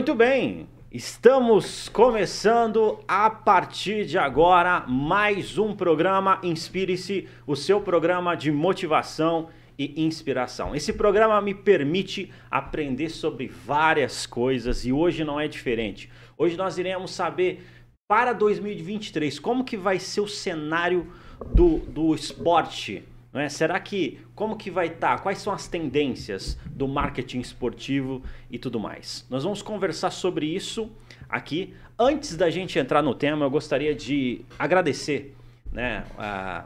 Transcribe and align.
Muito 0.00 0.14
bem, 0.14 0.66
estamos 0.90 1.90
começando 1.90 3.00
a 3.06 3.28
partir 3.28 4.06
de 4.06 4.16
agora 4.16 4.86
mais 4.88 5.58
um 5.58 5.76
programa 5.76 6.40
Inspire-se, 6.42 7.28
o 7.46 7.54
seu 7.54 7.82
programa 7.82 8.34
de 8.34 8.50
motivação 8.50 9.50
e 9.78 10.02
inspiração. 10.02 10.74
Esse 10.74 10.94
programa 10.94 11.38
me 11.42 11.52
permite 11.52 12.32
aprender 12.50 13.10
sobre 13.10 13.48
várias 13.48 14.24
coisas 14.24 14.86
e 14.86 14.90
hoje 14.90 15.22
não 15.22 15.38
é 15.38 15.46
diferente. 15.46 16.10
Hoje 16.38 16.56
nós 16.56 16.78
iremos 16.78 17.10
saber 17.10 17.62
para 18.08 18.32
2023 18.32 19.38
como 19.38 19.64
que 19.64 19.76
vai 19.76 19.98
ser 19.98 20.22
o 20.22 20.26
cenário 20.26 21.12
do, 21.52 21.76
do 21.80 22.14
esporte 22.14 23.04
é? 23.34 23.48
Será 23.48 23.78
que 23.78 24.18
como 24.34 24.56
que 24.56 24.70
vai 24.70 24.88
estar? 24.88 25.16
Tá? 25.16 25.22
Quais 25.22 25.38
são 25.38 25.52
as 25.52 25.68
tendências 25.68 26.58
do 26.66 26.88
marketing 26.88 27.38
esportivo 27.38 28.22
e 28.50 28.58
tudo 28.58 28.80
mais? 28.80 29.24
Nós 29.30 29.44
vamos 29.44 29.62
conversar 29.62 30.10
sobre 30.10 30.46
isso 30.46 30.90
aqui. 31.28 31.74
Antes 31.98 32.36
da 32.36 32.50
gente 32.50 32.78
entrar 32.78 33.02
no 33.02 33.14
tema, 33.14 33.44
eu 33.44 33.50
gostaria 33.50 33.94
de 33.94 34.40
agradecer 34.58 35.36
né, 35.72 36.04
a, 36.18 36.64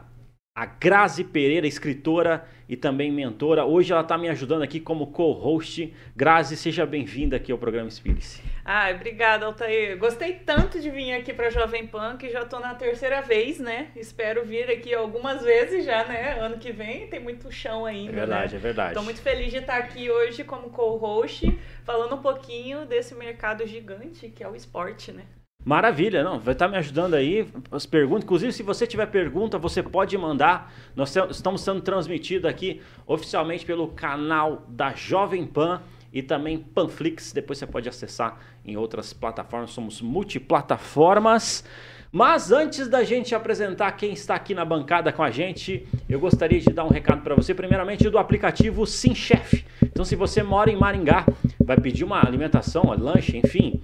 a 0.57 0.65
Grazi 0.65 1.25
Pereira, 1.25 1.67
escritora 1.67 2.45
e 2.69 2.77
também 2.77 3.11
mentora. 3.11 3.65
Hoje 3.65 3.91
ela 3.91 4.03
está 4.03 4.17
me 4.17 4.29
ajudando 4.29 4.61
aqui 4.61 4.79
como 4.79 5.07
co-host. 5.07 5.93
Grazi, 6.15 6.55
seja 6.55 6.85
bem-vinda 6.85 7.35
aqui 7.35 7.51
ao 7.51 7.57
programa 7.57 7.89
Espírito. 7.89 8.25
Ah, 8.63 8.89
obrigada, 8.95 9.45
Altair. 9.45 9.97
Gostei 9.97 10.35
tanto 10.35 10.79
de 10.79 10.89
vir 10.89 11.11
aqui 11.11 11.33
para 11.33 11.49
Jovem 11.49 11.85
Pan 11.85 12.15
que 12.15 12.29
já 12.29 12.43
estou 12.43 12.61
na 12.61 12.73
terceira 12.73 13.21
vez, 13.21 13.59
né? 13.59 13.89
Espero 13.97 14.45
vir 14.45 14.71
aqui 14.71 14.95
algumas 14.95 15.43
vezes 15.43 15.83
já, 15.83 16.05
né? 16.05 16.39
Ano 16.39 16.57
que 16.57 16.71
vem 16.71 17.07
tem 17.07 17.19
muito 17.19 17.51
chão 17.51 17.85
ainda. 17.85 18.13
É 18.13 18.15
verdade, 18.15 18.53
né? 18.53 18.57
é 18.57 18.61
verdade. 18.61 18.89
Estou 18.91 19.03
muito 19.03 19.21
feliz 19.21 19.51
de 19.51 19.57
estar 19.57 19.75
aqui 19.75 20.09
hoje 20.09 20.45
como 20.45 20.69
co-host, 20.69 21.53
falando 21.83 22.15
um 22.15 22.21
pouquinho 22.21 22.85
desse 22.85 23.13
mercado 23.13 23.67
gigante 23.67 24.29
que 24.29 24.41
é 24.41 24.47
o 24.47 24.55
esporte, 24.55 25.11
né? 25.11 25.23
Maravilha, 25.65 26.23
não, 26.23 26.39
vai 26.39 26.53
estar 26.53 26.67
me 26.67 26.77
ajudando 26.77 27.15
aí 27.15 27.47
as 27.71 27.87
perguntas. 27.87 28.23
Inclusive, 28.23 28.53
se 28.53 28.61
você 28.61 28.85
tiver 28.85 29.07
pergunta, 29.07 29.57
você 29.57 29.81
pode 29.81 30.15
mandar. 30.15 30.71
Nós 30.95 31.15
estamos 31.31 31.61
sendo 31.61 31.81
transmitidos 31.81 32.47
aqui 32.47 32.81
oficialmente 33.07 33.65
pelo 33.65 33.87
canal 33.87 34.63
da 34.69 34.93
Jovem 34.93 35.43
Pan 35.43 35.81
e 36.13 36.21
também 36.21 36.59
Panflix. 36.59 37.33
Depois 37.33 37.57
você 37.57 37.65
pode 37.65 37.89
acessar 37.89 38.37
em 38.63 38.77
outras 38.77 39.11
plataformas. 39.11 39.71
Somos 39.71 40.01
multiplataformas. 40.01 41.65
Mas 42.11 42.51
antes 42.51 42.87
da 42.87 43.03
gente 43.03 43.33
apresentar 43.33 43.91
quem 43.93 44.13
está 44.13 44.35
aqui 44.35 44.53
na 44.53 44.63
bancada 44.63 45.11
com 45.11 45.23
a 45.23 45.31
gente, 45.31 45.87
eu 46.07 46.19
gostaria 46.19 46.59
de 46.59 46.69
dar 46.69 46.85
um 46.85 46.89
recado 46.89 47.23
para 47.23 47.33
você, 47.33 47.55
primeiramente 47.55 48.07
do 48.07 48.19
aplicativo 48.19 48.85
SimChef. 48.85 49.65
Então, 49.81 50.05
se 50.05 50.15
você 50.15 50.43
mora 50.43 50.69
em 50.71 50.77
Maringá, 50.77 51.25
vai 51.59 51.75
pedir 51.75 52.03
uma 52.03 52.23
alimentação, 52.23 52.83
um 52.83 53.03
lanche, 53.03 53.35
enfim, 53.35 53.81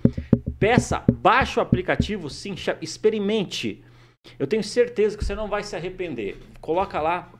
Peça, 0.61 1.03
baixe 1.11 1.57
o 1.57 1.63
aplicativo, 1.63 2.29
sim, 2.29 2.53
experimente. 2.79 3.83
Eu 4.37 4.45
tenho 4.45 4.63
certeza 4.63 5.17
que 5.17 5.25
você 5.25 5.33
não 5.33 5.47
vai 5.47 5.63
se 5.63 5.75
arrepender. 5.75 6.37
Coloca 6.61 7.01
lá 7.01 7.33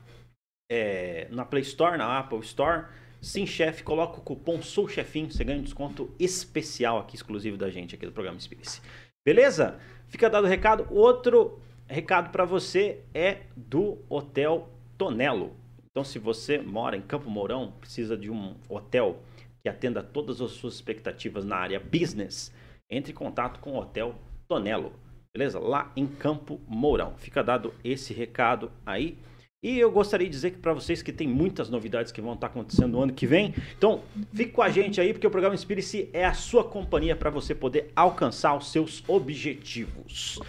é, 0.68 1.28
na 1.30 1.44
Play 1.44 1.62
Store, 1.62 1.96
na 1.96 2.18
Apple 2.18 2.40
Store, 2.40 2.86
Sim 3.20 3.46
Chef, 3.46 3.84
coloca 3.84 4.18
o 4.18 4.22
cupom 4.22 4.60
Sou 4.60 4.88
Chefinho, 4.88 5.30
você 5.30 5.44
ganha 5.44 5.60
um 5.60 5.62
desconto 5.62 6.12
especial 6.18 6.98
aqui, 6.98 7.14
exclusivo 7.14 7.56
da 7.56 7.70
gente, 7.70 7.94
aqui 7.94 8.04
do 8.04 8.10
programa 8.10 8.40
Spirit. 8.40 8.82
Beleza? 9.24 9.78
Fica 10.08 10.28
dado 10.28 10.42
o 10.42 10.48
recado. 10.48 10.88
Outro 10.90 11.60
recado 11.86 12.32
para 12.32 12.44
você 12.44 13.04
é 13.14 13.42
do 13.56 13.98
Hotel 14.08 14.68
Tonelo. 14.98 15.54
Então, 15.92 16.02
se 16.02 16.18
você 16.18 16.58
mora 16.58 16.96
em 16.96 17.02
Campo 17.02 17.30
Mourão, 17.30 17.70
precisa 17.78 18.16
de 18.16 18.28
um 18.28 18.56
hotel 18.68 19.22
que 19.62 19.68
atenda 19.68 20.02
todas 20.02 20.40
as 20.40 20.50
suas 20.50 20.74
expectativas 20.74 21.44
na 21.44 21.54
área 21.54 21.78
business, 21.78 22.52
entre 22.92 23.12
em 23.12 23.14
contato 23.14 23.58
com 23.58 23.72
o 23.72 23.78
Hotel 23.78 24.14
Tonelo, 24.46 24.92
beleza? 25.34 25.58
Lá 25.58 25.90
em 25.96 26.06
Campo 26.06 26.60
Mourão. 26.68 27.14
Fica 27.16 27.42
dado 27.42 27.72
esse 27.82 28.12
recado 28.12 28.70
aí. 28.84 29.16
E 29.64 29.78
eu 29.78 29.92
gostaria 29.92 30.26
de 30.26 30.32
dizer 30.32 30.50
que 30.50 30.58
para 30.58 30.74
vocês 30.74 31.02
que 31.02 31.12
tem 31.12 31.28
muitas 31.28 31.70
novidades 31.70 32.10
que 32.10 32.20
vão 32.20 32.34
estar 32.34 32.48
acontecendo 32.48 32.92
no 32.92 33.02
ano 33.02 33.12
que 33.12 33.26
vem. 33.26 33.54
Então, 33.78 34.02
fique 34.34 34.50
com 34.50 34.60
a 34.60 34.68
gente 34.68 35.00
aí, 35.00 35.12
porque 35.12 35.26
o 35.26 35.30
programa 35.30 35.54
Inspire-se 35.54 36.10
é 36.12 36.24
a 36.24 36.34
sua 36.34 36.64
companhia 36.64 37.14
para 37.14 37.30
você 37.30 37.54
poder 37.54 37.90
alcançar 37.94 38.56
os 38.56 38.72
seus 38.72 39.04
objetivos. 39.08 40.40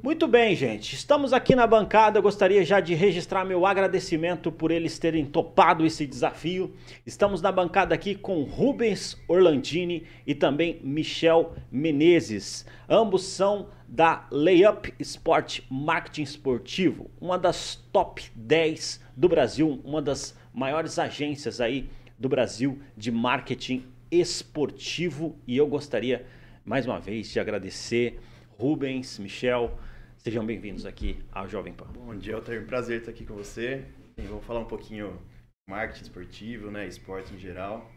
Muito 0.00 0.28
bem, 0.28 0.54
gente. 0.54 0.94
Estamos 0.94 1.32
aqui 1.32 1.56
na 1.56 1.66
bancada. 1.66 2.18
Eu 2.18 2.22
gostaria 2.22 2.64
já 2.64 2.78
de 2.78 2.94
registrar 2.94 3.44
meu 3.44 3.66
agradecimento 3.66 4.52
por 4.52 4.70
eles 4.70 4.96
terem 4.96 5.26
topado 5.26 5.84
esse 5.84 6.06
desafio. 6.06 6.72
Estamos 7.04 7.42
na 7.42 7.50
bancada 7.50 7.96
aqui 7.96 8.14
com 8.14 8.44
Rubens 8.44 9.20
Orlandini 9.26 10.04
e 10.24 10.36
também 10.36 10.78
Michel 10.84 11.52
Menezes. 11.68 12.64
Ambos 12.88 13.24
são 13.24 13.70
da 13.88 14.24
Layup 14.30 14.94
Sport 15.00 15.62
Marketing 15.68 16.22
Esportivo, 16.22 17.10
uma 17.20 17.36
das 17.36 17.74
top 17.92 18.30
10 18.36 19.00
do 19.16 19.28
Brasil, 19.28 19.80
uma 19.84 20.00
das 20.00 20.38
maiores 20.54 20.96
agências 21.00 21.60
aí 21.60 21.90
do 22.16 22.28
Brasil 22.28 22.78
de 22.96 23.10
marketing 23.10 23.84
esportivo. 24.12 25.36
E 25.44 25.56
eu 25.56 25.66
gostaria 25.66 26.24
mais 26.64 26.86
uma 26.86 27.00
vez 27.00 27.32
de 27.32 27.40
agradecer 27.40 28.20
Rubens, 28.58 29.18
Michel, 29.18 29.76
Sejam 30.18 30.44
bem-vindos 30.44 30.84
aqui 30.84 31.24
ao 31.30 31.48
Jovem 31.48 31.72
Pan. 31.72 31.86
Bom 31.92 32.14
dia, 32.16 32.34
Altair. 32.34 32.66
Prazer 32.66 32.98
estar 32.98 33.12
aqui 33.12 33.24
com 33.24 33.34
você. 33.34 33.84
E 34.16 34.22
vamos 34.22 34.44
falar 34.44 34.58
um 34.58 34.64
pouquinho 34.66 35.12
de 35.12 35.70
marketing 35.70 36.02
esportivo, 36.02 36.70
né, 36.72 36.88
esporte 36.88 37.32
em 37.32 37.38
geral. 37.38 37.88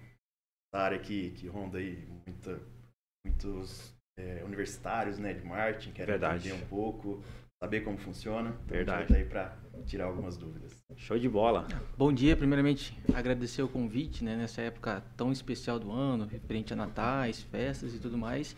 Essa 0.72 0.84
área 0.84 1.00
que, 1.00 1.32
que 1.32 1.48
ronda 1.48 1.80
aí 1.80 2.08
muita, 2.28 2.62
muitos 3.26 3.92
é, 4.20 4.44
universitários 4.46 5.18
né, 5.18 5.34
de 5.34 5.44
marketing, 5.44 5.94
querem 5.94 6.12
Verdade. 6.12 6.48
entender 6.48 6.64
um 6.64 6.68
pouco, 6.68 7.24
saber 7.62 7.82
como 7.82 7.98
funciona. 7.98 8.52
Então 8.52 8.78
Verdade. 8.78 9.12
Vai 9.12 9.24
aí 9.24 9.28
para 9.28 9.58
tirar 9.88 10.06
algumas 10.06 10.38
dúvidas. 10.38 10.78
Show 10.98 11.18
de 11.18 11.28
bola. 11.28 11.68
Bom 11.98 12.14
dia, 12.14 12.38
primeiramente 12.38 12.96
agradecer 13.16 13.64
o 13.64 13.68
convite, 13.68 14.24
né, 14.24 14.36
nessa 14.36 14.62
época 14.62 15.04
tão 15.18 15.32
especial 15.32 15.80
do 15.80 15.92
ano, 15.92 16.28
referente 16.28 16.72
a 16.72 16.76
natais, 16.76 17.42
festas 17.42 17.96
e 17.96 18.00
tudo 18.00 18.16
mais. 18.16 18.56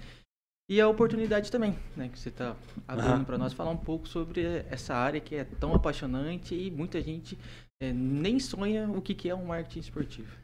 E 0.70 0.80
a 0.80 0.88
oportunidade 0.88 1.52
também, 1.52 1.78
né, 1.96 2.08
que 2.08 2.18
você 2.18 2.30
está 2.30 2.56
abrindo 2.88 3.18
uhum. 3.18 3.26
para 3.26 3.38
nós 3.38 3.52
falar 3.52 3.72
um 3.72 3.78
pouco 3.78 4.08
sobre 4.08 4.44
essa 4.70 4.96
área 4.96 5.20
que 5.20 5.36
é 5.36 5.44
tão 5.44 5.74
apaixonante 5.74 6.56
e 6.56 6.72
muita 6.72 7.02
gente 7.02 7.38
é, 7.82 7.92
nem 7.92 8.40
sonha 8.40 8.90
o 8.90 9.02
que, 9.02 9.14
que 9.14 9.30
é 9.30 9.36
um 9.36 9.46
marketing 9.46 9.80
esportivo. 9.80 10.38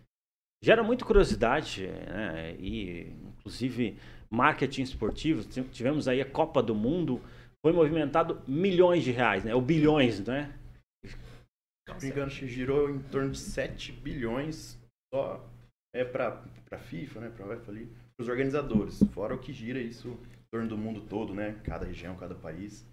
Gera 0.62 0.84
muita 0.84 1.06
curiosidade, 1.06 1.88
né, 1.88 2.54
e 2.60 3.14
inclusive 3.38 3.98
marketing 4.30 4.82
esportivo, 4.82 5.48
tivemos 5.72 6.08
aí 6.08 6.22
a 6.22 6.30
Copa 6.30 6.62
do 6.62 6.76
Mundo, 6.76 7.22
foi 7.66 7.72
movimentado 7.72 8.42
milhões 8.46 9.06
de 9.06 9.12
reais, 9.12 9.46
né, 9.46 9.56
ou 9.56 9.62
bilhões, 9.62 10.20
né? 10.26 10.54
Se 11.06 11.16
não 11.88 11.98
me 11.98 12.08
engano, 12.08 12.30
girou 12.30 12.90
em 12.90 13.00
torno 13.04 13.32
de 13.32 13.40
7 13.40 13.94
bilhões 13.94 14.78
só 15.14 15.50
é 15.96 16.04
para 16.04 16.44
a 16.72 16.78
FIFA, 16.78 17.22
né, 17.22 17.30
para 17.30 17.46
a 17.46 17.48
UEFA 17.50 17.72
ali 17.72 17.90
os 18.20 18.28
organizadores, 18.28 19.02
fora 19.14 19.34
o 19.34 19.38
que 19.38 19.54
gira 19.54 19.80
isso 19.80 20.10
em 20.10 20.52
torno 20.52 20.68
do 20.68 20.78
mundo 20.78 21.02
todo, 21.02 21.34
né? 21.34 21.56
Cada 21.64 21.86
região, 21.86 22.16
cada 22.16 22.36
país. 22.36 22.86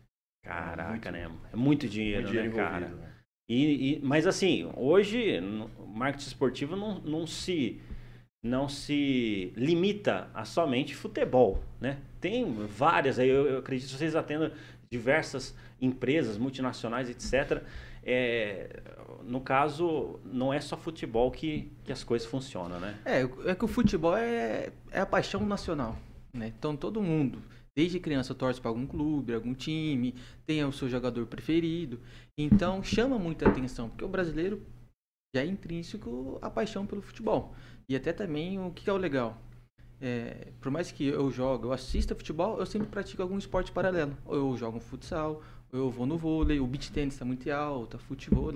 Caraca, 0.45 1.09
é 1.09 1.27
muito, 1.29 1.43
né? 1.43 1.49
É 1.53 1.57
muito 1.57 1.89
dinheiro, 1.89 2.23
muito 2.23 2.33
dinheiro 2.33 2.57
né, 2.57 2.63
cara? 2.63 2.89
Né? 2.89 3.13
E, 3.49 3.95
e, 3.95 4.01
mas 4.03 4.27
assim, 4.27 4.71
hoje 4.77 5.41
o 5.79 5.87
marketing 5.87 6.29
esportivo 6.29 6.77
não, 6.77 7.01
não 7.01 7.27
se 7.27 7.81
não 8.43 8.69
se 8.69 9.53
limita 9.57 10.31
a 10.33 10.45
somente 10.45 10.95
futebol, 10.95 11.65
né? 11.81 11.99
Tem 12.21 12.45
várias 12.67 13.19
aí, 13.19 13.29
eu, 13.29 13.47
eu 13.47 13.59
acredito 13.59 13.89
que 13.89 13.97
vocês 13.97 14.15
atendam 14.15 14.53
diversas 14.89 15.57
empresas 15.81 16.39
multinacionais, 16.39 17.11
etc. 17.11 17.63
É, 18.09 18.69
no 19.25 19.41
caso, 19.41 20.21
não 20.25 20.53
é 20.53 20.61
só 20.61 20.77
futebol 20.77 21.29
que, 21.33 21.73
que 21.85 21.91
as 21.91 22.05
coisas 22.05 22.29
funcionam, 22.29 22.79
né? 22.79 22.97
É, 23.05 23.23
é 23.51 23.55
que 23.57 23.65
o 23.65 23.69
futebol 23.69 24.17
é, 24.17 24.73
é 24.93 25.01
a 25.01 25.07
paixão 25.07 25.45
nacional, 25.45 25.99
né? 26.33 26.53
Então 26.57 26.77
todo 26.77 27.03
mundo, 27.03 27.43
desde 27.75 27.99
criança, 27.99 28.33
torce 28.33 28.61
para 28.61 28.71
algum 28.71 28.87
clube, 28.87 29.35
algum 29.35 29.53
time, 29.53 30.15
tem 30.47 30.65
o 30.65 30.73
seu 30.73 30.89
jogador 30.89 31.27
preferido. 31.27 31.99
Então 32.39 32.81
chama 32.81 33.19
muita 33.19 33.49
atenção, 33.49 33.89
porque 33.89 34.05
o 34.05 34.09
brasileiro 34.09 34.63
já 35.35 35.43
é 35.43 35.47
intrínseco 35.47 36.39
a 36.41 36.49
paixão 36.49 36.87
pelo 36.87 37.03
futebol. 37.03 37.57
E 37.89 37.97
até 37.97 38.13
também 38.13 38.61
o 38.61 38.71
que 38.71 38.89
é 38.89 38.93
o 38.93 38.97
legal. 38.97 39.37
É, 40.01 40.53
por 40.61 40.71
mais 40.71 40.93
que 40.93 41.07
eu 41.07 41.29
jogue, 41.31 41.65
eu 41.65 41.73
assista 41.73 42.15
futebol, 42.15 42.61
eu 42.61 42.67
sempre 42.67 42.87
pratico 42.87 43.23
algum 43.23 43.37
esporte 43.37 43.73
paralelo. 43.73 44.17
Ou 44.25 44.37
eu 44.37 44.57
jogo 44.57 44.79
um 44.79 44.81
futsal, 44.81 45.43
eu 45.73 45.91
vou 45.91 46.07
no 46.07 46.17
vôlei, 46.17 46.61
o 46.61 46.67
beach 46.67 46.93
tennis 46.93 47.15
está 47.15 47.25
muito 47.25 47.51
alto, 47.51 47.99
futebol. 47.99 48.53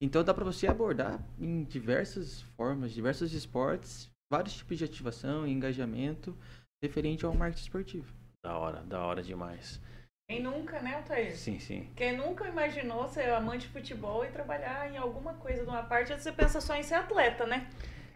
Então 0.00 0.22
dá 0.22 0.34
para 0.34 0.44
você 0.44 0.66
abordar 0.66 1.22
em 1.38 1.64
diversas 1.64 2.42
formas, 2.56 2.92
diversos 2.92 3.32
esportes, 3.32 4.10
vários 4.30 4.54
tipos 4.54 4.78
de 4.78 4.84
ativação 4.84 5.46
e 5.46 5.52
engajamento 5.52 6.36
referente 6.82 7.24
ao 7.24 7.34
marketing 7.34 7.62
esportivo. 7.62 8.14
Da 8.44 8.58
hora, 8.58 8.82
da 8.82 9.00
hora 9.00 9.22
demais. 9.22 9.80
Quem 10.28 10.42
nunca, 10.42 10.80
né, 10.80 10.96
Altair? 10.96 11.36
Sim, 11.36 11.58
sim. 11.58 11.88
Quem 11.94 12.16
nunca 12.16 12.48
imaginou 12.48 13.06
ser 13.08 13.30
amante 13.30 13.66
de 13.66 13.72
futebol 13.72 14.24
e 14.24 14.28
trabalhar 14.28 14.90
em 14.90 14.96
alguma 14.96 15.34
coisa 15.34 15.62
de 15.62 15.68
uma 15.68 15.82
parte, 15.82 16.12
você 16.12 16.32
pensa 16.32 16.60
só 16.60 16.74
em 16.74 16.82
ser 16.82 16.94
atleta, 16.94 17.46
né? 17.46 17.68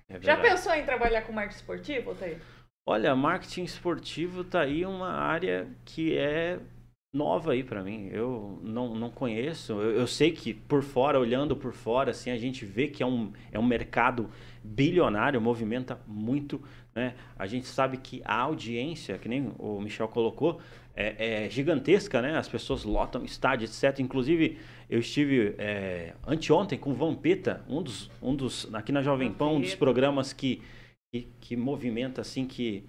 É 0.08 0.18
Já 0.20 0.36
pensou 0.38 0.72
em 0.74 0.84
trabalhar 0.84 1.22
com 1.22 1.32
marketing 1.32 1.60
esportivo, 1.60 2.10
Altair? 2.10 2.40
Olha, 2.86 3.14
marketing 3.14 3.64
esportivo 3.64 4.42
tá 4.42 4.62
aí 4.62 4.86
uma 4.86 5.10
área 5.10 5.68
que 5.84 6.16
é 6.16 6.58
nova 7.18 7.52
aí 7.52 7.64
para 7.64 7.82
mim. 7.82 8.08
Eu 8.12 8.60
não, 8.62 8.94
não 8.94 9.10
conheço. 9.10 9.72
Eu, 9.72 10.00
eu, 10.00 10.06
sei 10.06 10.30
que 10.30 10.54
por 10.54 10.82
fora, 10.82 11.18
olhando 11.18 11.56
por 11.56 11.72
fora, 11.72 12.12
assim, 12.12 12.30
a 12.30 12.38
gente 12.38 12.64
vê 12.64 12.86
que 12.86 13.02
é 13.02 13.06
um, 13.06 13.32
é 13.50 13.58
um 13.58 13.66
mercado 13.66 14.30
bilionário, 14.62 15.40
movimenta 15.40 16.00
muito. 16.06 16.62
Né? 16.94 17.14
A 17.36 17.46
gente 17.46 17.66
sabe 17.66 17.96
que 17.96 18.22
a 18.24 18.36
audiência, 18.36 19.18
que 19.18 19.28
nem 19.28 19.52
o 19.58 19.80
Michel 19.80 20.06
colocou, 20.06 20.60
é, 20.94 21.44
é 21.44 21.50
gigantesca, 21.50 22.22
né? 22.22 22.36
As 22.36 22.48
pessoas 22.48 22.84
lotam 22.84 23.24
estádio, 23.24 23.66
etc. 23.66 24.00
Inclusive, 24.00 24.58
eu 24.88 25.00
estive 25.00 25.54
é, 25.58 26.14
anteontem 26.26 26.78
com 26.78 26.90
o 26.90 26.94
Vampeta, 26.94 27.64
um 27.68 27.82
dos, 27.82 28.10
um 28.22 28.34
dos, 28.34 28.72
aqui 28.72 28.92
na 28.92 29.02
Jovem 29.02 29.32
Pan, 29.32 29.48
um 29.48 29.60
dos 29.60 29.74
programas 29.74 30.32
que 30.32 30.62
que, 31.10 31.28
que 31.40 31.56
movimenta 31.56 32.20
assim 32.20 32.46
que 32.46 32.84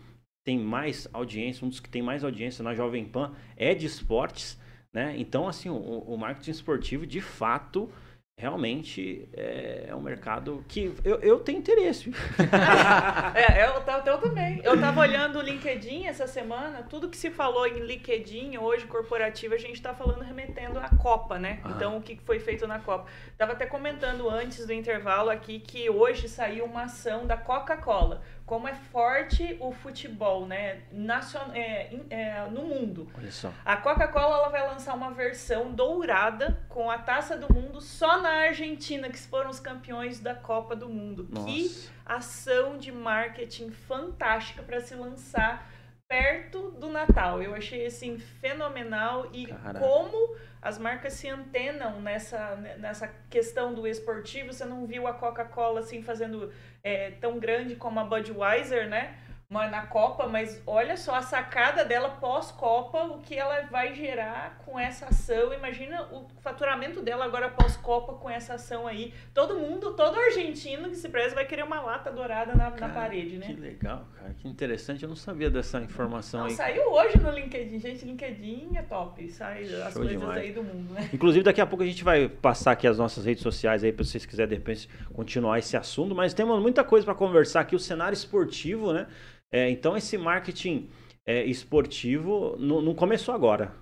tem 0.49 0.57
mais 0.57 1.07
audiência, 1.13 1.63
um 1.63 1.69
dos 1.69 1.79
que 1.79 1.87
tem 1.87 2.01
mais 2.01 2.23
audiência 2.23 2.63
na 2.63 2.73
Jovem 2.73 3.05
Pan 3.05 3.33
é 3.55 3.75
de 3.75 3.85
esportes, 3.85 4.59
né? 4.91 5.13
Então 5.15 5.47
assim 5.47 5.69
o, 5.69 5.75
o 5.75 6.17
marketing 6.17 6.49
esportivo 6.49 7.05
de 7.05 7.21
fato 7.21 7.87
realmente 8.35 9.29
é, 9.33 9.87
é 9.89 9.95
um 9.95 10.01
mercado 10.01 10.63
que 10.67 10.91
eu, 11.03 11.19
eu 11.19 11.39
tenho 11.41 11.59
interesse. 11.59 12.09
é, 13.35 13.65
eu, 13.65 13.73
eu, 14.05 14.17
também. 14.17 14.61
Eu 14.63 14.75
estava 14.75 15.01
olhando 15.01 15.37
o 15.37 15.41
LinkedIn 15.41 16.05
essa 16.05 16.25
semana, 16.25 16.81
tudo 16.81 17.09
que 17.09 17.17
se 17.17 17.29
falou 17.29 17.67
em 17.67 17.81
LinkedIn 17.81 18.57
hoje, 18.57 18.87
corporativo, 18.87 19.53
a 19.53 19.57
gente 19.57 19.73
está 19.73 19.93
falando 19.93 20.21
remetendo 20.21 20.79
à 20.79 20.89
Copa, 20.89 21.37
né? 21.37 21.59
Ah. 21.63 21.73
Então, 21.75 21.97
o 21.97 22.01
que 22.01 22.15
foi 22.25 22.39
feito 22.39 22.65
na 22.65 22.79
Copa. 22.79 23.07
Estava 23.27 23.51
até 23.51 23.65
comentando 23.65 24.29
antes 24.29 24.65
do 24.65 24.71
intervalo 24.71 25.29
aqui 25.29 25.59
que 25.59 25.89
hoje 25.89 26.29
saiu 26.29 26.63
uma 26.63 26.83
ação 26.83 27.27
da 27.27 27.35
Coca-Cola 27.35 28.21
como 28.49 28.67
é 28.67 28.73
forte 28.73 29.55
o 29.59 29.71
futebol, 29.71 30.47
né, 30.47 30.81
nacion... 30.91 31.51
É, 31.53 31.95
é, 32.09 32.47
no 32.49 32.63
mundo. 32.63 33.07
Olha 33.15 33.31
só. 33.31 33.53
A 33.63 33.77
Coca-Cola 33.77 34.37
ela 34.37 34.49
vai 34.49 34.67
lançar 34.67 34.95
uma 34.95 35.11
versão 35.11 35.71
dourada 35.71 36.59
com 36.67 36.89
a 36.89 36.97
Taça 36.97 37.37
do 37.37 37.53
Mundo 37.53 37.79
só 37.79 38.19
na 38.19 38.47
Argentina, 38.47 39.07
que 39.07 39.19
foram 39.19 39.51
os 39.51 39.59
campeões 39.59 40.19
da 40.19 40.33
Copa 40.33 40.75
do 40.75 40.89
Mundo. 40.89 41.27
Nossa. 41.29 41.45
Que 41.45 41.89
ação 42.03 42.79
de 42.79 42.91
marketing 42.91 43.69
fantástica 43.69 44.63
para 44.63 44.81
se 44.81 44.95
lançar 44.95 45.69
perto 46.07 46.71
do 46.71 46.89
Natal. 46.89 47.43
Eu 47.43 47.53
achei 47.53 47.85
assim 47.85 48.17
fenomenal 48.17 49.29
e 49.31 49.45
Caraca. 49.45 49.79
como 49.79 50.35
as 50.59 50.79
marcas 50.79 51.13
se 51.13 51.29
antenam 51.29 52.01
nessa, 52.01 52.55
nessa 52.79 53.07
questão 53.29 53.75
do 53.75 53.87
esportivo. 53.87 54.51
Você 54.51 54.65
não 54.65 54.87
viu 54.87 55.05
a 55.05 55.13
Coca-Cola 55.13 55.81
assim 55.81 56.01
fazendo 56.01 56.51
é, 56.83 57.11
tão 57.11 57.39
grande 57.39 57.75
como 57.75 57.99
a 57.99 58.03
Budweiser, 58.03 58.87
né? 58.87 59.15
Na 59.51 59.87
Copa, 59.87 60.27
mas 60.27 60.61
olha 60.67 60.95
só 60.95 61.15
a 61.15 61.23
sacada 61.23 61.83
dela 61.83 62.09
pós-Copa, 62.21 63.05
o 63.05 63.17
que 63.17 63.33
ela 63.33 63.61
vai 63.63 63.95
gerar 63.95 64.61
com 64.63 64.79
essa 64.79 65.07
ação. 65.07 65.51
Imagina 65.51 66.03
o 66.11 66.27
faturamento 66.39 67.01
dela 67.01 67.25
agora 67.25 67.49
pós-Copa 67.49 68.13
com 68.13 68.29
essa 68.29 68.53
ação 68.53 68.85
aí. 68.85 69.11
Todo 69.33 69.55
mundo, 69.55 69.95
todo 69.95 70.19
argentino 70.19 70.87
que 70.89 70.95
se 70.95 71.09
preza 71.09 71.33
vai 71.33 71.47
querer 71.47 71.63
uma 71.63 71.81
lata 71.81 72.11
dourada 72.11 72.53
na, 72.53 72.69
cara, 72.69 72.87
na 72.87 72.93
parede, 72.93 73.39
né? 73.39 73.47
Que 73.47 73.53
legal, 73.53 74.05
cara. 74.19 74.35
Que 74.35 74.47
interessante. 74.47 75.01
Eu 75.01 75.09
não 75.09 75.15
sabia 75.15 75.49
dessa 75.49 75.81
informação 75.81 76.41
não, 76.41 76.47
aí. 76.47 76.53
Saiu 76.53 76.83
hoje 76.91 77.17
no 77.17 77.31
LinkedIn. 77.31 77.79
Gente, 77.79 78.05
LinkedIn 78.05 78.77
é 78.77 78.83
top. 78.83 79.27
Sai 79.31 79.65
Show 79.65 79.83
as 79.83 79.93
coisas 79.95 80.11
demais. 80.11 80.43
aí 80.43 80.51
do 80.51 80.63
mundo, 80.63 80.93
né? 80.93 81.09
Inclusive, 81.11 81.43
daqui 81.43 81.59
a 81.59 81.65
pouco 81.65 81.81
a 81.81 81.87
gente 81.87 82.03
vai 82.03 82.29
passar 82.29 82.73
aqui 82.73 82.85
as 82.85 82.99
nossas 82.99 83.25
redes 83.25 83.41
sociais 83.41 83.83
aí 83.83 83.91
para 83.91 84.05
vocês 84.05 84.27
quiserem, 84.27 84.49
de 84.49 84.55
repente, 84.57 84.87
continuar 85.11 85.57
esse 85.57 85.75
assunto. 85.75 86.13
Mas 86.13 86.35
temos 86.35 86.61
muita 86.61 86.83
coisa 86.83 87.03
para 87.03 87.15
conversar 87.15 87.61
aqui. 87.61 87.75
O 87.75 87.79
cenário 87.79 88.13
esportivo, 88.13 88.93
né? 88.93 89.07
É, 89.51 89.69
então 89.69 89.97
esse 89.97 90.17
marketing 90.17 90.89
é, 91.25 91.43
esportivo 91.43 92.55
não, 92.57 92.81
não, 92.81 92.93
começou 92.93 93.33
agora. 93.33 93.73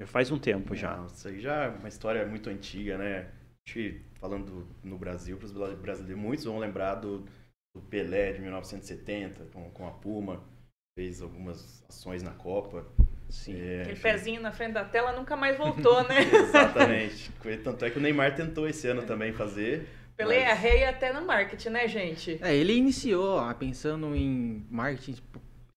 Já 0.00 0.06
faz 0.06 0.30
um 0.30 0.38
tempo 0.38 0.74
já. 0.74 0.96
Não, 0.96 1.06
isso 1.06 1.28
aí 1.28 1.40
já 1.40 1.64
é 1.64 1.68
uma 1.68 1.88
história 1.88 2.26
muito 2.26 2.50
antiga, 2.50 2.98
né? 2.98 3.30
falando 4.20 4.66
no 4.82 4.98
Brasil, 4.98 5.38
para 5.38 5.46
os 5.46 5.52
brasileiros, 5.52 6.22
muitos 6.22 6.44
vão 6.44 6.58
lembrar 6.58 6.96
do, 6.96 7.24
do, 7.74 7.80
Pelé 7.88 8.32
de 8.32 8.40
1970, 8.42 9.46
com, 9.52 9.70
com 9.70 9.88
a 9.88 9.90
Puma, 9.90 10.44
fez 10.98 11.22
algumas 11.22 11.82
ações 11.88 12.22
na 12.22 12.32
Copa. 12.32 12.86
Sim. 13.30 13.58
É, 13.58 13.82
Aquele 13.82 14.00
pezinho 14.00 14.42
na 14.42 14.52
frente 14.52 14.74
da 14.74 14.84
tela 14.84 15.12
nunca 15.12 15.34
mais 15.36 15.56
voltou, 15.58 16.06
né? 16.06 16.20
Exatamente. 16.20 17.32
Tanto 17.62 17.84
é 17.84 17.90
que 17.90 17.98
o 17.98 18.02
Neymar 18.02 18.34
tentou 18.34 18.68
esse 18.68 18.86
ano 18.86 19.02
também 19.02 19.32
fazer. 19.32 19.88
Pelé 20.16 20.44
mas... 20.44 20.48
é 20.48 20.52
rei 20.54 20.84
até 20.84 21.12
no 21.12 21.26
marketing, 21.26 21.70
né, 21.70 21.88
gente? 21.88 22.38
É, 22.42 22.54
ele 22.54 22.74
iniciou 22.74 23.36
ó, 23.36 23.54
pensando 23.54 24.14
em 24.14 24.64
marketing 24.70 25.16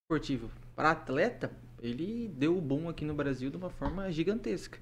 esportivo 0.03 0.51
para 0.75 0.91
atleta, 0.91 1.51
ele 1.81 2.27
deu 2.35 2.57
o 2.57 2.61
boom 2.61 2.87
aqui 2.87 3.03
no 3.03 3.13
Brasil 3.13 3.49
de 3.49 3.57
uma 3.57 3.69
forma 3.69 4.11
gigantesca. 4.11 4.79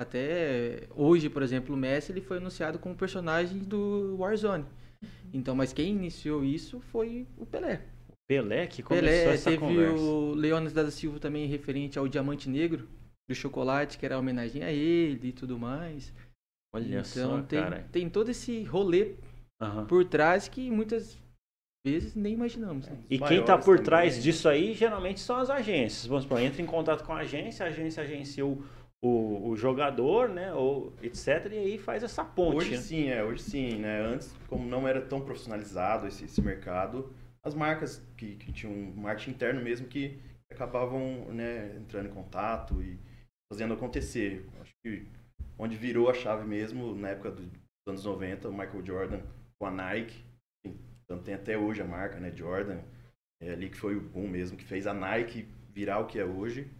Até 0.00 0.88
hoje, 0.90 1.28
por 1.28 1.42
exemplo, 1.42 1.74
o 1.74 1.78
Messi 1.78 2.10
ele 2.10 2.20
foi 2.20 2.38
anunciado 2.38 2.78
como 2.78 2.96
personagem 2.96 3.58
do 3.58 4.16
Warzone. 4.18 4.64
Então, 5.32 5.54
mas 5.54 5.72
quem 5.72 5.90
iniciou 5.90 6.44
isso 6.44 6.80
foi 6.80 7.26
o 7.36 7.46
Pelé. 7.46 7.82
Pelé 8.26 8.66
que 8.66 8.82
começou 8.82 9.08
Pelé, 9.08 9.34
essa 9.34 9.50
teve 9.50 9.60
conversa. 9.60 10.02
o 10.02 10.34
Leones 10.34 10.72
da 10.72 10.90
Silva 10.90 11.20
também 11.20 11.46
referente 11.46 11.98
ao 11.98 12.08
Diamante 12.08 12.48
Negro 12.48 12.88
do 13.28 13.34
chocolate, 13.34 13.98
que 13.98 14.06
era 14.06 14.18
homenagem 14.18 14.62
a 14.62 14.72
ele 14.72 15.28
e 15.28 15.32
tudo 15.32 15.58
mais. 15.58 16.12
Olha 16.74 16.98
então, 16.98 17.04
só, 17.04 17.42
tem, 17.42 17.62
cara. 17.62 17.88
tem 17.92 18.08
todo 18.10 18.30
esse 18.30 18.64
rolê 18.64 19.14
uhum. 19.62 19.86
por 19.86 20.04
trás 20.04 20.48
que 20.48 20.68
muitas 20.72 21.16
vezes 21.86 22.16
nem 22.16 22.32
imaginamos. 22.32 22.88
Né? 22.88 22.98
E 23.08 23.16
quem 23.16 23.40
está 23.40 23.56
por 23.56 23.78
trás 23.78 24.20
disso 24.20 24.48
aí, 24.48 24.74
geralmente 24.74 25.20
são 25.20 25.36
as 25.36 25.50
agências. 25.50 26.06
Vamos 26.06 26.24
supor, 26.24 26.40
entra 26.40 26.60
em 26.60 26.66
contato 26.66 27.04
com 27.04 27.12
a 27.12 27.18
agência, 27.18 27.64
a 27.64 27.68
agência 27.68 28.02
agencia 28.02 28.44
o, 28.44 28.64
o, 29.00 29.50
o, 29.50 29.56
jogador, 29.56 30.28
né, 30.28 30.52
ou 30.52 30.92
etc, 31.00 31.52
e 31.52 31.58
aí 31.58 31.78
faz 31.78 32.02
essa 32.02 32.24
ponte. 32.24 32.56
Hoje 32.56 32.70
né? 32.72 32.76
sim, 32.78 33.08
é, 33.08 33.22
hoje 33.22 33.42
sim, 33.42 33.76
né, 33.76 34.00
antes, 34.00 34.34
como 34.48 34.66
não 34.66 34.88
era 34.88 35.00
tão 35.00 35.20
profissionalizado 35.20 36.08
esse, 36.08 36.24
esse 36.24 36.42
mercado, 36.42 37.14
as 37.44 37.54
marcas 37.54 38.04
que, 38.16 38.34
que 38.34 38.50
tinham 38.50 38.74
um 38.74 38.94
marketing 38.96 39.30
interno 39.30 39.62
mesmo 39.62 39.86
que 39.86 40.18
acabavam, 40.50 41.26
né, 41.32 41.76
entrando 41.76 42.08
em 42.08 42.12
contato 42.12 42.82
e 42.82 42.98
fazendo 43.52 43.74
acontecer. 43.74 44.44
Acho 44.60 44.72
que 44.82 45.06
onde 45.58 45.76
virou 45.76 46.10
a 46.10 46.14
chave 46.14 46.46
mesmo, 46.46 46.94
na 46.94 47.10
época 47.10 47.30
dos 47.30 47.48
anos 47.86 48.04
90, 48.04 48.48
o 48.48 48.52
Michael 48.52 48.84
Jordan 48.84 49.20
com 49.58 49.66
a 49.66 49.70
Nike. 49.70 50.24
Então 51.04 51.18
tem 51.22 51.34
até 51.34 51.56
hoje 51.56 51.82
a 51.82 51.84
marca, 51.84 52.18
né, 52.18 52.32
Jordan. 52.34 52.80
É 53.40 53.52
ali 53.52 53.68
que 53.68 53.76
foi 53.76 53.96
o 53.96 54.00
boom 54.00 54.28
mesmo, 54.28 54.56
que 54.56 54.64
fez 54.64 54.86
a 54.86 54.94
Nike 54.94 55.46
virar 55.70 55.98
o 55.98 56.06
que 56.06 56.18
é 56.18 56.24
hoje. 56.24 56.70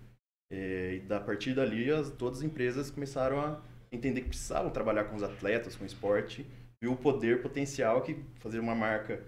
É, 0.50 0.94
e 0.94 1.00
da 1.00 1.20
partir 1.20 1.54
dali, 1.54 1.90
as, 1.90 2.10
todas 2.10 2.38
as 2.38 2.44
empresas 2.44 2.90
começaram 2.90 3.40
a 3.40 3.60
entender 3.90 4.22
que 4.22 4.28
precisavam 4.28 4.70
trabalhar 4.70 5.04
com 5.04 5.16
os 5.16 5.22
atletas, 5.22 5.76
com 5.76 5.84
o 5.84 5.86
esporte, 5.86 6.46
viu 6.80 6.92
o 6.92 6.96
poder 6.96 7.42
potencial 7.42 8.02
que 8.02 8.22
fazer 8.36 8.58
uma 8.58 8.74
marca 8.74 9.22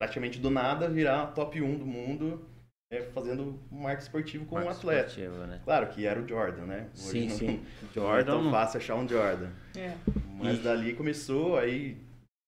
praticamente 0.00 0.38
do 0.38 0.50
nada 0.50 0.88
virar 0.88 1.28
top 1.28 1.60
1 1.60 1.78
do 1.78 1.86
mundo 1.86 2.53
é, 2.94 3.02
fazendo 3.12 3.58
marca 3.70 4.02
esportivo 4.02 4.46
com 4.46 4.54
marca 4.54 4.70
um 4.70 4.72
atleta. 4.72 5.08
Esportiva, 5.08 5.46
né? 5.46 5.60
Claro 5.64 5.88
que 5.88 6.06
era 6.06 6.20
o 6.20 6.26
Jordan, 6.26 6.66
né? 6.66 6.88
Hoje 6.94 7.08
sim, 7.08 7.28
não, 7.28 7.36
sim. 7.36 7.66
Jordan 7.92 8.20
é 8.20 8.24
tão 8.24 8.50
fácil 8.50 8.78
achar 8.78 8.94
um 8.94 9.08
Jordan. 9.08 9.50
É. 9.76 9.94
Mas 10.38 10.58
e... 10.58 10.62
dali 10.62 10.94
começou, 10.94 11.58
aí 11.58 11.96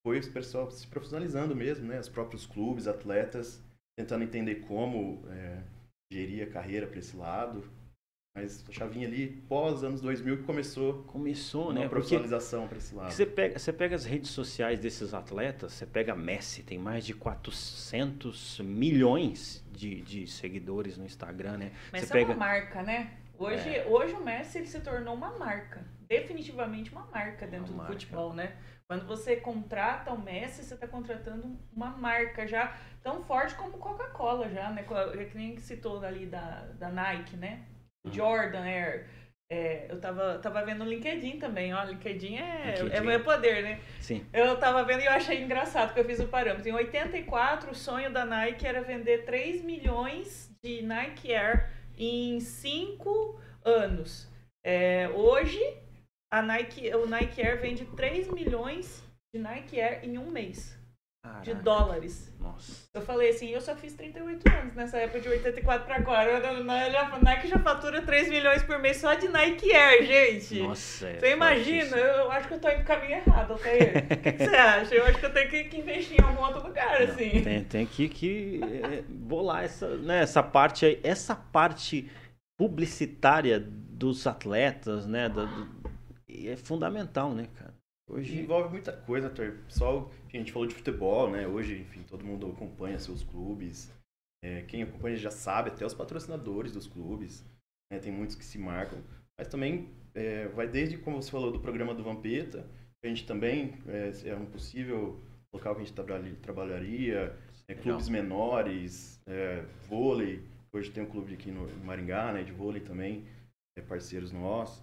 foi 0.07 0.21
o 0.21 0.33
pessoal 0.33 0.71
se 0.71 0.87
profissionalizando 0.87 1.55
mesmo, 1.55 1.87
né? 1.87 1.99
Os 1.99 2.09
próprios 2.09 2.47
clubes, 2.47 2.87
atletas, 2.87 3.61
tentando 3.99 4.23
entender 4.23 4.57
como 4.67 5.25
é, 5.31 5.59
gerir 6.13 6.47
a 6.47 6.51
carreira 6.51 6.87
para 6.87 6.99
esse 6.99 7.17
lado. 7.17 7.65
Mas 8.37 8.63
a 8.69 8.73
chavinha 8.73 9.09
ali, 9.09 9.29
pós 9.49 9.83
anos 9.83 10.03
2000, 10.03 10.37
que 10.37 10.43
começou. 10.43 11.03
Começou, 11.05 11.71
uma 11.71 11.81
né? 11.81 11.89
profissionalização 11.89 12.69
para 12.69 12.77
esse 12.77 12.95
lado. 12.95 13.11
Você 13.11 13.25
pega, 13.25 13.59
você 13.59 13.73
pega 13.73 13.97
as 13.97 14.05
redes 14.05 14.31
sociais 14.31 14.79
desses 14.79 15.15
atletas, 15.15 15.73
você 15.73 15.87
pega 15.87 16.15
Messi, 16.15 16.63
tem 16.63 16.79
mais 16.79 17.07
de 17.07 17.15
400 17.15 18.61
milhões 18.61 19.65
de, 19.73 20.03
de 20.03 20.27
seguidores 20.27 20.99
no 20.99 21.07
Instagram, 21.07 21.57
né? 21.57 21.73
Mas 21.91 22.03
você 22.03 22.13
é 22.13 22.13
pega... 22.13 22.33
uma 22.33 22.37
marca, 22.37 22.83
né? 22.83 23.17
Hoje, 23.39 23.71
é. 23.71 23.87
hoje 23.87 24.13
o 24.13 24.23
Messi 24.23 24.59
ele 24.59 24.67
se 24.67 24.81
tornou 24.81 25.15
uma 25.15 25.31
marca. 25.39 25.83
Definitivamente 26.07 26.93
uma 26.93 27.07
marca 27.07 27.47
dentro 27.47 27.73
uma 27.73 27.73
do 27.73 27.77
marca. 27.79 27.93
futebol, 27.95 28.35
né? 28.35 28.55
Quando 28.87 29.07
você 29.07 29.37
contrata 29.37 30.13
o 30.13 30.23
Messi, 30.23 30.63
você 30.63 30.75
está 30.75 30.87
contratando 30.87 31.59
uma 31.75 31.89
marca 31.89 32.47
já 32.47 32.77
tão 33.03 33.25
forte 33.25 33.55
como 33.55 33.79
Coca-Cola 33.79 34.51
já, 34.51 34.71
né? 34.71 34.85
Que 35.31 35.39
nem 35.39 35.59
citou 35.59 36.05
ali 36.05 36.27
da, 36.27 36.67
da 36.79 36.91
Nike, 36.91 37.35
né? 37.35 37.65
Jordan 38.13 38.65
Air. 38.65 39.07
É, 39.49 39.87
eu 39.89 40.01
tava, 40.01 40.39
tava 40.39 40.65
vendo 40.65 40.81
no 40.81 40.91
LinkedIn 40.91 41.39
também, 41.39 41.73
ó. 41.73 41.85
LinkedIn 41.85 42.37
é, 42.37 42.75
LinkedIn. 42.79 42.97
é 42.97 43.01
meu 43.01 43.23
poder, 43.23 43.63
né? 43.63 43.81
Sim. 44.01 44.27
Eu 44.33 44.59
tava 44.59 44.83
vendo 44.85 45.03
e 45.03 45.07
eu 45.07 45.13
achei 45.13 45.41
engraçado 45.41 45.95
que 45.95 46.01
eu 46.01 46.05
fiz 46.05 46.19
o 46.19 46.27
parâmetro. 46.27 46.69
Em 46.69 46.73
84, 46.73 47.71
o 47.71 47.75
sonho 47.75 48.13
da 48.13 48.25
Nike 48.25 48.67
era 48.67 48.83
vender 48.83 49.25
3 49.25 49.63
milhões 49.63 50.51
de 50.65 50.83
Nike 50.83 51.33
Air 51.33 51.71
em 51.97 52.41
5 52.41 53.41
anos. 53.65 54.29
É, 54.65 55.09
hoje, 55.11 55.61
a 56.29 56.43
Nike, 56.43 56.93
o 56.97 57.07
Nike 57.07 57.41
Air 57.41 57.61
vende 57.61 57.85
3 57.85 58.29
milhões 58.33 59.05
de 59.33 59.41
Nike 59.41 59.81
Air 59.81 60.05
em 60.05 60.19
um 60.19 60.29
mês. 60.29 60.77
De 61.43 61.55
dólares. 61.55 62.33
Nossa. 62.41 62.87
Eu 62.95 63.03
falei 63.03 63.31
assim, 63.31 63.49
eu 63.51 63.61
só 63.61 63.75
fiz 63.77 63.95
38 63.95 64.49
anos 64.49 64.75
nessa 64.75 64.99
época 64.99 65.21
de 65.21 65.29
84 65.29 65.87
pra 65.87 65.97
agora. 65.97 66.49
A 66.49 67.19
Nike 67.19 67.49
já 67.49 67.59
fatura 67.59 68.03
3 68.03 68.29
milhões 68.29 68.63
por 68.63 68.79
mês 68.79 68.97
só 68.99 69.15
de 69.15 69.29
Nike 69.29 69.73
Air, 69.73 70.05
gente. 70.07 70.63
Nossa, 70.63 71.09
é 71.09 71.19
Você 71.19 71.33
imagina? 71.33 71.97
Eu 71.97 72.31
acho 72.31 72.49
que 72.49 72.55
eu 72.55 72.61
tô 72.61 72.69
indo 72.69 72.79
no 72.79 72.85
caminho 72.85 73.13
errado, 73.13 73.53
Altair. 73.53 74.05
O 74.05 74.17
que, 74.17 74.33
que, 74.33 74.45
você 74.45 74.57
acha? 74.57 74.95
Eu 74.95 75.05
acho 75.07 75.19
que 75.19 75.27
eu 75.27 75.33
tenho 75.33 75.51
que, 75.51 75.65
que 75.65 75.79
investir 75.79 76.21
em 76.21 76.25
algum 76.25 76.43
outro 76.43 76.67
lugar, 76.67 77.01
Não, 77.01 77.13
assim. 77.13 77.43
Tem, 77.43 77.65
tem 77.65 77.87
que, 77.87 78.09
que 78.09 78.61
é, 78.63 79.03
bolar 79.09 79.65
essa, 79.65 79.97
né, 79.97 80.23
essa 80.23 80.43
parte 80.43 80.87
aí. 80.87 81.01
Essa 81.03 81.35
parte 81.35 82.11
publicitária 82.57 83.61
dos 83.61 84.27
atletas, 84.27 85.07
né? 85.07 85.29
Do, 85.29 85.47
do, 85.47 85.91
é 86.29 86.57
fundamental, 86.57 87.33
né, 87.33 87.49
cara? 87.55 87.75
Hoje 88.09 88.39
envolve 88.39 88.71
muita 88.71 88.93
coisa, 88.93 89.27
Arthur. 89.27 89.59
Pessoal, 89.67 90.11
a 90.37 90.41
gente 90.41 90.53
falou 90.53 90.69
de 90.69 90.75
futebol, 90.75 91.31
né? 91.31 91.47
Hoje, 91.47 91.81
enfim, 91.81 92.03
todo 92.03 92.25
mundo 92.25 92.47
acompanha 92.47 92.99
seus 92.99 93.23
clubes. 93.23 93.93
É, 94.45 94.63
quem 94.63 94.83
acompanha 94.83 95.17
já 95.17 95.31
sabe, 95.31 95.71
até 95.71 95.85
os 95.85 95.95
patrocinadores 95.95 96.73
dos 96.73 96.87
clubes. 96.87 97.45
Né? 97.91 97.99
Tem 97.99 98.13
muitos 98.13 98.37
que 98.37 98.45
se 98.45 98.59
marcam. 98.59 99.03
Mas 99.39 99.49
também 99.49 99.91
é, 100.15 100.49
vai 100.49 100.67
desde, 100.67 100.99
como 100.99 101.21
você 101.23 101.31
falou, 101.31 101.53
do 101.53 101.61
programa 101.61 101.95
do 101.95 102.03
Vampeta, 102.03 102.67
a 103.05 103.09
gente 103.09 103.27
também 103.27 103.75
é, 103.87 104.31
é 104.31 104.37
um 104.37 104.47
possível 104.47 105.21
local 105.53 105.75
que 105.75 105.83
a 105.83 105.85
gente 105.85 106.37
trabalharia, 106.41 107.37
é, 107.69 107.75
clubes 107.75 108.09
menores, 108.09 109.21
é, 109.27 109.65
vôlei. 109.89 110.43
Hoje 110.73 110.91
tem 110.91 111.03
um 111.03 111.07
clube 111.07 111.35
aqui 111.35 111.51
no 111.51 111.69
Maringá, 111.85 112.33
né, 112.33 112.43
de 112.43 112.53
vôlei 112.53 112.81
também, 112.81 113.25
é, 113.77 113.83
parceiros 113.83 114.33
nossos. 114.33 114.83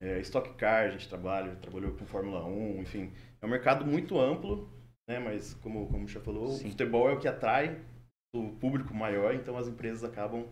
É, 0.00 0.20
Stock 0.20 0.54
Car, 0.54 0.86
a 0.86 0.90
gente 0.90 1.08
trabalha, 1.08 1.56
trabalhou 1.56 1.92
com 1.92 2.04
Fórmula 2.04 2.44
1, 2.44 2.82
enfim. 2.82 3.12
É 3.40 3.46
um 3.46 3.48
mercado 3.48 3.86
muito 3.86 4.18
amplo, 4.18 4.68
né? 5.08 5.18
Mas 5.18 5.54
como, 5.54 5.86
como 5.88 6.06
já 6.08 6.20
falou, 6.20 6.48
Sim. 6.48 6.66
o 6.66 6.70
futebol 6.70 7.08
é 7.08 7.12
o 7.12 7.18
que 7.18 7.28
atrai 7.28 7.78
o 8.34 8.50
público 8.52 8.94
maior, 8.94 9.34
então 9.34 9.56
as 9.56 9.68
empresas 9.68 10.02
acabam 10.02 10.46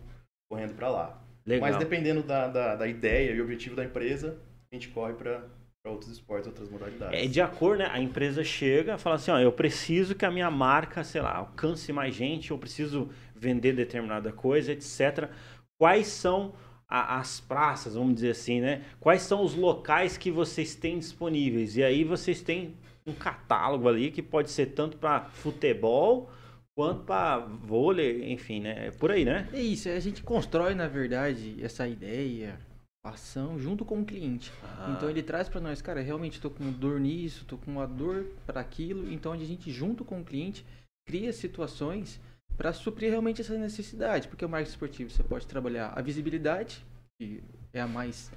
correndo 0.49 0.75
para 0.75 0.89
lá. 0.89 1.21
Legal. 1.45 1.69
Mas 1.69 1.77
dependendo 1.77 2.23
da, 2.23 2.47
da, 2.47 2.75
da, 2.75 2.87
ideia 2.87 3.31
e 3.31 3.41
objetivo 3.41 3.75
da 3.75 3.83
empresa, 3.83 4.39
a 4.71 4.75
gente 4.75 4.87
corre 4.89 5.13
para 5.13 5.43
outros 5.85 6.09
esportes, 6.09 6.47
outras 6.47 6.69
modalidades. 6.69 7.19
É 7.19 7.27
de 7.27 7.41
acordo, 7.41 7.79
né? 7.79 7.89
A 7.91 7.99
empresa 7.99 8.43
chega 8.43 8.95
e 8.95 8.97
fala 8.97 9.17
assim, 9.17 9.31
ó, 9.31 9.39
eu 9.39 9.51
preciso 9.51 10.15
que 10.15 10.25
a 10.25 10.31
minha 10.31 10.49
marca, 10.49 11.03
sei 11.03 11.21
lá, 11.21 11.35
alcance 11.35 11.91
mais 11.91 12.15
gente, 12.15 12.51
eu 12.51 12.57
preciso 12.57 13.09
vender 13.35 13.73
determinada 13.73 14.31
coisa, 14.31 14.71
etc. 14.71 15.29
Quais 15.77 16.07
são 16.07 16.53
a, 16.87 17.19
as 17.19 17.41
praças, 17.41 17.95
vamos 17.95 18.15
dizer 18.15 18.29
assim, 18.29 18.61
né? 18.61 18.83
Quais 19.01 19.23
são 19.23 19.43
os 19.43 19.53
locais 19.53 20.17
que 20.17 20.31
vocês 20.31 20.75
têm 20.75 20.97
disponíveis? 20.99 21.75
E 21.75 21.83
aí 21.83 22.05
vocês 22.05 22.41
têm 22.41 22.77
um 23.05 23.13
catálogo 23.13 23.87
ali 23.87 24.11
que 24.11 24.21
pode 24.21 24.49
ser 24.51 24.67
tanto 24.67 24.97
para 24.97 25.25
futebol 25.25 26.31
quanto 26.75 27.03
para 27.03 27.39
vôlei, 27.39 28.31
enfim, 28.31 28.61
né? 28.61 28.87
É 28.87 28.91
por 28.91 29.11
aí, 29.11 29.23
né? 29.23 29.47
É 29.53 29.61
isso, 29.61 29.89
a 29.89 29.99
gente 29.99 30.23
constrói, 30.23 30.73
na 30.73 30.87
verdade, 30.87 31.55
essa 31.61 31.87
ideia, 31.87 32.57
ação 33.03 33.59
junto 33.59 33.83
com 33.83 33.99
o 33.99 34.05
cliente. 34.05 34.51
Ah. 34.63 34.93
Então 34.95 35.09
ele 35.09 35.21
traz 35.21 35.49
para 35.49 35.61
nós, 35.61 35.81
cara, 35.81 36.01
realmente 36.01 36.33
estou 36.33 36.49
com 36.49 36.71
dor 36.71 36.99
nisso, 36.99 37.41
estou 37.41 37.59
com 37.59 37.71
uma 37.71 37.85
dor 37.85 38.25
para 38.45 38.61
aquilo. 38.61 39.11
Então 39.11 39.33
a 39.33 39.37
gente 39.37 39.71
junto 39.71 40.05
com 40.05 40.21
o 40.21 40.23
cliente 40.23 40.65
cria 41.05 41.33
situações 41.33 42.19
para 42.55 42.71
suprir 42.71 43.09
realmente 43.09 43.41
essa 43.41 43.57
necessidade, 43.57 44.27
porque 44.27 44.45
o 44.45 44.49
marketing 44.49 44.71
esportivo 44.71 45.09
você 45.09 45.23
pode 45.23 45.45
trabalhar 45.47 45.91
a 45.95 46.01
visibilidade, 46.01 46.85
que 47.19 47.43
é 47.73 47.81
a 47.81 47.87
mais 47.87 48.31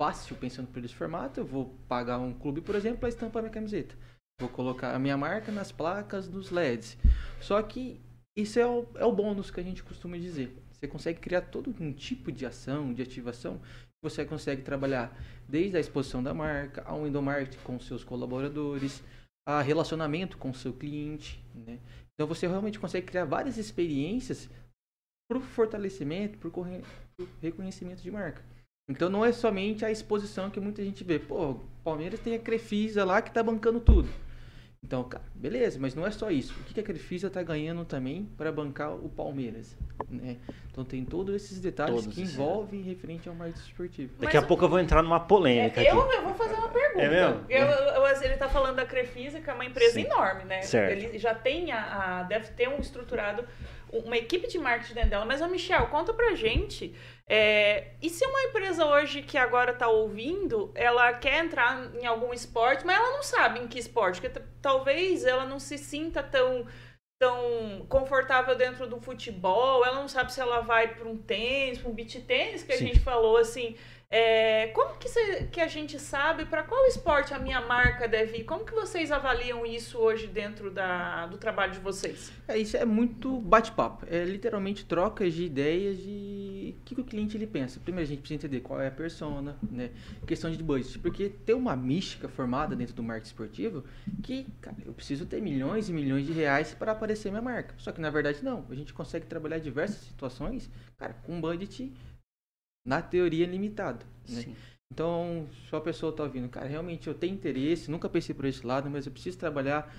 fácil 0.00 0.36
pensando 0.36 0.68
por 0.68 0.84
esse 0.84 0.94
formato. 0.94 1.40
Eu 1.40 1.44
vou 1.44 1.74
pagar 1.88 2.18
um 2.18 2.32
clube, 2.32 2.60
por 2.60 2.74
exemplo, 2.74 2.98
para 2.98 3.08
estampar 3.08 3.42
minha 3.42 3.52
camiseta. 3.52 3.94
Vou 4.40 4.50
colocar 4.50 4.94
a 4.94 4.98
minha 4.98 5.16
marca 5.16 5.50
nas 5.50 5.72
placas 5.72 6.28
dos 6.28 6.50
LEDs. 6.50 6.98
Só 7.40 7.62
que 7.62 8.00
isso 8.36 8.58
é 8.58 8.66
o, 8.66 8.86
é 8.96 9.04
o 9.04 9.12
bônus 9.12 9.50
que 9.50 9.60
a 9.60 9.62
gente 9.62 9.82
costuma 9.82 10.16
dizer. 10.18 10.54
Você 10.70 10.86
consegue 10.86 11.20
criar 11.20 11.40
todo 11.40 11.74
um 11.80 11.92
tipo 11.92 12.30
de 12.30 12.44
ação, 12.44 12.92
de 12.92 13.02
ativação. 13.02 13.60
Você 14.02 14.24
consegue 14.26 14.62
trabalhar 14.62 15.16
desde 15.48 15.76
a 15.76 15.80
exposição 15.80 16.22
da 16.22 16.34
marca, 16.34 16.82
ao 16.82 17.06
endomarketing 17.06 17.58
com 17.64 17.80
seus 17.80 18.04
colaboradores, 18.04 19.02
a 19.48 19.62
relacionamento 19.62 20.36
com 20.36 20.52
seu 20.52 20.72
cliente, 20.72 21.42
né? 21.54 21.78
Então 22.12 22.26
você 22.26 22.46
realmente 22.46 22.78
consegue 22.78 23.06
criar 23.06 23.24
várias 23.24 23.56
experiências 23.56 24.50
para 25.28 25.38
o 25.38 25.40
fortalecimento, 25.40 26.38
para 26.38 26.48
o 26.48 26.66
reconhecimento 27.40 28.02
de 28.02 28.10
marca. 28.10 28.44
Então 28.88 29.08
não 29.08 29.24
é 29.24 29.32
somente 29.32 29.84
a 29.84 29.90
exposição 29.90 30.48
que 30.48 30.60
muita 30.60 30.82
gente 30.82 31.02
vê. 31.02 31.18
Pô, 31.18 31.56
Palmeiras 31.82 32.20
tem 32.20 32.34
a 32.34 32.38
Crefisa 32.38 33.04
lá 33.04 33.20
que 33.20 33.30
está 33.30 33.42
bancando 33.42 33.80
tudo. 33.80 34.08
Então, 34.86 35.02
cara, 35.02 35.24
beleza, 35.34 35.78
mas 35.80 35.96
não 35.96 36.06
é 36.06 36.12
só 36.12 36.30
isso. 36.30 36.54
O 36.60 36.62
que 36.62 36.78
a 36.78 36.82
Crefisa 36.82 37.26
está 37.26 37.42
ganhando 37.42 37.84
também 37.84 38.28
para 38.36 38.52
bancar 38.52 38.94
o 38.94 39.08
Palmeiras? 39.08 39.76
Né? 40.08 40.36
Então 40.70 40.84
tem 40.84 41.04
todos 41.04 41.34
esses 41.34 41.58
detalhes 41.58 42.02
todos 42.02 42.14
que 42.14 42.22
envolvem 42.22 42.82
referente 42.82 43.28
ao 43.28 43.34
marketing 43.34 43.66
esportivo. 43.66 44.12
Daqui 44.20 44.36
mas, 44.36 44.44
a 44.44 44.46
pouco 44.46 44.64
eu 44.64 44.68
vou 44.68 44.78
entrar 44.78 45.02
numa 45.02 45.18
polêmica. 45.18 45.80
É, 45.80 45.90
eu, 45.90 45.96
eu, 46.12 46.22
vou 46.22 46.34
fazer 46.34 46.54
uma 46.54 46.68
pergunta. 46.68 47.00
É 47.00 47.08
mesmo? 47.08 47.44
Eu, 47.48 47.66
eu, 47.66 48.06
ele 48.22 48.34
está 48.34 48.48
falando 48.48 48.76
da 48.76 48.86
Crefisa, 48.86 49.40
que 49.40 49.50
é 49.50 49.52
uma 49.52 49.64
empresa 49.64 49.94
Sim. 49.94 50.04
enorme, 50.04 50.44
né? 50.44 50.62
Certo. 50.62 50.92
Ele 50.92 51.18
já 51.18 51.34
tem 51.34 51.72
a, 51.72 52.20
a, 52.20 52.22
deve 52.22 52.52
ter 52.52 52.68
um 52.68 52.78
estruturado, 52.78 53.44
uma 53.90 54.16
equipe 54.16 54.46
de 54.46 54.58
marketing 54.58 54.94
dentro 54.94 55.10
dela. 55.10 55.24
Mas, 55.24 55.40
ô 55.40 55.48
Michel, 55.48 55.86
conta 55.88 56.14
pra 56.14 56.34
gente. 56.34 56.94
É, 57.28 57.94
e 58.00 58.08
se 58.08 58.24
uma 58.24 58.42
empresa 58.44 58.84
hoje 58.86 59.20
que 59.20 59.36
agora 59.36 59.72
está 59.72 59.88
ouvindo, 59.88 60.70
ela 60.76 61.12
quer 61.14 61.44
entrar 61.44 61.92
em 61.96 62.06
algum 62.06 62.32
esporte, 62.32 62.86
mas 62.86 62.96
ela 62.96 63.12
não 63.12 63.22
sabe 63.22 63.58
em 63.58 63.66
que 63.66 63.78
esporte, 63.78 64.20
porque 64.20 64.40
talvez 64.62 65.24
ela 65.24 65.44
não 65.44 65.58
se 65.58 65.76
sinta 65.76 66.22
tão 66.22 66.66
tão 67.18 67.86
confortável 67.88 68.54
dentro 68.54 68.86
do 68.86 69.00
futebol, 69.00 69.84
ela 69.84 70.00
não 70.00 70.08
sabe 70.08 70.32
se 70.32 70.38
ela 70.40 70.60
vai 70.60 70.94
para 70.94 71.08
um 71.08 71.16
tênis, 71.16 71.78
para 71.78 71.90
um 71.90 71.94
beach 71.94 72.20
tênis, 72.20 72.62
que 72.62 72.72
a 72.72 72.76
Sim. 72.76 72.88
gente 72.88 73.00
falou 73.00 73.38
assim, 73.38 73.74
é, 74.08 74.68
como 74.68 74.96
que, 74.98 75.08
cê, 75.08 75.48
que, 75.50 75.60
a 75.60 75.66
gente 75.66 75.98
sabe 75.98 76.44
para 76.46 76.62
qual 76.62 76.86
esporte 76.86 77.34
a 77.34 77.38
minha 77.40 77.60
marca 77.60 78.06
deve 78.06 78.38
ir? 78.38 78.44
Como 78.44 78.64
que 78.64 78.72
vocês 78.72 79.10
avaliam 79.10 79.66
isso 79.66 79.98
hoje 79.98 80.28
dentro 80.28 80.70
da, 80.70 81.26
do 81.26 81.36
trabalho 81.36 81.72
de 81.72 81.80
vocês? 81.80 82.32
É, 82.46 82.56
isso 82.56 82.76
é 82.76 82.84
muito 82.84 83.40
bate-papo. 83.40 84.06
É 84.08 84.24
literalmente 84.24 84.84
trocas 84.84 85.34
de 85.34 85.44
ideias 85.44 85.98
de 85.98 86.76
o 86.78 86.84
que, 86.84 86.94
que, 86.94 87.00
o 87.00 87.04
cliente 87.04 87.36
ele 87.36 87.48
pensa. 87.48 87.80
Primeiro 87.80 88.06
a 88.06 88.08
gente 88.08 88.20
precisa 88.20 88.46
entender 88.46 88.60
qual 88.60 88.80
é 88.80 88.86
a 88.86 88.92
persona, 88.92 89.56
né? 89.68 89.90
Questão 90.24 90.50
de 90.52 90.62
budget. 90.62 91.00
Porque 91.00 91.28
tem 91.28 91.56
uma 91.56 91.74
mística 91.74 92.28
formada 92.28 92.76
dentro 92.76 92.94
do 92.94 93.02
marketing 93.02 93.26
esportivo 93.26 93.84
que, 94.22 94.46
cara, 94.60 94.76
eu 94.84 94.92
preciso 94.92 95.26
ter 95.26 95.42
milhões 95.42 95.88
e 95.88 95.92
milhões 95.92 96.24
de 96.24 96.32
reais 96.32 96.72
para 96.72 96.92
aparecer 96.92 97.30
minha 97.30 97.42
marca. 97.42 97.74
Só 97.78 97.90
que 97.90 98.00
na 98.00 98.10
verdade 98.10 98.44
não. 98.44 98.64
A 98.70 98.74
gente 98.74 98.94
consegue 98.94 99.26
trabalhar 99.26 99.58
diversas 99.58 99.98
situações, 99.98 100.70
cara, 100.96 101.12
com 101.24 101.40
budget 101.40 101.92
na 102.86 103.02
teoria, 103.02 103.46
limitado. 103.46 104.06
Né? 104.28 104.54
Então, 104.92 105.48
se 105.68 105.74
a 105.74 105.80
pessoa 105.80 106.10
está 106.10 106.22
ouvindo, 106.22 106.48
cara, 106.48 106.66
realmente 106.66 107.08
eu 107.08 107.14
tenho 107.14 107.34
interesse, 107.34 107.90
nunca 107.90 108.08
pensei 108.08 108.34
por 108.34 108.44
esse 108.44 108.64
lado, 108.64 108.88
mas 108.88 109.04
eu 109.04 109.12
preciso 109.12 109.36
trabalhar 109.36 109.92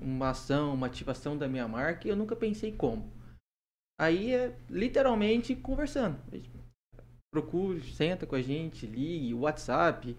uma 0.00 0.30
ação, 0.30 0.74
uma 0.74 0.86
ativação 0.86 1.36
da 1.36 1.48
minha 1.48 1.66
marca 1.66 2.06
e 2.06 2.10
eu 2.10 2.16
nunca 2.16 2.36
pensei 2.36 2.70
como. 2.70 3.10
Aí 3.98 4.34
é 4.34 4.54
literalmente 4.68 5.54
conversando. 5.54 6.18
Procure, 7.32 7.82
senta 7.94 8.26
com 8.26 8.34
a 8.36 8.42
gente, 8.42 8.86
ligue, 8.86 9.34
WhatsApp, 9.34 10.16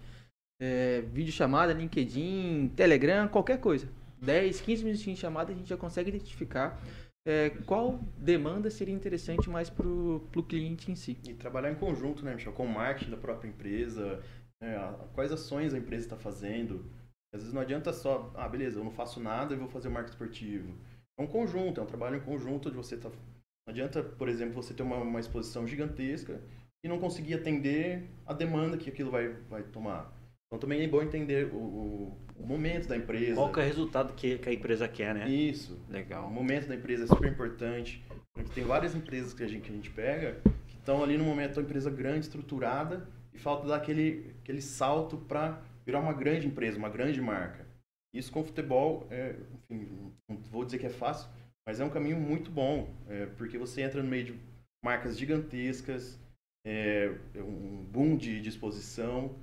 é, 0.60 1.02
vídeo 1.02 1.32
chamada, 1.32 1.72
LinkedIn, 1.72 2.72
Telegram, 2.74 3.28
qualquer 3.28 3.60
coisa. 3.60 3.88
10, 4.20 4.60
15 4.60 4.84
minutinhos 4.84 5.18
de 5.18 5.22
chamada 5.22 5.52
a 5.52 5.54
gente 5.54 5.68
já 5.68 5.76
consegue 5.76 6.08
identificar 6.08 6.80
é, 7.26 7.50
qual 7.66 7.98
demanda 8.16 8.70
seria 8.70 8.94
interessante 8.94 9.50
mais 9.50 9.68
para 9.68 9.86
o 9.86 10.42
cliente 10.48 10.92
em 10.92 10.94
si. 10.94 11.18
E 11.28 11.34
trabalhar 11.34 11.72
em 11.72 11.74
conjunto, 11.74 12.24
né, 12.24 12.32
Michel, 12.32 12.52
com 12.52 12.64
o 12.64 12.72
marketing 12.72 13.10
da 13.10 13.16
própria 13.16 13.48
empresa, 13.48 14.22
né, 14.62 14.76
quais 15.12 15.32
ações 15.32 15.74
a 15.74 15.78
empresa 15.78 16.06
está 16.06 16.16
fazendo. 16.16 16.88
Às 17.34 17.40
vezes 17.40 17.52
não 17.52 17.60
adianta 17.60 17.92
só, 17.92 18.32
ah, 18.36 18.48
beleza, 18.48 18.78
eu 18.78 18.84
não 18.84 18.92
faço 18.92 19.18
nada 19.18 19.52
e 19.52 19.58
vou 19.58 19.68
fazer 19.68 19.88
o 19.88 19.90
marketing 19.90 20.14
esportivo. 20.14 20.74
É 21.18 21.22
um 21.22 21.26
conjunto, 21.26 21.80
é 21.80 21.82
um 21.82 21.86
trabalho 21.86 22.16
em 22.16 22.20
conjunto 22.20 22.70
de 22.70 22.76
você 22.76 22.96
tá... 22.96 23.10
Não 23.10 23.72
adianta, 23.72 24.00
por 24.00 24.28
exemplo, 24.28 24.54
você 24.54 24.72
ter 24.72 24.84
uma, 24.84 24.98
uma 24.98 25.18
exposição 25.18 25.66
gigantesca 25.66 26.40
e 26.84 26.88
não 26.88 27.00
conseguir 27.00 27.34
atender 27.34 28.08
a 28.24 28.32
demanda 28.32 28.78
que 28.78 28.88
aquilo 28.88 29.10
vai, 29.10 29.30
vai 29.50 29.64
tomar. 29.64 30.12
Então 30.46 30.58
também 30.60 30.82
é 30.82 30.88
bom 30.88 31.02
entender 31.02 31.52
o, 31.52 31.56
o, 31.56 32.18
o 32.38 32.46
momento 32.46 32.88
da 32.88 32.96
empresa. 32.96 33.34
Qual 33.34 33.52
que 33.52 33.60
é 33.60 33.62
o 33.62 33.66
resultado 33.66 34.12
que, 34.14 34.38
que, 34.38 34.48
a 34.48 34.52
empresa 34.52 34.86
quer, 34.86 35.14
né? 35.14 35.28
Isso. 35.28 35.78
Legal. 35.88 36.28
O 36.28 36.30
momento 36.30 36.68
da 36.68 36.74
empresa 36.74 37.04
é 37.04 37.06
super 37.06 37.30
importante. 37.30 38.04
Porque 38.32 38.52
tem 38.52 38.64
várias 38.64 38.94
empresas 38.94 39.32
que 39.32 39.42
a 39.42 39.48
gente, 39.48 39.62
que 39.62 39.72
a 39.72 39.74
gente 39.74 39.90
pega 39.90 40.40
que 40.68 40.76
estão 40.76 41.02
ali 41.02 41.16
no 41.18 41.24
momento 41.24 41.56
uma 41.56 41.62
empresa 41.62 41.90
grande, 41.90 42.26
estruturada, 42.26 43.08
e 43.32 43.38
falta 43.38 43.66
dar 43.66 43.76
aquele, 43.76 44.34
aquele 44.42 44.62
salto 44.62 45.16
para 45.16 45.60
virar 45.84 46.00
uma 46.00 46.12
grande 46.12 46.46
empresa, 46.46 46.78
uma 46.78 46.88
grande 46.88 47.20
marca. 47.20 47.66
Isso 48.14 48.32
com 48.32 48.40
o 48.40 48.44
futebol, 48.44 49.06
é, 49.10 49.36
enfim, 49.70 50.12
não 50.28 50.38
vou 50.50 50.64
dizer 50.64 50.78
que 50.78 50.86
é 50.86 50.90
fácil, 50.90 51.28
mas 51.66 51.80
é 51.80 51.84
um 51.84 51.90
caminho 51.90 52.18
muito 52.18 52.50
bom, 52.50 52.94
é, 53.08 53.26
porque 53.26 53.58
você 53.58 53.82
entra 53.82 54.02
no 54.02 54.08
meio 54.08 54.24
de 54.24 54.40
marcas 54.82 55.18
gigantescas, 55.18 56.18
é 56.64 57.12
um 57.36 57.84
boom 57.84 58.16
de, 58.16 58.40
de 58.40 58.48
exposição, 58.48 59.36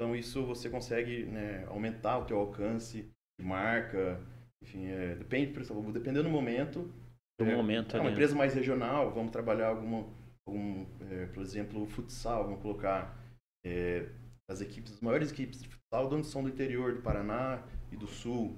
então 0.00 0.16
isso 0.16 0.42
você 0.46 0.70
consegue 0.70 1.26
né, 1.26 1.66
aumentar 1.68 2.16
o 2.16 2.24
teu 2.24 2.38
alcance 2.38 3.06
de 3.38 3.46
marca, 3.46 4.18
enfim, 4.62 4.86
é, 4.86 5.14
depende, 5.14 5.52
dependendo 5.92 6.22
do 6.22 6.30
momento. 6.30 6.90
Do 7.38 7.44
é, 7.44 7.54
momento, 7.54 7.94
é 7.94 8.00
uma 8.00 8.10
empresa 8.10 8.34
mais 8.34 8.54
regional, 8.54 9.12
vamos 9.12 9.30
trabalhar 9.30 9.68
alguma, 9.68 10.08
algum, 10.48 10.86
é, 11.10 11.26
por 11.26 11.42
exemplo, 11.42 11.86
futsal, 11.86 12.44
vamos 12.44 12.62
colocar 12.62 13.14
é, 13.62 14.08
as 14.48 14.62
equipes, 14.62 14.94
as 14.94 15.00
maiores 15.02 15.32
equipes 15.32 15.60
de 15.60 15.68
futsal, 15.68 16.10
onde 16.10 16.26
são 16.26 16.42
do 16.42 16.48
interior 16.48 16.94
do 16.94 17.02
Paraná 17.02 17.62
e 17.92 17.96
do 17.96 18.06
Sul. 18.06 18.56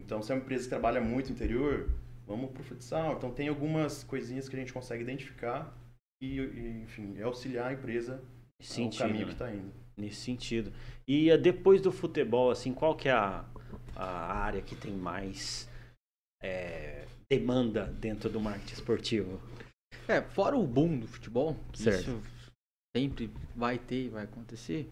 Então, 0.00 0.22
se 0.22 0.32
é 0.32 0.34
uma 0.34 0.40
empresa 0.40 0.64
que 0.64 0.70
trabalha 0.70 1.02
muito 1.02 1.26
no 1.26 1.34
interior, 1.34 1.90
vamos 2.26 2.52
para 2.52 2.62
o 2.62 2.64
futsal. 2.64 3.18
Então, 3.18 3.30
tem 3.30 3.48
algumas 3.48 4.02
coisinhas 4.02 4.48
que 4.48 4.56
a 4.56 4.58
gente 4.58 4.72
consegue 4.72 5.02
identificar 5.02 5.76
e, 6.22 6.40
e 6.40 6.82
enfim, 6.84 7.20
auxiliar 7.20 7.68
a 7.68 7.72
empresa 7.74 8.24
no 8.78 8.96
caminho 8.96 9.18
né? 9.18 9.24
que 9.26 9.32
está 9.32 9.52
indo. 9.52 9.79
Nesse 10.00 10.22
sentido. 10.22 10.72
E 11.06 11.30
eh, 11.30 11.36
depois 11.36 11.82
do 11.82 11.92
futebol, 11.92 12.50
assim, 12.50 12.72
qual 12.72 12.96
que 12.96 13.08
é 13.08 13.12
a, 13.12 13.44
a 13.94 14.34
área 14.34 14.62
que 14.62 14.74
tem 14.74 14.92
mais 14.92 15.68
é, 16.42 17.04
demanda 17.28 17.86
dentro 17.86 18.30
do 18.30 18.40
marketing 18.40 18.72
esportivo? 18.72 19.40
É, 20.08 20.22
fora 20.22 20.56
o 20.56 20.66
boom 20.66 20.98
do 20.98 21.06
futebol, 21.06 21.56
certo. 21.74 22.00
isso 22.00 22.22
sempre 22.96 23.30
vai 23.54 23.78
ter 23.78 24.06
e 24.06 24.08
vai 24.08 24.24
acontecer. 24.24 24.88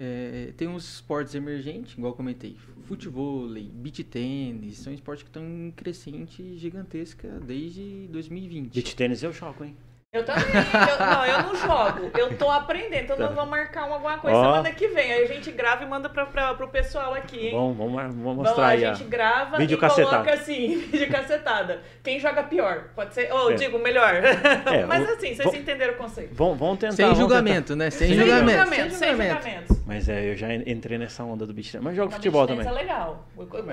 É, 0.00 0.52
tem 0.56 0.66
uns 0.66 0.94
esportes 0.94 1.34
emergentes, 1.34 1.92
igual 1.92 2.14
comentei, 2.14 2.56
futebol, 2.84 3.46
beach 3.48 4.02
tênis, 4.04 4.78
são 4.78 4.92
esportes 4.92 5.22
que 5.22 5.28
estão 5.28 5.44
em 5.44 5.70
crescente 5.72 6.56
gigantesca 6.56 7.38
desde 7.40 8.08
2020. 8.08 8.72
Beach 8.72 8.96
tênis 8.96 9.22
eu 9.22 9.32
jogo, 9.32 9.64
hein? 9.64 9.76
Eu 10.12 10.24
também. 10.24 10.42
Eu, 10.42 11.06
não, 11.06 11.24
eu 11.24 11.42
não 11.44 11.54
jogo. 11.54 12.10
Eu 12.18 12.36
tô 12.36 12.50
aprendendo. 12.50 13.04
Então, 13.04 13.16
nós 13.16 13.32
vamos 13.32 13.48
marcar 13.48 13.82
alguma 13.82 14.18
coisa 14.18 14.36
Ó. 14.36 14.42
semana 14.42 14.72
que 14.72 14.88
vem. 14.88 15.12
Aí 15.12 15.22
a 15.22 15.26
gente 15.28 15.52
grava 15.52 15.84
e 15.84 15.86
manda 15.86 16.08
pra, 16.08 16.26
pra, 16.26 16.52
pro 16.52 16.66
pessoal 16.66 17.14
aqui, 17.14 17.46
hein? 17.46 17.52
Bom, 17.52 17.72
vamos, 17.72 18.14
vamos 18.16 18.36
mostrar 18.38 18.66
aí. 18.70 18.84
A 18.84 18.92
gente 18.92 19.08
grava 19.08 19.56
vídeo 19.56 19.76
e 19.76 19.80
cacetada. 19.80 20.10
coloca 20.10 20.34
assim, 20.34 20.78
vídeo 20.90 21.08
cacetada. 21.08 21.80
Quem 22.02 22.18
joga 22.18 22.42
pior? 22.42 22.88
Pode 22.92 23.14
ser. 23.14 23.32
Ou, 23.32 23.46
oh, 23.46 23.50
é. 23.52 23.54
digo, 23.54 23.78
melhor. 23.78 24.14
É, 24.14 24.82
Mas 24.84 25.08
assim, 25.10 25.32
vocês 25.32 25.54
entenderam 25.54 25.94
o 25.94 25.96
conceito. 25.96 26.34
Vamos, 26.34 26.58
vamos 26.58 26.80
tentar. 26.80 26.96
Sem 26.96 27.14
julgamento, 27.14 27.68
tentar. 27.68 27.84
né? 27.84 27.90
Sem, 27.90 28.08
sem 28.08 28.18
julgamento. 28.18 28.50
julgamento. 28.50 28.94
Sem 28.96 29.10
julgamento. 29.10 29.80
Mas 29.86 30.08
é, 30.08 30.32
eu 30.32 30.36
já 30.36 30.52
entrei 30.52 30.98
nessa 30.98 31.22
onda 31.22 31.46
do 31.46 31.54
beach 31.54 31.78
Mas 31.78 31.94
jogo 31.94 32.10
futebol 32.10 32.48
também. 32.48 32.64
Mas 32.64 32.74
é 32.74 32.76
legal. 32.80 33.28
Eu 33.38 33.46
curto 33.46 33.70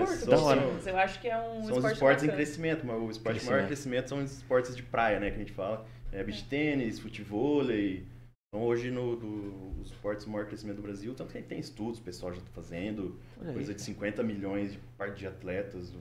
Eu 0.86 0.98
acho 1.00 1.20
que 1.20 1.29
é 1.29 1.38
um 1.38 1.63
São 1.63 1.77
os 1.77 1.86
esportes 1.86 2.24
em 2.25 2.29
crescimento. 2.29 2.86
Mas 2.86 2.96
o 2.96 3.10
esporte 3.10 3.39
de 3.39 3.46
maior 3.50 3.65
crescimento 3.65 4.10
são 4.10 4.20
os 4.20 4.34
esportes 4.34 4.75
de 4.75 4.84
praia, 4.84 5.20
né? 5.20 5.32
Que 5.32 5.38
a 5.38 5.39
gente 5.39 5.51
fala 5.51 5.84
é, 6.11 6.23
beach 6.23 6.45
tênis, 6.45 6.99
futevôlei. 6.99 8.05
Então 8.49 8.65
hoje 8.65 8.89
no 8.89 9.15
do, 9.15 9.79
os 9.81 9.91
esportes 9.91 10.25
de 10.25 10.31
maior 10.31 10.47
crescimento 10.47 10.77
do 10.77 10.81
Brasil, 10.81 11.13
tanto 11.13 11.33
que 11.33 11.41
tem 11.41 11.59
estudos, 11.59 11.99
o 11.99 12.03
pessoal 12.03 12.31
já 12.33 12.39
está 12.39 12.51
fazendo, 12.51 13.19
coisa 13.53 13.73
de 13.73 13.81
50 13.81 14.23
milhões 14.23 14.73
de 14.73 14.79
parte 14.97 15.19
de 15.19 15.27
atletas, 15.27 15.93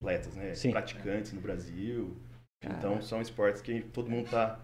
atletas, 0.00 0.34
né? 0.36 0.54
Sim. 0.54 0.70
Praticantes 0.70 1.32
no 1.32 1.40
Brasil. 1.40 2.16
Então 2.62 3.00
são 3.02 3.20
esportes 3.20 3.60
que 3.60 3.80
todo 3.92 4.10
mundo 4.10 4.26
está 4.26 4.60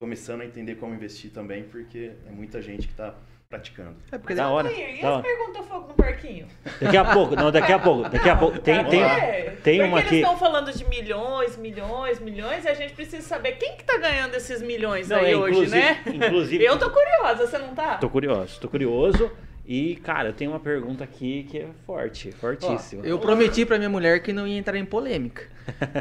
começando 0.00 0.40
a 0.40 0.46
entender 0.46 0.76
como 0.76 0.94
investir 0.94 1.30
também, 1.30 1.64
porque 1.64 2.12
é 2.26 2.30
muita 2.30 2.62
gente 2.62 2.86
que 2.86 2.92
está 2.92 3.16
praticando. 3.50 3.96
É 4.12 4.16
porque 4.16 4.32
da 4.32 4.48
hora. 4.48 4.70
E 4.70 5.02
da 5.02 5.10
hora. 5.10 5.22
perguntou 5.24 5.64
fogo 5.64 5.88
no 5.88 5.94
parquinho? 5.94 6.46
Daqui 6.80 6.96
a 6.96 7.04
pouco, 7.04 7.34
não, 7.34 7.50
daqui 7.50 7.72
a 7.72 7.78
pouco, 7.80 8.08
daqui 8.08 8.28
a 8.28 8.36
pouco. 8.36 8.58
Tem, 8.60 8.84
tem, 8.84 9.02
é, 9.02 9.56
tem 9.62 9.82
uma 9.82 9.98
aqui. 9.98 10.14
eles 10.14 10.24
estão 10.24 10.38
falando 10.38 10.72
de 10.72 10.84
milhões, 10.84 11.56
milhões, 11.56 12.20
milhões, 12.20 12.64
e 12.64 12.68
a 12.68 12.74
gente 12.74 12.92
precisa 12.92 13.26
saber 13.26 13.52
quem 13.52 13.76
que 13.76 13.82
tá 13.82 13.98
ganhando 13.98 14.36
esses 14.36 14.62
milhões 14.62 15.08
não, 15.08 15.16
aí 15.16 15.32
é, 15.32 15.36
hoje, 15.36 15.66
né? 15.68 16.00
Inclusive. 16.06 16.64
Eu 16.64 16.78
tô 16.78 16.90
curiosa, 16.90 17.44
você 17.44 17.58
não 17.58 17.74
tá? 17.74 17.96
Tô 17.96 18.08
curioso, 18.08 18.60
tô 18.60 18.68
curioso. 18.68 19.28
E, 19.66 19.96
cara, 19.96 20.28
eu 20.28 20.32
tenho 20.32 20.52
uma 20.52 20.60
pergunta 20.60 21.02
aqui 21.02 21.46
que 21.50 21.58
é 21.58 21.68
forte, 21.84 22.30
fortíssima. 22.32 23.02
Ó, 23.02 23.06
eu 23.06 23.18
prometi 23.18 23.66
pra 23.66 23.78
minha 23.78 23.90
mulher 23.90 24.22
que 24.22 24.32
não 24.32 24.46
ia 24.46 24.58
entrar 24.58 24.78
em 24.78 24.84
polêmica. 24.84 25.44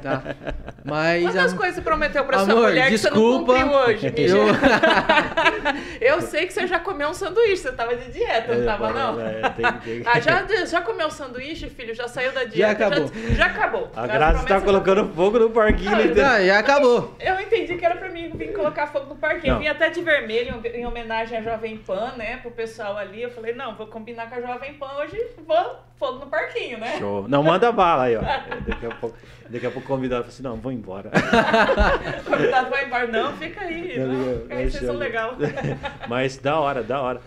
Tá? 0.01 0.35
Mas. 0.83 1.23
Quantas 1.23 1.53
a... 1.53 1.57
coisas 1.57 1.75
você 1.75 1.81
prometeu 1.81 2.23
pra 2.25 2.39
Amor, 2.39 2.51
sua 2.51 2.61
mulher 2.61 2.89
desculpa, 2.89 3.53
que 3.53 3.59
você 3.59 3.65
não 3.65 3.69
cumpriu 3.69 3.79
hoje, 3.79 4.13
eu... 6.01 6.15
eu 6.15 6.21
sei 6.21 6.47
que 6.47 6.53
você 6.53 6.67
já 6.67 6.79
comeu 6.79 7.09
um 7.09 7.13
sanduíche, 7.13 7.57
você 7.57 7.71
tava 7.71 7.95
de 7.95 8.11
dieta, 8.11 8.55
não 8.55 8.61
é, 8.61 8.65
tava, 8.65 8.91
não? 8.91 9.21
É, 9.21 9.49
tem, 9.49 9.71
tem... 9.73 10.03
Ah, 10.05 10.19
já, 10.19 10.45
já 10.65 10.81
comeu 10.81 11.07
um 11.07 11.11
sanduíche, 11.11 11.69
filho? 11.69 11.93
Já 11.93 12.07
saiu 12.07 12.31
da 12.31 12.43
dieta? 12.43 12.57
Já 12.59 12.71
acabou. 12.71 13.11
Já, 13.13 13.35
já 13.35 13.45
acabou. 13.45 13.91
A 13.95 14.07
Graça 14.07 14.45
tá 14.45 14.61
colocando 14.61 15.07
já... 15.07 15.13
fogo 15.13 15.39
no 15.39 15.49
parquinho. 15.49 15.91
Ah, 15.91 16.43
já 16.43 16.59
acabou. 16.59 17.15
Eu 17.19 17.39
entendi 17.39 17.75
que 17.75 17.85
era 17.85 17.95
pra 17.95 18.09
mim 18.09 18.29
vir 18.35 18.53
colocar 18.53 18.87
fogo 18.87 19.07
no 19.07 19.15
parquinho. 19.15 19.55
Eu 19.55 19.59
vim 19.59 19.67
até 19.67 19.89
de 19.89 20.01
vermelho, 20.01 20.61
em 20.73 20.85
homenagem 20.85 21.37
à 21.37 21.41
Jovem 21.41 21.77
Pan, 21.77 22.13
né? 22.17 22.37
Pro 22.37 22.51
pessoal 22.51 22.97
ali. 22.97 23.21
Eu 23.21 23.31
falei, 23.31 23.53
não, 23.53 23.75
vou 23.75 23.87
combinar 23.87 24.29
com 24.29 24.35
a 24.35 24.41
Jovem 24.41 24.73
Pan 24.73 24.91
hoje, 24.99 25.17
vou 25.45 25.88
fogo 25.99 26.19
no 26.19 26.27
parquinho, 26.27 26.79
né? 26.79 26.97
Show. 26.97 27.27
Não, 27.27 27.43
manda 27.43 27.71
bala 27.71 28.03
aí, 28.03 28.15
ó. 28.15 28.21
Daqui 28.65 28.85
a 28.85 28.95
pouco, 28.95 29.17
daqui 29.49 29.65
a 29.65 29.71
pouco 29.71 29.85
o 29.85 29.95
convidado 29.95 30.23
fala 30.23 30.33
assim, 30.33 30.43
não, 30.43 30.55
vou 30.55 30.71
embora. 30.71 31.11
o 32.21 32.23
convidado 32.23 32.69
vai 32.69 32.85
embora. 32.85 33.07
Não, 33.07 33.35
fica 33.37 33.61
aí. 33.61 33.99
Não, 33.99 34.07
não 34.07 34.41
fica 34.41 34.55
aí, 34.55 34.71
vocês 34.71 34.85
são 34.85 34.95
legal. 34.95 35.35
Mas 36.07 36.37
da 36.37 36.57
hora, 36.59 36.81
da 36.81 37.01
hora. 37.01 37.21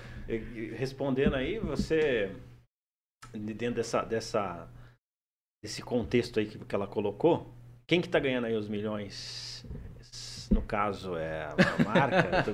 Respondendo 0.76 1.34
aí, 1.34 1.58
você, 1.58 2.34
dentro 3.34 3.74
dessa, 3.74 4.02
dessa, 4.02 4.66
desse 5.62 5.82
contexto 5.82 6.40
aí 6.40 6.46
que, 6.46 6.58
que 6.58 6.74
ela 6.74 6.86
colocou, 6.86 7.52
quem 7.86 8.00
que 8.00 8.08
tá 8.08 8.18
ganhando 8.18 8.46
aí 8.46 8.56
os 8.56 8.68
milhões? 8.68 9.66
No 10.50 10.62
caso, 10.62 11.16
é 11.16 11.44
a 11.44 11.84
marca. 11.84 12.44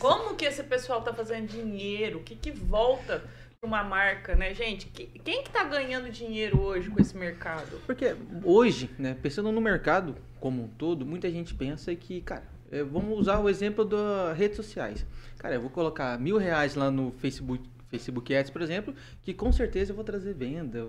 Como 0.00 0.34
que 0.36 0.44
esse 0.46 0.62
pessoal 0.64 1.02
tá 1.02 1.12
fazendo 1.12 1.48
dinheiro? 1.48 2.18
O 2.18 2.22
que 2.22 2.34
que 2.34 2.50
volta 2.50 3.22
uma 3.62 3.84
marca, 3.84 4.34
né, 4.34 4.52
gente? 4.52 4.88
Quem 4.88 5.44
que 5.44 5.50
tá 5.50 5.62
ganhando 5.62 6.10
dinheiro 6.10 6.60
hoje 6.60 6.90
com 6.90 7.00
esse 7.00 7.16
mercado? 7.16 7.80
Porque 7.86 8.16
hoje, 8.44 8.90
né, 8.98 9.14
pensando 9.14 9.52
no 9.52 9.60
mercado 9.60 10.16
como 10.40 10.64
um 10.64 10.68
todo, 10.68 11.06
muita 11.06 11.30
gente 11.30 11.54
pensa 11.54 11.94
que, 11.94 12.20
cara, 12.22 12.42
é, 12.72 12.82
vamos 12.82 13.16
usar 13.16 13.38
o 13.38 13.48
exemplo 13.48 13.84
das 13.84 14.36
redes 14.36 14.56
sociais. 14.56 15.06
Cara, 15.38 15.54
eu 15.54 15.60
vou 15.60 15.70
colocar 15.70 16.18
mil 16.18 16.38
reais 16.38 16.74
lá 16.74 16.90
no 16.90 17.12
Facebook, 17.12 17.64
Facebook 17.88 18.34
Ads, 18.34 18.50
por 18.50 18.62
exemplo, 18.62 18.94
que 19.22 19.32
com 19.32 19.52
certeza 19.52 19.92
eu 19.92 19.96
vou 19.96 20.04
trazer 20.04 20.34
venda, 20.34 20.88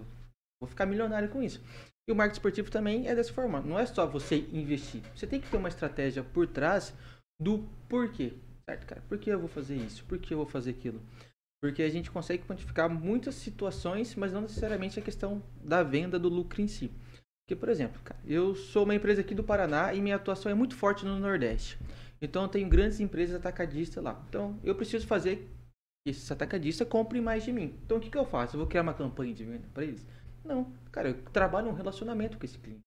vou 0.59 0.67
ficar 0.67 0.87
milionário 0.87 1.29
com 1.29 1.43
isso. 1.43 1.61
E 2.09 2.11
o 2.11 2.15
marketing 2.15 2.39
esportivo 2.39 2.71
também 2.71 3.07
é 3.07 3.13
dessa 3.13 3.31
forma. 3.31 3.61
Não 3.61 3.77
é 3.77 3.85
só 3.85 4.07
você 4.07 4.47
investir. 4.51 5.01
Você 5.15 5.27
tem 5.27 5.39
que 5.39 5.49
ter 5.49 5.57
uma 5.57 5.69
estratégia 5.69 6.23
por 6.23 6.47
trás 6.47 6.93
do 7.39 7.63
porquê. 7.87 8.33
Certo, 8.67 8.85
cara? 8.87 9.03
Por 9.07 9.17
que 9.19 9.29
eu 9.29 9.39
vou 9.39 9.47
fazer 9.47 9.75
isso? 9.75 10.03
Por 10.05 10.17
que 10.17 10.33
eu 10.33 10.37
vou 10.37 10.47
fazer 10.47 10.71
aquilo? 10.71 11.01
Porque 11.63 11.81
a 11.81 11.89
gente 11.89 12.11
consegue 12.11 12.43
quantificar 12.43 12.89
muitas 12.89 13.35
situações, 13.35 14.13
mas 14.15 14.33
não 14.33 14.41
necessariamente 14.41 14.99
a 14.99 15.01
questão 15.01 15.41
da 15.63 15.81
venda 15.81 16.19
do 16.19 16.27
lucro 16.27 16.61
em 16.61 16.67
si. 16.67 16.91
Porque, 17.41 17.55
por 17.55 17.69
exemplo, 17.69 18.01
eu 18.27 18.53
sou 18.53 18.83
uma 18.83 18.93
empresa 18.93 19.21
aqui 19.21 19.33
do 19.33 19.45
Paraná 19.45 19.93
e 19.93 20.01
minha 20.01 20.17
atuação 20.17 20.51
é 20.51 20.53
muito 20.53 20.75
forte 20.75 21.05
no 21.05 21.17
Nordeste. 21.17 21.79
Então, 22.21 22.43
eu 22.43 22.49
tenho 22.49 22.67
grandes 22.67 22.99
empresas 22.99 23.37
atacadistas 23.37 24.03
lá. 24.03 24.21
Então, 24.27 24.59
eu 24.61 24.75
preciso 24.75 25.07
fazer 25.07 25.37
que 26.05 26.11
esses 26.11 26.29
atacadistas 26.29 26.85
comprem 26.85 27.21
mais 27.21 27.45
de 27.45 27.53
mim. 27.53 27.73
Então, 27.85 27.95
o 27.95 28.01
que, 28.01 28.09
que 28.09 28.17
eu 28.17 28.25
faço? 28.25 28.57
Eu 28.57 28.59
vou 28.59 28.67
criar 28.67 28.81
uma 28.81 28.93
campanha 28.93 29.33
de 29.33 29.45
venda 29.45 29.65
para 29.73 29.85
eles? 29.85 30.05
Não. 30.43 30.69
Cara, 30.91 31.11
eu 31.11 31.23
trabalho 31.31 31.69
um 31.69 31.73
relacionamento 31.73 32.37
com 32.37 32.43
esse 32.43 32.57
cliente. 32.57 32.81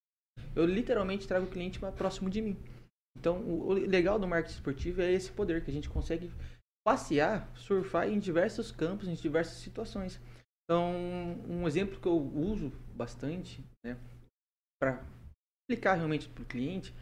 Eu 0.55 0.67
literalmente 0.67 1.27
trago 1.27 1.47
o 1.47 1.51
cliente 1.51 1.81
mais 1.81 1.95
próximo 1.95 2.29
de 2.29 2.43
mim. 2.43 2.59
Então, 3.19 3.39
o 3.39 3.73
legal 3.73 4.19
do 4.19 4.29
marketing 4.29 4.57
esportivo 4.57 5.01
é 5.01 5.11
esse 5.11 5.33
poder 5.33 5.65
que 5.65 5.71
a 5.71 5.75
gente 5.75 5.89
consegue 5.89 6.31
passear, 6.87 7.51
surfar 7.57 8.09
em 8.09 8.21
diversos 8.21 8.71
campos, 8.71 9.09
em 9.09 9.15
diversas 9.15 9.57
situações. 9.57 10.21
Então, 10.63 10.95
um 11.49 11.67
exemplo 11.67 11.99
que 11.99 12.07
eu 12.07 12.17
uso 12.17 12.71
bastante, 12.95 13.61
né, 13.85 13.99
para 14.81 15.05
explicar 15.65 15.95
realmente 15.95 16.29
para 16.29 16.45
o 16.45 16.47
cliente, 16.47 16.95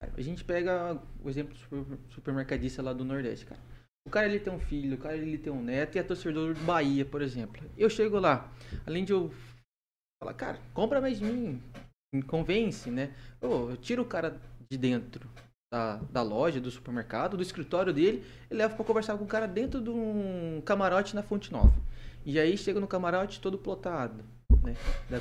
a 0.00 0.20
gente 0.20 0.44
pega 0.44 0.96
o 1.20 1.28
exemplo 1.28 1.54
do 1.54 2.12
supermercadista 2.12 2.82
lá 2.82 2.92
do 2.92 3.04
Nordeste, 3.04 3.46
cara. 3.46 3.60
O 4.06 4.10
cara 4.10 4.26
ele 4.26 4.38
tem 4.38 4.52
um 4.52 4.60
filho, 4.60 4.94
o 4.94 5.00
cara 5.00 5.16
ele 5.16 5.38
tem 5.38 5.52
um 5.52 5.62
neto 5.62 5.96
e 5.96 5.98
é 5.98 6.04
torcedor 6.04 6.54
do 6.54 6.60
Bahia, 6.64 7.04
por 7.04 7.20
exemplo. 7.20 7.68
Eu 7.76 7.90
chego 7.90 8.20
lá, 8.20 8.52
além 8.86 9.04
de 9.04 9.12
eu 9.12 9.32
falar, 10.22 10.34
cara, 10.34 10.60
compra 10.72 11.00
mais 11.00 11.18
de 11.18 11.24
mim, 11.24 11.60
me 12.14 12.22
convence, 12.22 12.90
né? 12.92 13.12
Oh, 13.40 13.70
eu 13.70 13.76
tiro 13.76 14.02
o 14.02 14.08
cara 14.08 14.40
de 14.70 14.78
dentro 14.78 15.28
da, 15.72 15.96
da 16.10 16.20
loja, 16.20 16.60
do 16.60 16.70
supermercado, 16.70 17.34
do 17.34 17.42
escritório 17.42 17.94
dele, 17.94 18.22
e 18.50 18.54
leva 18.54 18.74
para 18.76 18.84
conversar 18.84 19.16
com 19.16 19.24
o 19.24 19.26
cara 19.26 19.48
dentro 19.48 19.80
de 19.80 19.88
um 19.88 20.60
camarote 20.66 21.14
na 21.14 21.22
Fonte 21.22 21.50
Nova. 21.50 21.72
E 22.26 22.38
aí 22.38 22.58
chega 22.58 22.78
no 22.78 22.86
camarote 22.86 23.40
todo 23.40 23.56
plotado, 23.56 24.22
né? 24.62 24.74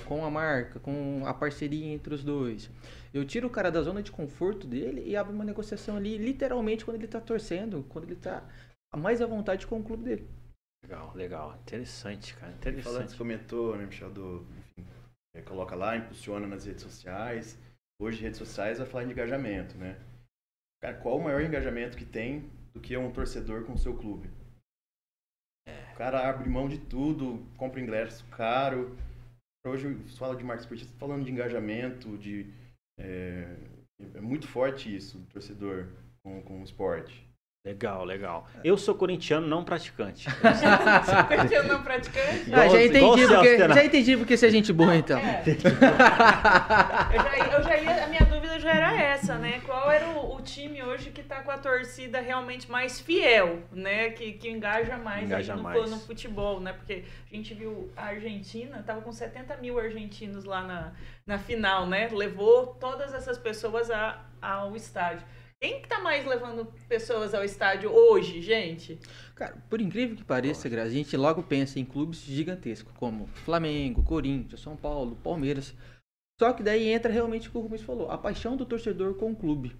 Com 0.06 0.26
a 0.26 0.30
marca, 0.30 0.78
com 0.82 1.24
a 1.26 1.34
parceria 1.34 1.94
entre 1.94 2.14
os 2.14 2.22
dois. 2.22 2.70
Eu 3.14 3.24
tiro 3.24 3.48
o 3.48 3.50
cara 3.50 3.72
da 3.72 3.82
zona 3.82 4.04
de 4.04 4.12
conforto 4.12 4.68
dele 4.68 5.02
e 5.06 5.16
abro 5.16 5.34
uma 5.34 5.46
negociação 5.46 5.96
ali, 5.96 6.18
literalmente, 6.18 6.84
quando 6.84 6.98
ele 6.98 7.06
está 7.06 7.22
torcendo, 7.22 7.86
quando 7.88 8.04
ele 8.04 8.14
está 8.16 8.44
mais 8.98 9.22
à 9.22 9.26
vontade 9.26 9.66
com 9.66 9.80
o 9.80 9.84
clube 9.84 10.04
dele. 10.04 10.30
Legal, 10.84 11.14
legal. 11.16 11.58
Interessante, 11.62 12.36
cara. 12.36 12.52
Interessante. 12.52 12.84
Falando, 12.84 13.10
você 13.10 13.18
comentou, 13.18 13.78
né, 13.78 13.86
Michel, 13.86 14.12
do, 14.12 14.46
enfim, 14.78 14.86
é, 15.34 15.42
coloca 15.42 15.76
lá, 15.76 15.96
impulsiona 15.96 16.46
nas 16.46 16.66
redes 16.66 16.84
sociais. 16.84 17.58
Hoje, 18.02 18.22
redes 18.22 18.40
sociais 18.40 18.80
vai 18.80 18.88
falar 18.88 19.06
de 19.06 19.12
engajamento, 19.12 19.78
né? 19.78 19.96
Cara, 20.82 20.96
qual 20.96 21.18
o 21.18 21.24
maior 21.24 21.42
engajamento 21.42 21.96
que 21.96 22.06
tem 22.06 22.50
do 22.74 22.80
que 22.80 22.98
um 22.98 23.12
torcedor 23.12 23.66
com 23.66 23.74
o 23.74 23.78
seu 23.78 23.96
clube? 23.96 24.30
É. 25.68 25.94
O 25.94 25.96
cara 25.96 26.28
abre 26.28 26.50
mão 26.50 26.68
de 26.68 26.80
tudo, 26.80 27.46
compra 27.56 27.80
ingresso 27.80 28.26
caro, 28.32 28.98
hoje 29.66 29.96
se 30.08 30.18
fala 30.18 30.36
de 30.36 30.44
marca 30.44 30.64
esportiva, 30.64 30.92
falando 30.98 31.24
de 31.24 31.32
engajamento, 31.32 32.18
de 32.18 32.52
é, 33.00 33.56
é 34.16 34.22
muito 34.22 34.48
forte 34.48 34.94
isso 34.94 35.20
do 35.20 35.28
torcedor 35.28 35.88
com, 36.24 36.42
com 36.42 36.62
o 36.62 36.64
esporte. 36.64 37.30
Legal, 37.64 38.04
legal. 38.04 38.48
Eu 38.64 38.76
sou 38.76 38.96
corintiano 38.96 39.46
não 39.48 39.64
praticante. 39.64 40.28
corintiano 41.30 41.68
não 41.68 41.84
praticante? 41.84 42.52
Ah, 42.52 42.68
já 42.68 42.84
entendi, 42.84 43.28
porque, 43.28 43.58
já 43.58 43.86
entendi 43.86 44.18
porque 44.18 44.36
você 44.36 44.48
é 44.48 44.50
gente 44.50 44.74
boa, 44.74 44.96
então. 44.96 45.20
É. 45.20 45.44
eu, 45.46 45.60
já, 47.22 47.38
eu 47.56 47.64
já 47.64 47.78
ia, 47.78 48.01
era 48.72 48.94
essa, 48.96 49.38
né? 49.38 49.62
Qual 49.66 49.92
era 49.92 50.08
o, 50.10 50.36
o 50.36 50.42
time 50.42 50.82
hoje 50.84 51.12
que 51.12 51.22
tá 51.22 51.42
com 51.44 51.52
a 51.52 51.58
torcida 51.58 52.20
realmente 52.20 52.70
mais 52.70 53.00
fiel, 53.00 53.64
né? 53.72 54.10
Que, 54.12 54.34
que 54.34 54.50
engaja 54.50 54.98
mais, 54.98 55.26
engaja 55.26 55.56
no, 55.56 55.64
mais. 55.64 55.90
no 55.90 56.00
futebol, 56.00 56.60
né? 56.60 56.74
Porque 56.74 57.04
a 57.32 57.36
gente 57.36 57.54
viu 57.54 57.92
a 57.96 58.06
Argentina, 58.06 58.84
tava 58.84 59.02
com 59.02 59.12
70 59.12 59.58
mil 59.58 59.78
argentinos 59.78 60.46
lá 60.46 60.64
na, 60.64 60.94
na 61.26 61.38
final, 61.38 61.86
né? 61.86 62.08
Levou 62.10 62.68
todas 62.68 63.14
essas 63.14 63.38
pessoas 63.38 63.92
a, 63.92 64.26
ao 64.42 64.76
estádio. 64.76 65.26
Quem 65.60 65.80
que 65.80 65.88
tá 65.88 66.00
mais 66.00 66.26
levando 66.26 66.66
pessoas 66.90 67.36
ao 67.36 67.44
estádio 67.44 67.92
hoje, 67.92 68.42
gente? 68.42 68.98
Cara, 69.36 69.56
por 69.70 69.80
incrível 69.80 70.16
que 70.16 70.24
pareça, 70.24 70.68
a 70.68 70.90
gente 70.90 71.16
logo 71.16 71.44
pensa 71.44 71.80
em 71.80 71.86
clubes 71.86 72.22
gigantescos, 72.22 72.92
como 72.98 73.28
Flamengo, 73.28 74.02
Corinthians, 74.02 74.60
São 74.60 74.76
Paulo, 74.76 75.16
Palmeiras. 75.18 75.76
Só 76.42 76.54
que 76.54 76.64
daí 76.64 76.88
entra 76.88 77.14
realmente 77.14 77.48
o 77.48 77.52
que 77.52 77.58
o 77.60 77.62
Rubens 77.62 77.84
falou, 77.84 78.10
a 78.10 78.18
paixão 78.18 78.58
do 78.58 78.66
torcedor 78.66 79.14
com 79.14 79.30
o 79.30 79.36
clube. 79.36 79.76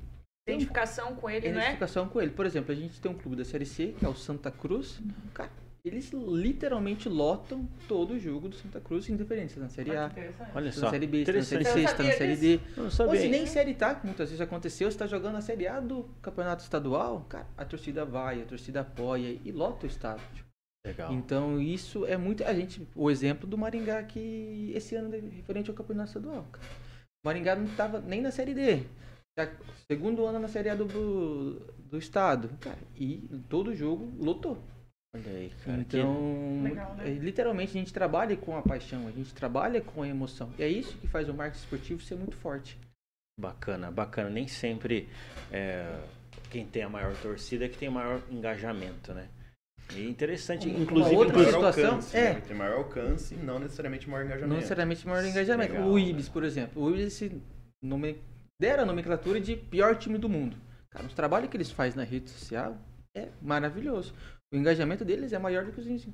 Identificação 0.48 1.16
com 1.16 1.28
ele, 1.28 1.50
né? 1.50 1.60
Identificação 1.60 2.08
com 2.08 2.22
ele. 2.22 2.30
Por 2.30 2.46
exemplo, 2.46 2.72
a 2.72 2.76
gente 2.76 3.02
tem 3.02 3.12
um 3.12 3.16
clube 3.16 3.36
da 3.36 3.44
Série 3.44 3.66
C, 3.66 3.96
que 3.98 4.06
é 4.06 4.08
o 4.08 4.14
Santa 4.14 4.52
Cruz. 4.52 5.02
Cara, 5.34 5.50
eles 5.84 6.12
literalmente 6.12 7.10
lotam 7.10 7.68
todo 7.88 8.14
o 8.14 8.20
jogo 8.20 8.48
do 8.48 8.56
Santa 8.56 8.80
Cruz, 8.80 9.10
independente 9.10 9.54
se 9.54 9.60
na 9.60 9.70
Série 9.70 9.98
A, 9.98 10.12
Olha 10.54 10.72
só. 10.72 10.82
na 10.82 10.90
Série 10.92 11.08
B, 11.08 11.26
se 11.26 11.32
na 11.32 11.42
Série 11.42 11.66
C, 11.66 11.88
se 11.88 11.96
tá 11.96 12.04
na 12.04 12.12
Série 12.12 12.36
D. 12.36 12.60
Ou 12.78 13.16
se 13.16 13.28
nem 13.28 13.48
Série 13.48 13.74
tá, 13.74 13.96
que 13.96 14.06
muitas 14.06 14.30
vezes 14.30 14.40
aconteceu, 14.40 14.92
você 14.92 15.00
tá 15.00 15.08
jogando 15.08 15.38
a 15.38 15.42
Série 15.42 15.68
A 15.68 15.80
do 15.80 16.08
Campeonato 16.22 16.62
Estadual, 16.62 17.26
cara, 17.28 17.48
a 17.58 17.66
torcida 17.66 18.06
vai, 18.06 18.40
a 18.40 18.46
torcida 18.46 18.82
apoia 18.82 19.36
e 19.44 19.52
lota 19.52 19.88
o 19.88 19.90
estádio. 19.90 20.41
Legal. 20.86 21.14
Então 21.14 21.62
isso 21.62 22.06
é 22.06 22.18
muito. 22.18 22.44
A 22.44 22.54
gente. 22.54 22.88
O 22.96 23.12
exemplo 23.12 23.48
do 23.48 23.58
Maringá 23.58 24.02
que 24.04 24.72
esse 24.76 24.96
ano 24.96 25.10
referente 25.10 25.70
ao 25.70 25.76
Campeonato 25.76 26.10
Estadual. 26.10 26.44
Cara. 26.52 26.66
O 27.24 27.28
Maringá 27.28 27.56
não 27.56 27.66
estava 27.66 28.00
nem 28.00 28.22
na 28.22 28.32
Série 28.32 28.54
D. 28.54 28.84
Segundo 29.90 30.26
ano 30.26 30.40
na 30.40 30.48
Série 30.48 30.70
A 30.70 30.76
do, 30.76 30.86
do 31.78 31.98
estado. 31.98 32.50
Cara, 32.60 32.80
e 32.96 33.18
todo 33.48 33.76
jogo 33.76 34.12
lotou. 34.20 34.58
Olha 35.14 35.32
aí, 35.32 35.52
cara. 35.64 35.82
Então, 35.82 36.64
Legal, 36.64 36.96
né? 36.96 37.10
É, 37.10 37.14
literalmente 37.14 37.78
a 37.78 37.80
gente 37.80 37.94
trabalha 37.94 38.36
com 38.38 38.58
a 38.58 38.62
paixão, 38.62 39.08
a 39.08 39.12
gente 39.12 39.34
trabalha 39.34 39.82
com 39.82 40.02
a 40.02 40.08
emoção. 40.08 40.54
E 40.58 40.64
é 40.64 40.68
isso 40.68 40.98
que 40.98 41.08
faz 41.08 41.28
o 41.28 41.34
marketing 41.34 41.64
esportivo 41.64 42.02
ser 42.02 42.16
muito 42.16 42.36
forte. 42.38 42.78
Bacana, 43.40 43.92
bacana. 43.92 44.30
Nem 44.30 44.48
sempre 44.48 45.10
é, 45.52 46.02
quem 46.50 46.66
tem 46.66 46.84
a 46.84 46.90
maior 46.90 47.16
torcida 47.22 47.66
é 47.66 47.70
que 47.70 47.78
tem 47.78 47.90
o 47.90 47.92
maior 47.92 48.22
engajamento, 48.30 49.14
né? 49.14 49.28
E 49.96 50.10
interessante, 50.10 50.70
inclusive, 50.70 51.16
outra 51.16 51.44
situação 51.44 51.86
alcance, 51.86 52.18
é 52.18 52.34
né? 52.34 52.42
tem 52.42 52.56
maior 52.56 52.78
alcance, 52.78 53.36
não 53.36 53.60
necessariamente 53.60 54.10
maior 54.10 54.26
engajamento. 54.26 54.50
Não 54.50 54.56
necessariamente 54.56 55.08
maior 55.08 55.26
engajamento. 55.26 55.74
Legal, 55.74 55.90
o 55.90 56.00
Ibis, 56.00 56.28
né? 56.28 56.34
por 56.34 56.44
exemplo, 56.44 56.84
o 56.84 56.90
Ibis 56.90 57.14
se 57.14 57.42
nome, 57.84 58.22
deram 58.60 58.84
a 58.84 58.86
nomenclatura 58.86 59.40
de 59.40 59.56
pior 59.56 59.98
time 59.98 60.18
do 60.18 60.30
mundo. 60.30 60.58
Cara, 60.90 61.06
os 61.06 61.14
trabalhos 61.14 61.50
que 61.50 61.58
eles 61.58 61.72
fazem 61.72 61.98
na 61.98 62.04
rede 62.04 62.30
social 62.30 62.78
é 63.16 63.28
maravilhoso 63.42 64.14
o 64.54 64.58
engajamento 64.58 65.06
deles 65.06 65.32
é 65.32 65.40
maior 65.40 65.66
do 65.66 65.72
que 65.72 65.80
os 65.80 66.08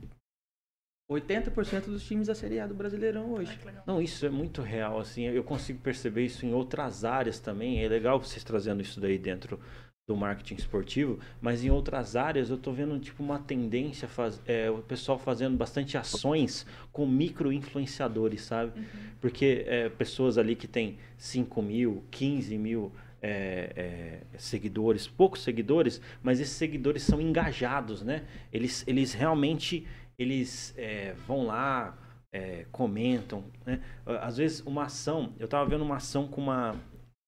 80% 1.09 1.85
dos 1.85 2.05
times 2.05 2.27
da 2.27 2.35
Série 2.35 2.59
A 2.59 2.67
do 2.67 2.75
Brasileirão 2.75 3.31
hoje. 3.31 3.57
Não, 3.85 4.01
isso 4.01 4.25
é 4.25 4.29
muito 4.29 4.61
real, 4.61 4.99
assim, 4.99 5.23
eu 5.23 5.43
consigo 5.43 5.79
perceber 5.79 6.25
isso 6.25 6.45
em 6.45 6.53
outras 6.53 7.03
áreas 7.03 7.39
também. 7.39 7.83
É 7.83 7.87
legal 7.87 8.19
vocês 8.19 8.43
trazendo 8.43 8.81
isso 8.81 8.99
daí 8.99 9.17
dentro 9.17 9.59
do 10.07 10.15
marketing 10.15 10.55
esportivo, 10.55 11.19
mas 11.41 11.65
em 11.65 11.69
outras 11.69 12.15
áreas 12.15 12.49
eu 12.49 12.57
tô 12.57 12.71
vendo 12.71 12.97
tipo 12.97 13.21
uma 13.21 13.39
tendência 13.39 14.07
faz, 14.07 14.41
é, 14.47 14.71
o 14.71 14.77
pessoal 14.77 15.19
fazendo 15.19 15.57
bastante 15.57 15.97
ações 15.97 16.65
com 16.93 17.05
micro 17.05 17.51
influenciadores, 17.51 18.41
sabe? 18.41 18.79
Uhum. 18.79 18.85
Porque 19.19 19.65
é, 19.67 19.89
pessoas 19.89 20.37
ali 20.37 20.55
que 20.55 20.65
tem 20.65 20.97
5 21.17 21.61
mil, 21.61 22.05
15 22.09 22.57
mil 22.57 22.93
é, 23.21 24.21
é, 24.33 24.37
seguidores, 24.37 25.07
poucos 25.07 25.43
seguidores, 25.43 25.99
mas 26.23 26.39
esses 26.39 26.55
seguidores 26.55 27.03
são 27.03 27.19
engajados, 27.19 28.01
né? 28.01 28.23
Eles, 28.53 28.85
eles 28.87 29.13
realmente 29.13 29.85
eles 30.17 30.73
é, 30.77 31.15
vão 31.27 31.45
lá, 31.45 31.97
é, 32.31 32.65
comentam, 32.71 33.43
né? 33.65 33.81
Às 34.05 34.37
vezes 34.37 34.61
uma 34.65 34.85
ação, 34.85 35.33
eu 35.37 35.45
estava 35.45 35.69
vendo 35.69 35.83
uma 35.83 35.97
ação 35.97 36.29
com 36.29 36.39
uma 36.39 36.77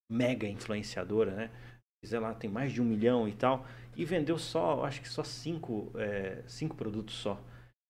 mega 0.10 0.48
influenciadora, 0.48 1.36
né? 1.36 1.50
Sei 2.04 2.20
lá, 2.20 2.34
tem 2.34 2.50
mais 2.50 2.72
de 2.72 2.82
um 2.82 2.86
milhão 2.86 3.28
e 3.28 3.34
tal, 3.34 3.66
e 3.96 4.06
vendeu 4.06 4.38
só, 4.38 4.86
acho 4.86 5.02
que 5.02 5.10
só 5.10 5.24
cinco, 5.24 5.92
é, 5.96 6.42
cinco 6.48 6.76
produtos 6.76 7.16
só. 7.16 7.42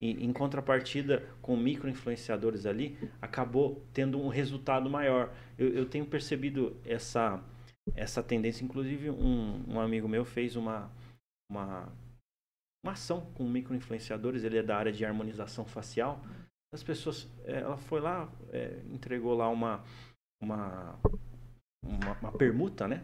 E, 0.02 0.26
em 0.26 0.34
contrapartida, 0.34 1.28
com 1.41 1.56
micro 1.56 1.89
influenciadores 1.89 2.65
ali, 2.65 2.98
acabou 3.22 3.86
tendo 3.93 4.19
um 4.19 4.28
resultado 4.30 4.89
maior. 4.89 5.32
Eu, 5.58 5.69
eu 5.74 5.86
tenho 5.86 6.06
percebido 6.06 6.76
essa 6.86 7.43
essa 7.95 8.22
tendência. 8.22 8.63
Inclusive, 8.63 9.10
um, 9.10 9.63
um 9.67 9.80
amigo 9.80 10.08
meu 10.08 10.26
fez 10.26 10.56
uma, 10.56 10.91
uma, 11.50 11.91
uma 12.84 12.93
ação 12.93 13.22
com 13.34 13.43
micro-influenciadores, 13.43 14.43
ele 14.43 14.58
é 14.58 14.63
da 14.63 14.78
área 14.78 14.91
de 14.91 15.06
harmonização 15.06 15.65
facial. 15.65 16.24
As 16.74 16.84
pessoas, 16.84 17.28
é, 17.45 17.60
ela 17.60 17.78
foi 17.78 18.00
lá, 18.00 18.32
é, 18.52 18.80
entregou 18.91 19.34
lá 19.34 19.50
uma, 19.50 19.84
uma, 20.41 21.00
uma, 21.84 22.13
uma 22.22 22.32
permuta, 22.32 22.88
né? 22.88 23.04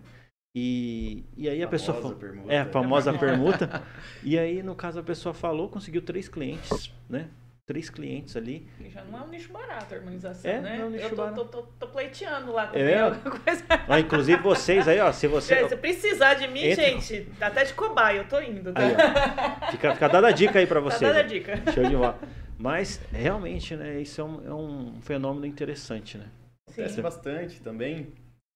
E, 0.56 1.26
e 1.36 1.50
aí 1.50 1.62
a 1.62 1.68
pessoa 1.68 2.02
falou. 2.02 2.16
Permuta. 2.16 2.54
É, 2.54 2.60
a 2.60 2.66
famosa 2.66 3.12
permuta. 3.20 3.84
e 4.24 4.40
aí, 4.40 4.64
no 4.64 4.74
caso, 4.74 5.00
a 5.00 5.04
pessoa 5.04 5.34
falou, 5.34 5.68
conseguiu 5.68 6.02
três 6.02 6.30
clientes, 6.30 6.94
né? 7.10 7.30
três 7.66 7.90
clientes 7.90 8.36
ali. 8.38 8.68
Já 8.94 9.04
não 9.04 9.20
é 9.20 9.22
um 9.24 9.28
nicho 9.28 9.52
barato 9.52 9.94
a 9.94 9.98
harmonização, 9.98 10.50
é, 10.50 10.62
né? 10.62 10.78
Não 10.78 10.84
é 10.84 10.88
um 10.88 10.90
nicho 10.92 11.06
eu 11.06 11.10
tô, 11.10 11.16
barato. 11.16 11.36
Tô, 11.46 11.46
tô, 11.46 11.68
tô, 11.80 11.88
pleiteando 11.88 12.54
lá 12.54 12.68
também 12.68 12.94
é. 12.94 13.12
coisa. 13.12 13.66
Ah, 13.90 14.00
inclusive 14.00 14.42
vocês 14.42 14.88
aí, 14.88 15.00
ó, 15.00 15.12
se 15.12 15.28
você... 15.28 15.68
Se 15.68 15.76
precisar 15.76 16.36
de 16.36 16.48
mim, 16.48 16.64
Entra. 16.64 16.86
gente, 16.86 17.28
até 17.42 17.64
de 17.64 17.74
cobaia, 17.74 18.20
eu 18.20 18.28
tô 18.28 18.40
indo. 18.40 18.72
Tá? 18.72 18.82
Aí, 18.82 19.72
fica, 19.72 19.94
fica 19.94 20.08
dada 20.08 20.28
a 20.28 20.32
dica 20.32 20.60
aí 20.60 20.68
pra 20.68 20.80
vocês. 20.82 21.02
Tá 21.02 21.08
dada 21.08 21.20
a 21.22 21.24
dica. 21.24 21.72
Show 21.72 21.84
de 21.84 21.96
bola. 21.96 22.20
Mas, 22.58 23.02
realmente, 23.12 23.76
né, 23.76 24.00
isso 24.00 24.22
é 24.22 24.24
um, 24.24 24.48
é 24.48 24.54
um 24.54 25.02
fenômeno 25.02 25.46
interessante, 25.46 26.18
né? 26.18 26.26
Acontece 26.68 27.02
bastante 27.02 27.62
também, 27.62 28.14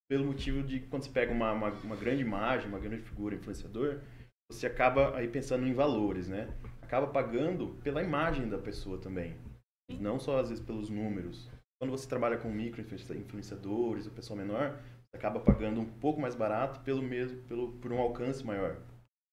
pelo 0.09 0.25
motivo 0.25 0.63
de 0.63 0.79
quando 0.81 1.03
você 1.03 1.11
pega 1.11 1.31
uma, 1.31 1.51
uma, 1.51 1.69
uma 1.69 1.95
grande 1.95 2.21
imagem, 2.21 2.67
uma 2.67 2.79
grande 2.79 3.03
figura 3.03 3.35
influenciador, 3.35 3.99
você 4.51 4.65
acaba 4.65 5.15
aí 5.15 5.27
pensando 5.27 5.67
em 5.67 5.73
valores, 5.73 6.27
né? 6.27 6.49
acaba 6.89 7.05
pagando 7.05 7.67
pela 7.83 8.01
imagem 8.01 8.49
da 8.49 8.57
pessoa 8.57 8.97
também. 8.97 9.35
Não 9.99 10.19
só 10.19 10.39
às 10.39 10.49
vezes 10.49 10.63
pelos 10.63 10.89
números. 10.89 11.47
Quando 11.79 11.91
você 11.91 12.09
trabalha 12.09 12.37
com 12.37 12.49
micro 12.49 12.81
influenciadores, 12.81 14.07
o 14.07 14.11
pessoal 14.11 14.37
menor, 14.37 14.71
você 14.71 15.17
acaba 15.17 15.39
pagando 15.39 15.79
um 15.79 15.85
pouco 15.85 16.19
mais 16.19 16.35
barato 16.35 16.79
pelo 16.81 17.01
mesmo, 17.01 17.37
pelo, 17.43 17.73
por 17.73 17.91
um 17.91 17.99
alcance 17.99 18.43
maior. 18.43 18.77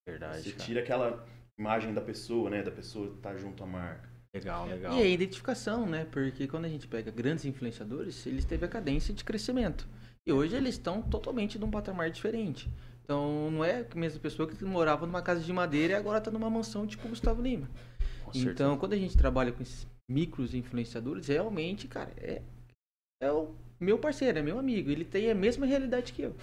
Verdade. 0.07 0.43
Você 0.43 0.53
cara. 0.53 0.65
tira 0.65 0.81
aquela 0.81 1.27
imagem 1.59 1.95
da 1.95 2.01
pessoa, 2.03 2.51
né? 2.51 2.63
Da 2.63 2.71
pessoa 2.71 3.15
estar 3.15 3.33
tá 3.33 3.37
junto 3.37 3.65
à 3.65 3.67
marca. 3.67 4.09
Legal, 4.35 4.67
legal. 4.67 4.95
E 4.95 5.03
a 5.03 5.07
identificação, 5.07 5.87
né? 5.87 6.05
Porque 6.05 6.47
quando 6.47 6.67
a 6.67 6.69
gente 6.69 6.87
pega 6.87 7.11
grandes 7.11 7.47
influenciadores, 7.47 8.27
eles 8.27 8.45
teve 8.45 8.67
a 8.67 8.69
cadência 8.69 9.15
de 9.15 9.25
crescimento. 9.25 9.89
E 10.27 10.33
hoje 10.33 10.57
eles 10.57 10.75
estão 10.75 11.01
totalmente 11.01 11.57
num 11.57 11.71
patamar 11.71 12.11
diferente. 12.11 12.69
Então 13.05 13.49
não 13.51 13.65
é 13.65 13.87
a 13.89 13.95
mesma 13.95 14.19
pessoa 14.19 14.49
que 14.49 14.65
morava 14.65 15.07
numa 15.07 15.23
casa 15.23 15.41
de 15.41 15.53
madeira 15.53 15.93
e 15.93 15.97
agora 15.97 16.19
está 16.19 16.33
numa 16.33 16.51
mansão 16.51 16.85
tipo 16.85 17.09
Gustavo 17.09 17.41
Lima. 17.41 17.69
Com 18.25 18.31
então 18.31 18.43
certeza. 18.43 18.77
quando 18.77 18.93
a 18.95 18.97
gente 18.97 19.17
trabalha 19.17 19.53
com 19.53 19.63
esses 19.63 19.87
micros 20.11 20.53
influenciadores, 20.53 21.29
realmente, 21.29 21.87
cara, 21.87 22.13
é, 22.17 22.43
é 23.23 23.31
o 23.31 23.55
meu 23.79 24.01
parceiro, 24.01 24.41
é 24.41 24.43
meu 24.43 24.59
amigo. 24.59 24.91
Ele 24.91 25.05
tem 25.05 25.31
a 25.31 25.35
mesma 25.35 25.65
realidade 25.65 26.13
que 26.13 26.23
eu. 26.23 26.35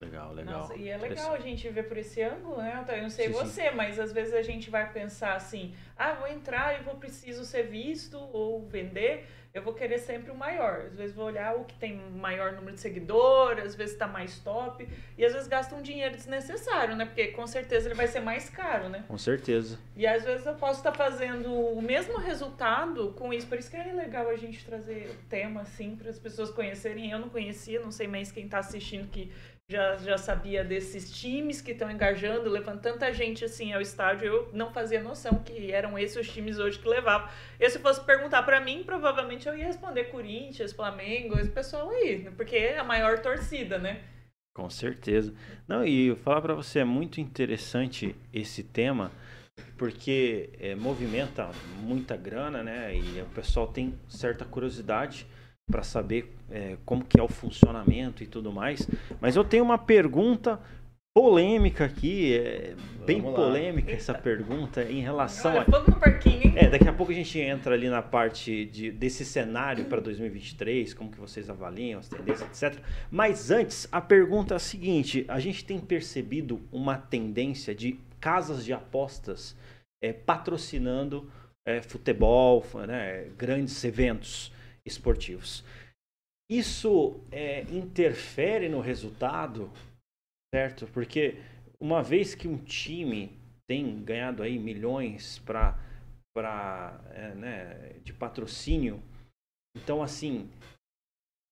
Legal, 0.00 0.32
legal. 0.32 0.60
Nossa, 0.60 0.76
e 0.76 0.88
é 0.88 0.96
legal 0.96 1.34
a 1.34 1.40
gente 1.40 1.68
ver 1.68 1.82
por 1.88 1.98
esse 1.98 2.22
ângulo, 2.22 2.58
né? 2.58 2.84
Eu 2.88 3.02
não 3.02 3.10
sei 3.10 3.26
sim, 3.26 3.32
você, 3.32 3.68
sim. 3.68 3.76
mas 3.76 3.98
às 3.98 4.12
vezes 4.12 4.32
a 4.32 4.42
gente 4.42 4.70
vai 4.70 4.90
pensar 4.90 5.34
assim, 5.34 5.74
ah, 5.96 6.14
vou 6.14 6.28
entrar 6.28 6.80
e 6.80 6.84
vou 6.84 6.94
preciso 6.94 7.44
ser 7.44 7.64
visto 7.64 8.16
ou 8.16 8.64
vender 8.64 9.26
eu 9.58 9.62
vou 9.62 9.74
querer 9.74 9.98
sempre 9.98 10.30
o 10.30 10.34
maior. 10.34 10.86
Às 10.86 10.96
vezes 10.96 11.14
vou 11.14 11.26
olhar 11.26 11.54
o 11.56 11.64
que 11.64 11.74
tem 11.74 12.00
maior 12.12 12.52
número 12.52 12.74
de 12.74 12.80
seguidores, 12.80 13.64
às 13.64 13.74
vezes 13.74 13.92
está 13.92 14.06
mais 14.06 14.38
top, 14.38 14.88
e 15.16 15.24
às 15.24 15.32
vezes 15.32 15.48
gasta 15.48 15.74
um 15.74 15.82
dinheiro 15.82 16.14
desnecessário, 16.14 16.96
né? 16.96 17.04
Porque 17.04 17.28
com 17.28 17.46
certeza 17.46 17.88
ele 17.88 17.94
vai 17.94 18.06
ser 18.06 18.20
mais 18.20 18.48
caro, 18.48 18.88
né? 18.88 19.04
Com 19.06 19.18
certeza. 19.18 19.78
E 19.96 20.06
às 20.06 20.24
vezes 20.24 20.46
eu 20.46 20.54
posso 20.54 20.78
estar 20.78 20.92
tá 20.92 20.96
fazendo 20.96 21.52
o 21.52 21.82
mesmo 21.82 22.18
resultado 22.18 23.12
com 23.16 23.32
isso. 23.32 23.46
Por 23.46 23.58
isso 23.58 23.70
que 23.70 23.76
é 23.76 23.92
legal 23.92 24.28
a 24.28 24.36
gente 24.36 24.64
trazer 24.64 25.10
o 25.10 25.28
tema 25.28 25.62
assim 25.62 25.96
para 25.96 26.08
as 26.08 26.18
pessoas 26.18 26.50
conhecerem. 26.50 27.10
Eu 27.10 27.18
não 27.18 27.28
conhecia, 27.28 27.80
não 27.80 27.90
sei 27.90 28.06
mais 28.06 28.30
quem 28.30 28.44
está 28.44 28.58
assistindo 28.58 29.10
que 29.10 29.30
já, 29.70 29.96
já 29.96 30.16
sabia 30.16 30.64
desses 30.64 31.10
times 31.12 31.60
que 31.60 31.72
estão 31.72 31.90
engajando, 31.90 32.48
levando 32.48 32.80
tanta 32.80 33.12
gente 33.12 33.44
assim 33.44 33.74
ao 33.74 33.82
estádio, 33.82 34.26
eu 34.26 34.50
não 34.54 34.72
fazia 34.72 35.02
noção 35.02 35.42
que 35.44 35.70
eram 35.70 35.98
esses 35.98 36.16
os 36.16 36.32
times 36.32 36.58
hoje 36.58 36.78
que 36.78 36.88
levavam. 36.88 37.28
E 37.60 37.68
se 37.68 37.78
fosse 37.78 38.02
perguntar 38.02 38.42
para 38.44 38.60
mim, 38.60 38.82
provavelmente 38.82 39.46
eu 39.46 39.56
ia 39.56 39.66
responder 39.66 40.04
Corinthians, 40.04 40.72
Flamengo, 40.72 41.38
esse 41.38 41.50
pessoal 41.50 41.90
aí, 41.90 42.30
porque 42.34 42.56
é 42.56 42.78
a 42.78 42.84
maior 42.84 43.18
torcida, 43.18 43.78
né? 43.78 44.00
Com 44.54 44.70
certeza. 44.70 45.34
Não, 45.68 45.84
e 45.84 46.16
falar 46.16 46.40
para 46.40 46.54
você 46.54 46.78
é 46.78 46.84
muito 46.84 47.20
interessante 47.20 48.16
esse 48.32 48.62
tema, 48.62 49.12
porque 49.76 50.48
é, 50.58 50.74
movimenta 50.74 51.50
muita 51.82 52.16
grana, 52.16 52.62
né? 52.62 52.96
E 52.96 53.20
o 53.20 53.26
pessoal 53.26 53.66
tem 53.66 53.98
certa 54.08 54.46
curiosidade 54.46 55.26
para 55.70 55.82
saber 55.82 56.34
é, 56.50 56.76
como 56.84 57.04
que 57.04 57.20
é 57.20 57.22
o 57.22 57.28
funcionamento 57.28 58.22
e 58.22 58.26
tudo 58.26 58.52
mais. 58.52 58.88
Mas 59.20 59.36
eu 59.36 59.44
tenho 59.44 59.64
uma 59.64 59.78
pergunta 59.78 60.60
polêmica 61.14 61.84
aqui, 61.84 62.32
é 62.34 62.76
bem 63.04 63.20
polêmica 63.20 63.90
essa 63.90 64.14
pergunta 64.14 64.84
em 64.84 65.00
relação 65.00 65.50
Olha, 65.50 65.66
a... 65.66 65.80
no 65.90 65.98
parquinho, 65.98 66.42
hein? 66.44 66.52
É, 66.54 66.68
daqui 66.68 66.88
a 66.88 66.92
pouco 66.92 67.10
a 67.10 67.14
gente 67.14 67.38
entra 67.40 67.74
ali 67.74 67.88
na 67.88 68.00
parte 68.00 68.66
de, 68.66 68.92
desse 68.92 69.24
cenário 69.24 69.86
para 69.86 70.00
2023, 70.00 70.94
como 70.94 71.10
que 71.10 71.18
vocês 71.18 71.50
avaliam 71.50 71.98
as 71.98 72.08
tendências, 72.08 72.62
etc. 72.62 72.80
Mas 73.10 73.50
antes, 73.50 73.88
a 73.90 74.00
pergunta 74.00 74.54
é 74.54 74.56
a 74.56 74.60
seguinte, 74.60 75.24
a 75.26 75.40
gente 75.40 75.64
tem 75.64 75.80
percebido 75.80 76.60
uma 76.70 76.96
tendência 76.96 77.74
de 77.74 77.98
casas 78.20 78.64
de 78.64 78.72
apostas 78.72 79.56
é, 80.00 80.12
patrocinando 80.12 81.28
é, 81.66 81.82
futebol, 81.82 82.64
né, 82.86 83.26
grandes 83.36 83.82
eventos 83.82 84.52
esportivos. 84.84 85.64
Isso 86.50 87.20
é, 87.30 87.62
interfere 87.62 88.68
no 88.68 88.80
resultado, 88.80 89.70
certo? 90.54 90.86
Porque 90.88 91.36
uma 91.80 92.02
vez 92.02 92.34
que 92.34 92.48
um 92.48 92.56
time 92.56 93.36
tem 93.68 94.02
ganhado 94.02 94.42
aí 94.42 94.58
milhões 94.58 95.38
para 95.40 95.78
para 96.34 97.00
é, 97.10 97.34
né, 97.34 98.00
de 98.04 98.12
patrocínio, 98.12 99.02
então 99.76 100.02
assim 100.02 100.48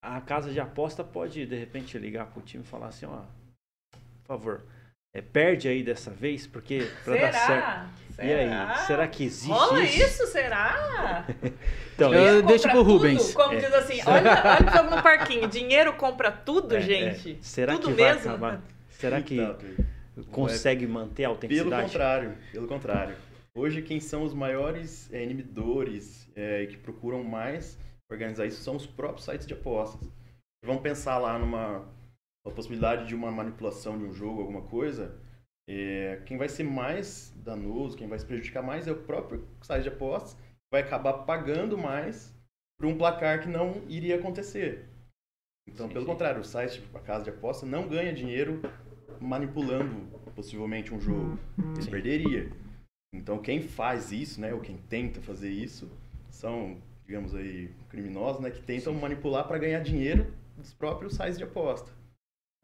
a 0.03 0.21
casa 0.21 0.53
de 0.53 0.61
aposta 0.61 1.03
pode 1.03 1.45
de 1.45 1.57
repente 1.57 1.99
ligar 1.99 2.31
para 2.31 2.39
o 2.39 2.43
time 2.43 2.63
e 2.63 2.67
falar 2.67 2.89
assim, 2.89 3.07
ó, 3.07 3.25
por 4.23 4.27
favor, 4.27 4.67
é, 5.17 5.23
perde 5.23 5.67
aí 5.67 5.83
dessa 5.83 6.11
vez, 6.11 6.47
porque 6.47 6.87
para 7.03 7.17
dar 7.17 7.33
certo. 7.33 8.07
Será? 8.17 8.29
E 8.29 8.33
aí, 8.33 8.87
será 8.87 9.09
que 9.09 9.25
existe 9.25 9.51
Rola 9.51 9.83
isso? 9.83 10.03
isso 10.03 10.27
será? 10.27 11.27
então, 11.95 12.13
eu 12.13 12.43
deixo 12.43 12.69
pro 12.69 12.83
Rubens. 12.83 13.33
Como 13.33 13.55
é. 13.55 13.57
diz 13.57 13.73
assim, 13.73 14.01
olha, 14.07 14.43
olha 14.45 14.73
fogo 14.73 14.97
no 14.97 15.03
parquinho, 15.03 15.49
dinheiro 15.49 15.95
compra 15.95 16.31
tudo, 16.31 16.77
é, 16.77 16.81
gente. 16.83 17.33
É. 17.33 17.37
Será 17.41 17.73
tudo 17.75 17.89
que 17.89 18.03
mesmo? 18.03 18.21
vai 18.21 18.29
acabar? 18.29 18.63
Será 18.91 19.23
que 19.23 19.37
então, 19.37 19.57
consegue 20.31 20.87
manter 20.87 21.25
a 21.25 21.29
autenticidade? 21.29 21.71
Pelo 21.71 21.83
contrário, 21.83 22.39
pelo 22.53 22.69
contrário. 22.69 23.17
Hoje 23.55 23.81
quem 23.81 24.01
são 24.01 24.23
os 24.23 24.35
maiores 24.35 25.11
é, 25.13 25.23
inibidores 25.23 26.29
é, 26.37 26.63
e 26.63 26.67
que 26.67 26.77
procuram 26.77 27.25
mais 27.25 27.79
organizar 28.11 28.45
isso 28.45 28.63
são 28.63 28.77
os 28.77 28.87
próprios 28.87 29.25
sites 29.25 29.47
de 29.47 29.55
apostas. 29.55 30.11
Vamos 30.63 30.83
pensar 30.83 31.17
lá 31.17 31.39
numa 31.39 31.87
a 32.47 32.51
possibilidade 32.51 33.07
de 33.07 33.15
uma 33.15 33.31
manipulação 33.31 33.99
de 33.99 34.05
um 34.05 34.13
jogo, 34.13 34.41
alguma 34.41 34.63
coisa, 34.63 35.19
é, 35.69 36.23
quem 36.25 36.39
vai 36.39 36.49
ser 36.49 36.63
mais 36.63 37.35
danoso, 37.37 37.97
quem 37.97 38.07
vai 38.07 38.19
se 38.19 38.25
prejudicar 38.25 38.63
mais 38.63 38.87
é 38.87 38.93
o 38.93 39.03
próprio 39.03 39.47
site 39.63 39.83
de 39.83 39.89
apostas, 39.89 40.37
vai 40.73 40.83
acabar 40.83 41.13
pagando 41.25 41.77
mais 41.77 42.35
por 42.79 42.87
um 42.87 42.97
placar 42.97 43.43
que 43.43 43.49
não 43.49 43.83
iria 43.89 44.17
acontecer. 44.17 44.89
Então, 45.69 45.89
sim, 45.89 45.93
pelo 45.93 46.05
sim. 46.05 46.11
contrário, 46.13 46.41
o 46.41 46.45
site, 46.45 46.83
a 46.95 47.01
casa 47.01 47.25
de 47.25 47.31
aposta, 47.31 47.67
não 47.67 47.89
ganha 47.89 48.13
dinheiro 48.13 48.63
manipulando 49.21 50.07
possivelmente 50.35 50.95
um 50.95 51.01
jogo. 51.01 51.39
Ele 51.59 51.83
sim. 51.83 51.91
perderia. 51.91 52.53
Então, 53.13 53.39
quem 53.39 53.61
faz 53.63 54.13
isso, 54.13 54.41
né, 54.41 54.53
ou 54.53 54.61
quem 54.61 54.77
tenta 54.77 55.21
fazer 55.21 55.51
isso, 55.51 55.91
são, 56.29 56.77
digamos 57.07 57.35
aí, 57.35 57.71
criminosos, 57.89 58.41
né, 58.43 58.51
que 58.51 58.63
tentam 58.63 58.95
manipular 58.95 59.49
para 59.49 59.59
ganhar 59.59 59.81
dinheiro 59.81 60.33
dos 60.57 60.73
próprios 60.73 61.15
sites 61.15 61.39
de 61.39 61.45
aposta. 61.45 61.96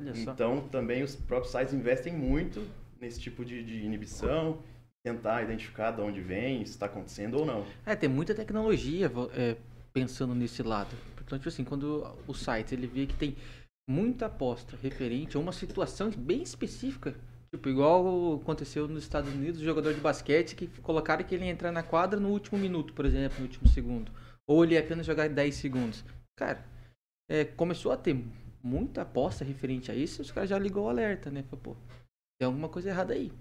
Então, 0.00 0.68
também 0.68 1.02
os 1.02 1.14
próprios 1.14 1.52
sites 1.52 1.72
investem 1.72 2.12
muito 2.12 2.66
nesse 3.00 3.20
tipo 3.20 3.44
de, 3.44 3.62
de 3.62 3.84
inibição, 3.84 4.62
tentar 5.04 5.42
identificar 5.42 5.90
de 5.90 6.00
onde 6.00 6.20
vem, 6.20 6.64
se 6.64 6.72
está 6.72 6.86
acontecendo 6.86 7.38
ou 7.38 7.44
não. 7.44 7.66
É, 7.84 7.96
tem 7.96 8.08
muita 8.08 8.34
tecnologia 8.34 9.10
é, 9.34 9.56
pensando 9.92 10.34
nesse 10.34 10.62
lado. 10.62 10.96
Então, 11.24 11.38
tipo 11.38 11.48
assim, 11.48 11.64
quando 11.64 12.06
o 12.26 12.34
site 12.34 12.74
ele 12.74 12.86
vê 12.86 13.06
que 13.06 13.14
tem 13.14 13.36
muita 13.88 14.26
aposta 14.26 14.76
referente 14.80 15.36
a 15.36 15.40
uma 15.40 15.52
situação 15.52 16.10
bem 16.10 16.42
específica, 16.42 17.14
tipo 17.50 17.68
igual 17.68 18.36
aconteceu 18.36 18.86
nos 18.86 19.02
Estados 19.02 19.32
Unidos, 19.32 19.60
o 19.60 19.64
jogador 19.64 19.92
de 19.94 20.00
basquete 20.00 20.54
que 20.54 20.66
colocaram 20.82 21.24
que 21.24 21.34
ele 21.34 21.44
ia 21.44 21.50
entrar 21.50 21.72
na 21.72 21.82
quadra 21.82 22.20
no 22.20 22.28
último 22.28 22.58
minuto, 22.58 22.92
por 22.92 23.04
exemplo, 23.04 23.38
no 23.38 23.44
último 23.44 23.68
segundo, 23.68 24.12
ou 24.46 24.62
ele 24.62 24.74
ia 24.74 24.80
apenas 24.80 25.06
jogar 25.06 25.28
10 25.28 25.54
segundos. 25.54 26.04
Cara, 26.36 26.64
é, 27.28 27.44
começou 27.44 27.92
a 27.92 27.96
ter 27.96 28.22
muita 28.62 29.02
aposta 29.02 29.44
referente 29.44 29.90
a 29.90 29.94
isso, 29.94 30.22
os 30.22 30.30
caras 30.30 30.50
já 30.50 30.58
ligou 30.58 30.84
o 30.84 30.88
alerta, 30.88 31.30
né? 31.30 31.44
Pô, 31.50 31.76
tem 32.38 32.46
alguma 32.46 32.68
coisa 32.68 32.90
errada 32.90 33.14
aí. 33.14 33.32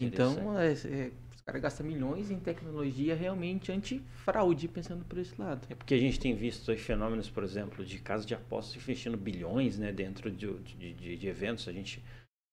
Então, 0.00 0.58
é, 0.58 0.72
é, 0.72 1.12
os 1.34 1.40
caras 1.40 1.62
gastam 1.62 1.86
milhões 1.86 2.30
em 2.30 2.38
tecnologia 2.38 3.14
realmente 3.14 3.72
anti-fraude, 3.72 4.68
pensando 4.68 5.04
por 5.04 5.18
esse 5.18 5.40
lado. 5.40 5.66
É 5.70 5.74
porque 5.74 5.94
a 5.94 5.98
gente 5.98 6.20
tem 6.20 6.34
visto 6.34 6.70
aí 6.70 6.76
fenômenos, 6.76 7.30
por 7.30 7.42
exemplo, 7.42 7.84
de 7.84 7.98
casas 7.98 8.26
de 8.26 8.34
apostas 8.34 8.76
investindo 8.76 9.16
bilhões 9.16 9.78
né, 9.78 9.92
dentro 9.92 10.30
de, 10.30 10.52
de, 10.58 11.16
de, 11.16 11.26
eventos. 11.26 11.66
A 11.66 11.72
gente, 11.72 12.04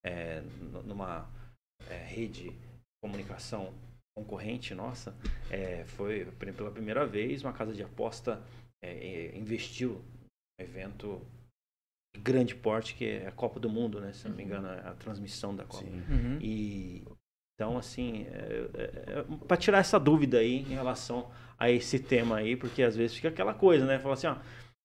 é, 0.05 0.41
numa 0.85 1.29
é, 1.89 1.97
rede 1.97 2.49
de 2.49 2.55
comunicação 3.03 3.73
concorrente 4.15 4.73
nossa, 4.73 5.13
é, 5.49 5.83
foi 5.85 6.25
pela 6.55 6.71
primeira 6.71 7.05
vez 7.05 7.41
uma 7.41 7.51
casa 7.51 7.73
de 7.73 7.83
aposta 7.83 8.41
é, 8.83 9.35
investiu 9.35 10.01
no 10.59 10.65
evento 10.65 11.21
grande 12.17 12.55
porte 12.55 12.95
que 12.95 13.05
é 13.05 13.27
a 13.27 13.31
Copa 13.31 13.59
do 13.59 13.69
Mundo, 13.69 13.99
né? 13.99 14.13
Se 14.13 14.27
não 14.27 14.35
me 14.35 14.43
uhum. 14.43 14.49
engano, 14.49 14.67
a 14.67 14.93
transmissão 14.93 15.55
da 15.55 15.63
Copa. 15.65 15.85
Uhum. 15.85 16.37
E 16.39 17.03
então, 17.55 17.77
assim, 17.77 18.25
é, 18.31 18.69
é, 18.73 18.83
é, 18.83 19.25
para 19.47 19.57
tirar 19.57 19.77
essa 19.77 19.99
dúvida 19.99 20.39
aí 20.39 20.59
em 20.59 20.73
relação 20.73 21.29
a 21.57 21.69
esse 21.69 21.99
tema 21.99 22.37
aí, 22.37 22.55
porque 22.55 22.81
às 22.81 22.95
vezes 22.95 23.15
fica 23.15 23.29
aquela 23.29 23.53
coisa, 23.53 23.85
né? 23.85 23.99
Fala 23.99 24.15
assim, 24.15 24.27
ó, 24.27 24.35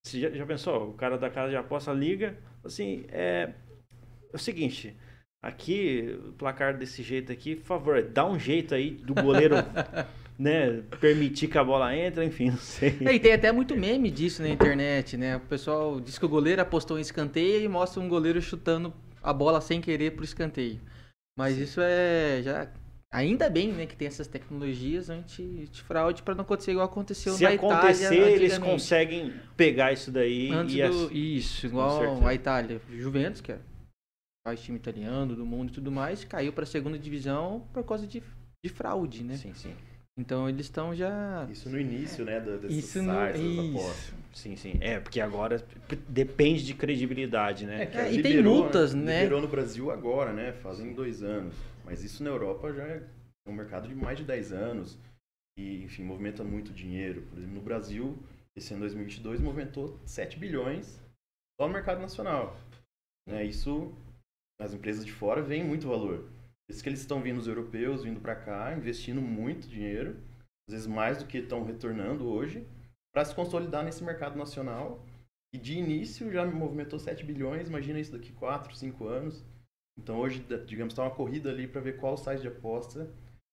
você 0.05 0.21
já, 0.21 0.31
já 0.31 0.47
pensou? 0.47 0.91
O 0.91 0.95
cara 0.95 1.17
da 1.17 1.31
casa 1.31 1.51
de 1.51 1.57
aposta 1.57 1.93
liga, 1.93 2.37
assim, 2.62 3.05
é, 3.09 3.53
é 4.33 4.37
o 4.37 4.38
seguinte, 4.38 4.97
aqui, 5.43 6.21
placar 6.37 6.77
desse 6.77 7.03
jeito 7.03 7.33
aqui, 7.33 7.57
por 7.57 7.64
favor, 7.64 8.03
dá 8.03 8.27
um 8.27 8.38
jeito 8.38 8.75
aí 8.75 8.91
do 8.91 9.14
goleiro 9.14 9.57
né, 10.38 10.83
permitir 11.01 11.48
que 11.48 11.59
a 11.59 11.64
bola 11.64 11.94
entre, 11.96 12.24
enfim, 12.24 12.51
não 12.51 12.59
sei. 12.59 12.96
É, 13.05 13.14
e 13.14 13.20
tem 13.20 13.33
até 13.33 13.51
muito 13.51 13.77
meme 13.77 14.11
disso 14.11 14.42
na 14.42 14.48
internet, 14.48 15.16
né? 15.16 15.37
O 15.37 15.40
pessoal 15.40 16.01
diz 16.01 16.18
que 16.18 16.24
o 16.24 16.29
goleiro 16.29 16.62
apostou 16.62 16.98
em 16.98 17.03
escanteio 17.03 17.64
e 17.64 17.68
mostra 17.68 18.01
um 18.01 18.09
goleiro 18.09 18.40
chutando 18.40 18.94
a 19.22 19.33
bola 19.33 19.61
sem 19.61 19.81
querer 19.81 20.12
pro 20.12 20.24
escanteio. 20.24 20.81
Mas 21.37 21.57
Sim. 21.57 21.62
isso 21.62 21.81
é 21.83 22.40
já 22.42 22.68
Ainda 23.11 23.48
bem, 23.48 23.72
né, 23.72 23.87
que 23.87 23.96
tem 23.96 24.07
essas 24.07 24.27
tecnologias 24.27 25.09
anti-fraude 25.09 26.22
para 26.22 26.35
não 26.35 26.42
acontecer 26.42 26.72
igual 26.72 26.85
aconteceu 26.87 27.33
Se 27.33 27.42
na 27.42 27.51
acontecer, 27.51 28.14
Itália. 28.14 28.35
eles 28.35 28.59
conseguem 28.59 29.33
pegar 29.57 29.92
isso 29.94 30.12
daí 30.12 30.51
Antes 30.51 30.74
e 30.74 30.87
do, 30.87 31.16
Isso, 31.16 31.66
igual 31.66 32.27
a 32.27 32.35
Itália. 32.35 32.83
Juventus, 32.90 33.40
que 33.40 33.53
é 33.53 33.59
o 34.46 34.55
time 34.55 34.77
italiano 34.77 35.35
do 35.35 35.46
mundo 35.46 35.70
e 35.70 35.72
tudo 35.72 35.90
mais, 35.90 36.22
caiu 36.24 36.53
para 36.53 36.64
a 36.64 36.66
segunda 36.66 36.98
divisão 36.98 37.66
por 37.72 37.83
causa 37.83 38.07
de, 38.07 38.22
de 38.62 38.70
fraude, 38.70 39.24
né? 39.24 39.37
Sim, 39.37 39.55
sim. 39.55 39.74
Então 40.19 40.49
eles 40.49 40.67
estão 40.67 40.93
já. 40.93 41.47
Isso 41.49 41.71
no 41.71 41.79
início, 41.79 42.25
né? 42.25 42.41
Desses 42.41 42.77
Isso 42.77 42.99
sites, 42.99 43.41
no... 43.41 43.79
apostas. 43.79 44.15
Sim, 44.35 44.57
sim. 44.57 44.77
É, 44.81 44.99
porque 44.99 45.21
agora 45.21 45.65
depende 46.09 46.67
de 46.67 46.75
credibilidade, 46.75 47.67
né? 47.67 47.85
É, 47.85 47.87
que 47.87 47.97
é, 47.97 48.13
e 48.13 48.23
tem 48.23 48.43
multas, 48.43 48.95
né? 48.95 49.21
Liberou 49.21 49.41
no 49.41 49.49
Brasil 49.49 49.91
agora, 49.93 50.33
né? 50.33 50.53
Fazem 50.53 50.93
dois 50.93 51.23
anos. 51.23 51.55
Mas 51.85 52.03
isso 52.03 52.23
na 52.25 52.31
Europa 52.31 52.73
já 52.73 52.83
é 52.83 53.03
um 53.47 53.53
mercado 53.53 53.89
de 53.89 53.95
mais 53.95 54.19
de 54.19 54.25
10 54.25 54.53
anos. 54.53 54.99
E, 55.57 55.83
enfim, 55.85 56.03
movimenta 56.03 56.45
muito 56.45 56.73
dinheiro. 56.73 57.23
Por 57.23 57.39
exemplo, 57.39 57.55
no 57.55 57.63
Brasil, 57.63 58.19
esse 58.57 58.73
ano 58.75 58.81
2022 58.81 59.41
movimentou 59.41 59.99
7 60.05 60.39
bilhões 60.39 61.01
só 61.59 61.67
no 61.67 61.73
mercado 61.73 62.01
nacional. 62.01 62.57
Né? 63.27 63.45
Isso, 63.45 63.93
as 64.61 64.75
empresas 64.75 65.05
de 65.05 65.13
fora 65.13 65.43
veem 65.43 65.65
muito 65.65 65.89
valor. 65.89 66.29
Isso 66.69 66.83
que 66.83 66.89
eles 66.89 67.01
estão 67.01 67.23
vindo, 67.23 67.39
os 67.39 67.49
europeus, 67.49 68.05
vindo 68.05 68.21
para 68.21 68.37
cá, 68.37 68.75
investindo 68.77 69.23
muito 69.23 69.69
dinheiro, 69.69 70.17
às 70.69 70.75
vezes 70.75 70.87
mais 70.87 71.19
do 71.19 71.27
que 71.27 71.39
estão 71.39 71.65
retornando 71.65 72.29
hoje, 72.29 72.67
para 73.13 73.25
se 73.25 73.35
consolidar 73.35 73.83
nesse 73.83 74.05
mercado 74.05 74.37
nacional. 74.37 75.03
E 75.53 75.59
de 75.59 75.79
início 75.79 76.31
já 76.31 76.45
movimentou 76.45 76.99
7 76.99 77.25
bilhões, 77.25 77.69
imagina 77.69 77.99
isso 77.99 78.13
daqui 78.13 78.33
4, 78.33 78.77
5 78.77 79.07
anos. 79.07 79.43
Então 79.99 80.19
hoje, 80.19 80.45
digamos, 80.67 80.93
está 80.93 81.03
uma 81.03 81.15
corrida 81.15 81.49
ali 81.51 81.67
para 81.67 81.81
ver 81.81 81.97
qual 81.97 82.17
site 82.19 82.43
de 82.43 82.49
aposta 82.49 83.11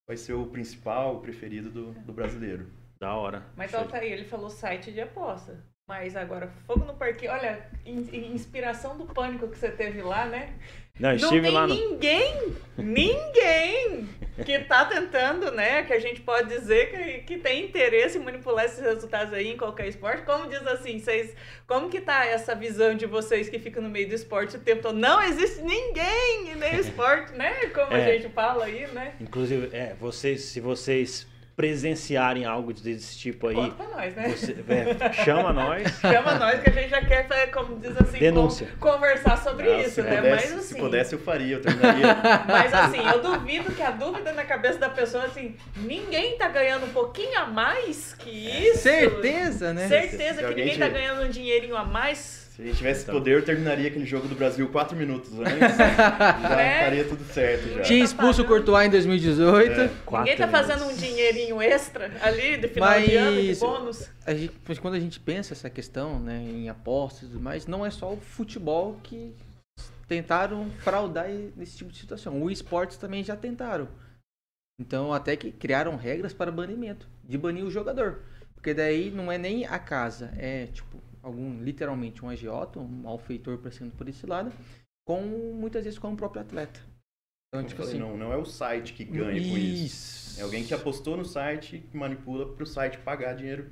vai 0.08 0.18
ser 0.18 0.34
o 0.34 0.48
principal, 0.48 1.16
o 1.16 1.22
preferido 1.22 1.70
do, 1.72 1.94
do 1.94 2.14
brasileiro. 2.14 2.68
Da 3.00 3.14
hora. 3.16 3.46
Mas 3.56 3.74
Altair, 3.74 4.12
ele 4.12 4.26
falou 4.26 4.50
site 4.50 4.92
de 4.92 5.02
aposta. 5.02 5.64
Mas 5.88 6.16
agora, 6.16 6.48
fogo 6.66 6.86
no 6.86 6.96
parquinho. 6.96 7.32
Olha, 7.32 7.70
in, 7.86 8.34
inspiração 8.34 8.98
do 8.98 9.06
pânico 9.06 9.48
que 9.48 9.58
você 9.58 9.70
teve 9.70 10.02
lá, 10.02 10.26
né? 10.26 10.58
Não, 11.00 11.14
estive 11.14 11.42
tem 11.42 11.52
lá 11.52 11.68
no... 11.68 11.76
ninguém, 11.76 12.56
ninguém 12.78 14.08
que 14.44 14.60
tá 14.60 14.86
tentando, 14.86 15.52
né? 15.52 15.84
Que 15.84 15.94
a 15.94 16.00
gente 16.00 16.22
pode 16.22 16.50
dizer 16.50 16.90
que, 16.92 17.20
que 17.36 17.38
tem 17.42 17.66
interesse 17.66 18.18
em 18.18 18.22
manipular 18.22 18.66
esses 18.66 18.80
resultados 18.80 19.34
aí 19.34 19.48
em 19.50 19.58
qualquer 19.58 19.88
esporte. 19.88 20.24
Como 20.24 20.48
diz 20.50 20.66
assim, 20.68 21.00
vocês. 21.00 21.34
Como 21.68 21.90
que 21.90 22.02
tá 22.02 22.26
essa 22.26 22.54
visão 22.56 22.96
de 22.96 23.06
vocês 23.06 23.48
que 23.50 23.60
ficam 23.60 23.82
no 23.82 23.90
meio 23.90 24.08
do 24.10 24.16
esporte 24.16 24.58
o 24.58 24.60
tempo 24.60 24.82
todo? 24.82 24.98
Não 24.98 25.22
existe 25.22 25.62
ninguém 25.62 26.56
nem 26.56 26.76
esporte, 26.80 27.32
né? 27.34 27.54
Como 27.74 27.94
a 27.94 27.98
É. 27.98 28.18
gente 28.18 28.34
fala 28.34 28.66
aí, 28.66 28.88
né? 28.88 29.14
Inclusive, 29.22 29.70
é, 29.74 29.94
vocês, 30.00 30.42
se 30.42 30.60
vocês 30.60 31.28
presenciarem 31.56 32.44
algo 32.46 32.74
desse 32.74 33.18
tipo 33.18 33.48
aí, 33.48 33.56
Conta 33.56 33.76
pra 33.76 33.88
nós, 33.88 34.14
né? 34.16 34.28
você- 34.30 34.56
é, 34.68 35.14
chama 35.24 35.54
nós. 35.54 35.88
Chama 36.02 36.36
nós 36.36 36.62
que 36.62 36.70
a 36.70 36.74
gente 36.74 36.90
já 36.90 37.02
quer, 37.04 37.28
fa- 37.28 37.48
como 37.48 37.80
diz 37.80 37.96
assim, 38.00 38.20
Denúncia. 38.20 38.68
con- 38.80 38.92
conversar 38.92 39.38
sobre 39.38 39.70
Ah, 39.72 39.82
isso, 39.82 39.92
se, 39.96 40.02
né? 40.02 40.18
pudesse, 40.18 40.30
Mas 40.36 40.44
se 40.66 40.74
assim. 40.74 40.80
pudesse, 40.80 41.14
eu 41.16 41.20
faria, 41.20 41.56
eu 41.56 41.62
terminaria. 41.62 42.08
Mas 42.48 42.74
assim, 42.74 43.00
eu 43.08 43.22
duvido 43.22 43.72
que 43.72 43.82
a 43.82 43.92
dúvida 43.92 44.34
na 44.34 44.44
cabeça 44.44 44.78
da 44.80 44.90
pessoa, 44.90 45.24
assim, 45.26 45.56
ninguém 45.78 46.38
tá 46.38 46.48
ganhando 46.50 46.86
um 46.86 46.90
pouquinho 46.92 47.38
a 47.40 47.46
mais 47.46 48.14
que 48.16 48.30
isso. 48.30 48.80
Certeza, 48.80 49.74
né? 49.74 49.88
Certeza 49.88 50.34
Se 50.34 50.40
que 50.40 50.46
alguém 50.46 50.66
ninguém 50.66 50.80
tá 50.80 50.88
te- 50.88 50.92
ganhando 50.94 51.24
um 51.24 51.30
dinheirinho 51.30 51.78
a 51.78 51.86
mais. 51.86 52.45
Se 52.56 52.62
a 52.62 52.66
gente 52.66 52.78
tivesse 52.78 53.04
Então. 53.04 53.16
poder, 53.16 53.36
eu 53.36 53.44
terminaria 53.44 53.88
aquele 53.90 54.06
jogo 54.06 54.30
do 54.30 54.36
Brasil 54.36 54.70
4 54.70 54.96
minutos 54.96 55.30
antes. 55.38 55.52
já 55.78 56.56
Né? 56.56 56.78
estaria 56.78 57.04
tudo 57.06 57.24
certo 57.26 57.68
já. 57.68 57.82
Tinha 57.82 58.02
expulso 58.04 58.44
o 58.44 58.46
Courtois 58.46 58.88
em 58.88 58.90
2018. 58.92 59.82
É. 59.82 59.88
Quatro 60.06 60.32
ninguém 60.32 60.38
tá 60.38 60.48
fazendo 60.48 60.86
um 60.86 60.96
dinheirinho 60.96 61.62
extra 61.62 62.10
ali 62.22 62.56
de 62.58 62.70
final 62.70 63.02
de 63.02 63.16
ano, 63.16 63.42
de 63.42 63.48
Mas- 63.48 63.60
bônus. 63.60 64.10
A 64.26 64.34
gente- 64.34 64.54
mas 64.66 64.80
quando 64.80 64.94
a 64.94 65.00
gente 65.00 65.20
pensa 65.20 65.54
essa 65.54 65.70
questão, 65.70 66.18
né, 66.18 66.38
em 66.42 66.70
apostas 66.70 67.24
e 67.24 67.32
tudo 67.32 67.42
mais, 67.42 67.68
não 67.68 67.86
é 67.86 67.90
só 67.92 68.14
o 68.14 68.18
futebol 68.18 68.98
que 69.04 69.36
tentaram 70.08 70.70
fraudar 70.80 71.28
nesse 71.58 71.76
tipo 71.78 71.92
de 71.92 71.98
situação. 71.98 72.42
O 72.42 72.50
esportes 72.50 72.96
também 72.96 73.22
já 73.22 73.36
tentaram. 73.36 73.88
Então, 74.80 75.12
até 75.14 75.36
que 75.36 75.52
criaram 75.52 75.96
regras 75.98 76.32
para 76.34 76.52
banimento, 76.52 77.06
de 77.24 77.38
banir 77.38 77.66
o 77.66 77.72
jogador. 77.72 78.20
Porque 78.54 78.74
daí 78.74 79.12
não 79.12 79.30
é 79.32 79.38
nem 79.38 79.66
a 79.66 79.78
casa, 79.78 80.32
é 80.38 80.68
tipo 80.68 80.98
algum 81.26 81.60
literalmente 81.64 82.24
um 82.24 82.30
agiota, 82.30 82.80
um 82.80 82.88
malfeitor 82.88 83.58
passando 83.58 83.92
por 83.92 84.08
esse 84.08 84.28
lado, 84.28 84.54
com 85.04 85.22
muitas 85.22 85.84
vezes 85.84 85.98
com 85.98 86.14
o 86.14 86.16
próprio 86.16 86.44
atleta. 86.44 86.80
Então, 87.50 87.66
tipo 87.66 87.82
falei, 87.82 87.98
assim, 87.98 88.00
não, 88.00 88.16
não 88.16 88.32
é 88.32 88.38
o 88.38 88.46
site 88.46 88.94
que 88.94 89.04
ganha 89.04 89.42
com 89.42 89.58
isso. 89.58 89.86
isso. 89.86 90.40
É 90.40 90.44
alguém 90.44 90.64
que 90.64 90.74
apostou 90.74 91.18
no 91.18 91.26
site 91.26 91.80
que 91.90 91.98
manipula 91.98 92.54
para 92.54 92.64
o 92.64 92.68
site 92.68 93.00
pagar 93.00 93.34
dinheiro 93.34 93.72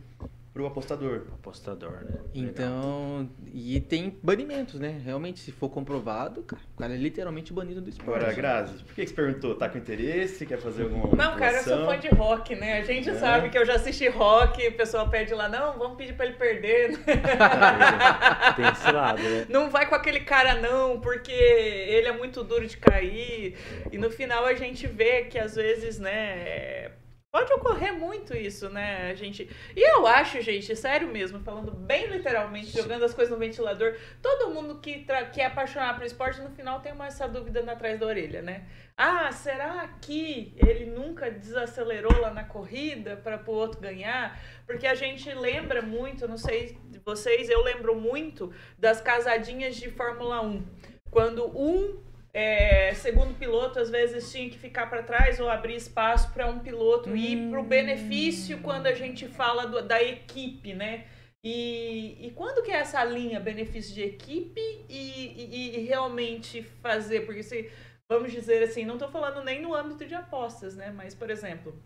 pro 0.53 0.67
apostador. 0.67 1.23
Apostador, 1.33 1.91
né? 2.03 2.11
Legal. 2.11 2.21
Então, 2.35 3.29
e 3.51 3.79
tem 3.79 4.15
banimentos, 4.21 4.79
né? 4.79 5.01
Realmente, 5.03 5.39
se 5.39 5.51
for 5.51 5.67
comprovado, 5.69 6.43
cara, 6.43 6.61
o 6.75 6.77
cara 6.79 6.93
é 6.93 6.97
literalmente 6.97 7.51
banido 7.51 7.81
do 7.81 7.89
esporte. 7.89 8.17
Agora, 8.19 8.33
Grazi, 8.33 8.83
por 8.83 8.93
que 8.93 9.01
que 9.01 9.07
você 9.09 9.15
perguntou? 9.15 9.55
Tá 9.55 9.67
com 9.67 9.79
interesse? 9.79 10.45
Quer 10.45 10.59
fazer 10.59 10.83
alguma 10.83 11.07
Não, 11.15 11.35
cara, 11.37 11.57
eu 11.57 11.63
sou 11.63 11.85
fã 11.85 11.97
de 11.97 12.07
rock, 12.09 12.55
né? 12.55 12.77
A 12.79 12.83
gente 12.83 13.09
É. 13.09 13.15
sabe 13.15 13.49
que 13.49 13.57
eu 13.57 13.65
já 13.65 13.73
assisti 13.75 14.07
rock, 14.09 14.67
o 14.67 14.73
pessoal 14.73 15.09
pede 15.09 15.33
lá, 15.33 15.49
não, 15.49 15.77
vamos 15.77 15.97
pedir 15.97 16.13
pra 16.13 16.27
ele 16.27 16.35
perder. 16.35 16.99
Tem 18.55 18.65
esse 18.71 18.91
lado, 18.91 19.21
né? 19.23 19.45
Não 19.49 19.69
vai 19.71 19.87
com 19.87 19.95
aquele 19.95 20.19
cara 20.19 20.55
não, 20.61 20.99
porque 20.99 21.31
ele 21.31 22.07
é 22.07 22.11
muito 22.11 22.43
duro 22.43 22.67
de 22.67 22.77
cair. 22.77 23.55
E 23.91 23.97
no 23.97 24.09
final 24.11 24.45
a 24.45 24.53
gente 24.53 24.85
vê 24.85 25.23
que 25.23 25.39
às 25.39 25.55
vezes, 25.55 25.97
né, 25.99 26.91
pode 27.33 27.51
ocorrer 27.51 27.91
muito 27.97 28.37
isso, 28.37 28.69
né? 28.69 29.09
A 29.09 29.15
gente 29.15 29.49
E 29.75 29.91
eu 29.95 30.05
acho, 30.05 30.39
gente, 30.39 30.75
sério 30.75 31.07
mesmo, 31.07 31.39
falando 31.39 31.71
bem 31.71 32.05
literalmente, 32.05 32.71
jogando 32.71 33.03
as 33.03 33.13
coisas 33.13 33.33
no 33.33 33.39
ventilador, 33.39 33.97
todo 34.21 34.53
mundo 34.53 34.79
que 34.79 34.99
tra... 34.99 35.25
que 35.25 35.41
é 35.41 35.47
apaixonado 35.47 35.97
por 35.97 36.05
esporte 36.05 36.39
no 36.41 36.51
final 36.51 36.79
tem 36.79 36.93
uma 36.93 37.07
essa 37.07 37.27
dúvida 37.27 37.63
na 37.63 37.71
atrás 37.71 37.99
da 37.99 38.05
orelha, 38.05 38.43
né? 38.43 38.67
Ah, 38.95 39.31
será 39.31 39.87
que 39.99 40.53
ele 40.57 40.85
nunca 40.85 41.31
desacelerou 41.31 42.21
lá 42.21 42.31
na 42.31 42.43
corrida 42.43 43.17
para 43.17 43.43
o 43.47 43.51
outro 43.51 43.81
ganhar? 43.81 44.39
Porque 44.67 44.85
a 44.85 44.93
gente 44.93 45.33
lembra 45.33 45.81
muito, 45.81 46.27
não 46.27 46.37
sei 46.37 46.77
de 46.91 46.99
vocês, 46.99 47.49
eu 47.49 47.63
lembro 47.63 47.95
muito 47.95 48.53
das 48.77 49.01
casadinhas 49.01 49.75
de 49.75 49.89
Fórmula 49.89 50.39
1. 50.43 50.63
Quando 51.09 51.45
um 51.59 51.99
é, 52.33 52.93
segundo 52.95 53.33
piloto 53.37 53.79
às 53.79 53.89
vezes 53.89 54.31
tinha 54.31 54.49
que 54.49 54.57
ficar 54.57 54.87
para 54.87 55.03
trás 55.03 55.39
ou 55.39 55.49
abrir 55.49 55.75
espaço 55.75 56.33
para 56.33 56.47
um 56.47 56.59
piloto 56.59 57.15
ir 57.15 57.49
para 57.49 57.59
o 57.59 57.63
benefício 57.63 58.59
quando 58.61 58.87
a 58.87 58.93
gente 58.93 59.27
fala 59.27 59.67
do- 59.67 59.83
da 59.83 60.01
equipe, 60.01 60.73
né? 60.73 61.05
E, 61.43 62.27
e 62.27 62.31
quando 62.31 62.63
que 62.63 62.71
é 62.71 62.75
essa 62.77 63.03
linha 63.03 63.39
benefício 63.39 63.93
de 63.93 64.01
equipe 64.01 64.59
e, 64.89 65.27
e- 65.27 65.77
e 65.79 65.85
realmente 65.85 66.63
fazer? 66.81 67.21
Porque 67.25 67.43
se, 67.43 67.69
vamos 68.09 68.31
dizer 68.31 68.63
assim, 68.63 68.85
não 68.85 68.95
estou 68.95 69.09
falando 69.11 69.43
nem 69.43 69.61
no 69.61 69.75
âmbito 69.75 70.05
de 70.05 70.15
apostas, 70.15 70.75
né? 70.75 70.89
Mas, 70.91 71.13
por 71.13 71.29
exemplo, 71.29 71.77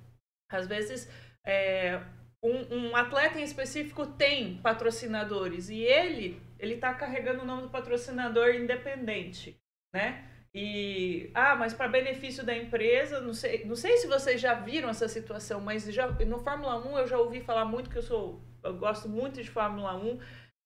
às 0.50 0.68
vezes 0.68 1.10
é, 1.46 2.00
um, 2.44 2.76
um 2.90 2.96
atleta 2.96 3.40
em 3.40 3.44
específico 3.44 4.06
tem 4.06 4.58
patrocinadores 4.62 5.70
e 5.70 5.82
ele 5.82 6.42
ele 6.60 6.76
está 6.76 6.94
carregando 6.94 7.42
o 7.44 7.46
nome 7.46 7.64
do 7.64 7.70
patrocinador 7.70 8.56
independente, 8.56 9.60
né? 9.94 10.24
E 10.54 11.30
ah, 11.34 11.56
mas 11.56 11.74
para 11.74 11.88
benefício 11.88 12.44
da 12.44 12.56
empresa, 12.56 13.22
não 13.22 13.34
sei, 13.34 13.66
não 13.66 13.76
sei 13.76 13.98
se 13.98 14.08
vocês 14.08 14.40
já 14.40 14.54
viram 14.54 14.90
essa 14.90 15.08
situação, 15.08 15.62
mas 15.62 15.86
já 15.86 16.08
no 16.08 16.40
Fórmula 16.40 16.78
1 16.78 16.98
eu 16.98 17.08
já 17.08 17.18
ouvi 17.18 17.42
falar 17.42 17.66
muito 17.66 17.90
que 17.90 17.98
eu 17.98 18.04
sou 18.04 18.42
eu 18.64 18.76
gosto 18.76 19.08
muito 19.08 19.42
de 19.42 19.50
Fórmula 19.50 19.96
1. 19.96 20.20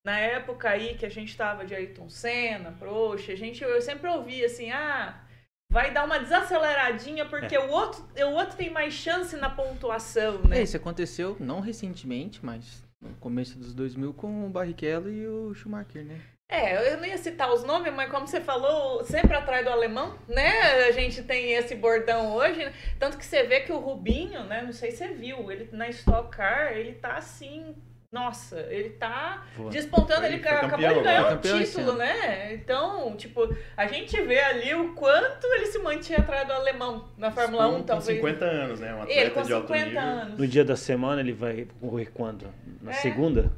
Na 0.03 0.17
época 0.17 0.69
aí 0.69 0.95
que 0.95 1.05
a 1.05 1.09
gente 1.09 1.35
tava 1.37 1.65
de 1.65 1.75
Ayrton 1.75 2.09
Senna, 2.09 2.71
Prost, 2.71 3.29
a 3.29 3.35
gente 3.35 3.63
eu 3.63 3.81
sempre 3.81 4.09
ouvia 4.09 4.45
assim: 4.45 4.71
"Ah, 4.71 5.23
vai 5.71 5.93
dar 5.93 6.05
uma 6.05 6.19
desaceleradinha 6.19 7.25
porque 7.25 7.57
o 7.57 7.69
outro 7.69 8.03
o 8.17 8.31
outro 8.33 8.57
tem 8.57 8.69
mais 8.69 8.93
chance 8.93 9.35
na 9.35 9.49
pontuação, 9.49 10.41
né?" 10.43 10.59
É, 10.59 10.63
isso 10.63 10.77
aconteceu 10.77 11.37
não 11.39 11.59
recentemente, 11.59 12.43
mas 12.43 12.83
no 13.01 13.13
começo 13.15 13.57
dos 13.57 13.73
2000 13.73 14.13
com 14.13 14.45
o 14.45 14.49
Barrichello 14.49 15.09
e 15.09 15.27
o 15.27 15.53
Schumacher, 15.53 16.05
né? 16.05 16.21
É, 16.51 16.91
eu 16.93 16.97
não 16.97 17.05
ia 17.05 17.17
citar 17.17 17.49
os 17.53 17.63
nomes, 17.63 17.93
mas 17.93 18.11
como 18.11 18.27
você 18.27 18.41
falou, 18.41 19.03
sempre 19.05 19.33
atrás 19.37 19.63
do 19.63 19.71
alemão, 19.71 20.15
né? 20.27 20.51
A 20.87 20.91
gente 20.91 21.23
tem 21.23 21.53
esse 21.53 21.73
bordão 21.75 22.35
hoje, 22.35 22.65
né? 22.65 22.73
tanto 22.99 23.17
que 23.17 23.25
você 23.25 23.43
vê 23.43 23.61
que 23.61 23.71
o 23.71 23.79
Rubinho, 23.79 24.43
né? 24.43 24.61
Não 24.61 24.73
sei 24.73 24.91
se 24.91 24.97
você 24.97 25.07
viu, 25.07 25.49
ele 25.49 25.69
na 25.71 25.87
Stock 25.87 26.29
Car, 26.35 26.73
ele 26.73 26.91
tá 26.95 27.13
assim, 27.15 27.73
nossa, 28.11 28.59
ele 28.69 28.89
tá 28.89 29.45
despontando, 29.69 30.19
Foi- 30.19 30.27
ele 30.33 30.39
foi 30.43 30.51
acabou 30.51 30.69
campeão 30.71 30.93
de 30.95 30.99
ganhar 31.05 31.19
agora. 31.21 31.35
um 31.35 31.39
título, 31.39 31.93
né? 31.93 32.53
Então, 32.53 33.15
tipo, 33.15 33.55
a 33.77 33.87
gente 33.87 34.21
vê 34.21 34.39
ali 34.41 34.75
o 34.75 34.93
quanto 34.93 35.47
ele 35.53 35.67
se 35.67 35.79
mantinha 35.79 36.19
atrás 36.19 36.45
do 36.45 36.51
alemão 36.51 37.07
na 37.17 37.31
Fórmula 37.31 37.63
com, 37.69 37.75
1, 37.75 37.77
com 37.77 37.83
talvez. 37.83 38.17
50 38.17 38.43
anos, 38.43 38.79
né? 38.81 38.93
Um 38.93 39.01
atleta 39.03 39.21
Ele 39.21 39.29
com 39.29 39.41
de 39.43 39.53
alto 39.53 39.67
50 39.67 39.85
nível. 39.85 40.01
anos. 40.01 40.37
No 40.37 40.45
dia 40.47 40.65
da 40.65 40.75
semana 40.75 41.21
ele 41.21 41.31
vai 41.31 41.65
correr 41.79 42.07
quando? 42.13 42.53
Na 42.81 42.91
É. 42.91 42.95
segunda? 42.95 43.53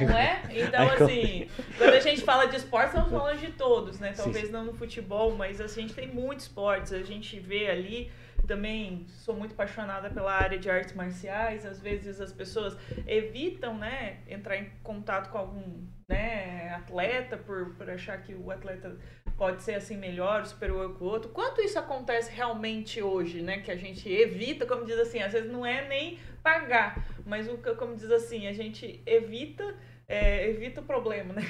Não 0.00 0.16
é? 0.16 0.42
Então, 0.50 0.88
assim, 0.90 1.48
quando 1.76 1.94
a 1.94 2.00
gente 2.00 2.22
fala 2.22 2.46
de 2.46 2.56
esporte, 2.56 2.88
estamos 2.88 3.10
falando 3.10 3.38
de 3.38 3.52
todos, 3.52 3.98
né? 3.98 4.12
Sim, 4.14 4.22
Talvez 4.24 4.50
não 4.50 4.64
no 4.64 4.74
futebol, 4.74 5.34
mas 5.34 5.60
assim, 5.60 5.80
a 5.80 5.82
gente 5.82 5.94
tem 5.94 6.08
muitos 6.08 6.46
esportes. 6.46 6.92
A 6.92 7.02
gente 7.02 7.38
vê 7.38 7.70
ali, 7.70 8.10
também 8.46 9.06
sou 9.08 9.34
muito 9.34 9.52
apaixonada 9.52 10.10
pela 10.10 10.32
área 10.32 10.58
de 10.58 10.70
artes 10.70 10.94
marciais. 10.94 11.66
Às 11.66 11.80
vezes 11.80 12.20
as 12.20 12.32
pessoas 12.32 12.76
evitam, 13.06 13.76
né, 13.76 14.18
entrar 14.28 14.56
em 14.56 14.70
contato 14.82 15.30
com 15.30 15.38
algum 15.38 15.86
né, 16.08 16.72
atleta 16.74 17.36
por, 17.36 17.74
por 17.74 17.90
achar 17.90 18.20
que 18.22 18.34
o 18.34 18.50
atleta 18.50 18.96
pode 19.36 19.62
ser 19.62 19.74
assim 19.74 19.96
melhor, 19.96 20.46
superior 20.46 20.96
que 20.96 21.02
o 21.02 21.06
outro. 21.06 21.30
Quanto 21.30 21.60
isso 21.60 21.78
acontece 21.78 22.32
realmente 22.32 23.02
hoje, 23.02 23.42
né? 23.42 23.58
Que 23.58 23.70
a 23.70 23.76
gente 23.76 24.10
evita, 24.10 24.64
como 24.66 24.84
diz 24.84 24.98
assim, 24.98 25.20
às 25.20 25.32
vezes 25.32 25.50
não 25.50 25.64
é 25.64 25.86
nem 25.86 26.18
pagar, 26.46 27.04
mas 27.26 27.48
o 27.48 27.58
que, 27.58 27.74
como 27.74 27.96
diz 27.96 28.08
assim, 28.08 28.46
a 28.46 28.52
gente 28.52 29.02
evita, 29.04 29.74
é, 30.06 30.48
evita 30.48 30.80
o 30.80 30.84
problema, 30.84 31.34
né? 31.34 31.42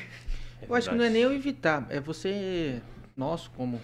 Eu 0.66 0.74
acho 0.74 0.88
que 0.88 0.94
não 0.96 1.04
é 1.04 1.10
nem 1.10 1.20
eu 1.20 1.34
evitar, 1.34 1.86
é 1.90 2.00
você, 2.00 2.80
nós 3.14 3.46
como 3.46 3.78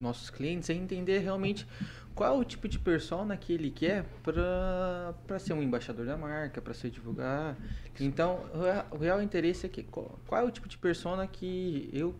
nossos 0.00 0.30
clientes, 0.30 0.70
é 0.70 0.74
entender 0.74 1.18
realmente 1.18 1.66
qual 2.14 2.36
é 2.36 2.38
o 2.38 2.44
tipo 2.44 2.68
de 2.68 2.78
persona 2.78 3.36
que 3.36 3.52
ele 3.52 3.68
quer 3.68 4.04
para 4.22 5.12
para 5.26 5.40
ser 5.40 5.54
um 5.54 5.62
embaixador 5.62 6.06
da 6.06 6.16
marca, 6.16 6.62
para 6.62 6.72
se 6.72 6.88
divulgar. 6.88 7.56
Então, 7.98 8.48
o 8.54 8.62
rea- 8.62 8.86
o 8.92 8.96
real 8.98 9.20
interesse 9.20 9.66
é 9.66 9.68
que 9.68 9.82
qual, 9.82 10.20
qual 10.28 10.40
é 10.40 10.44
o 10.44 10.50
tipo 10.52 10.68
de 10.68 10.78
persona 10.78 11.26
que 11.26 11.90
eu 11.92 12.14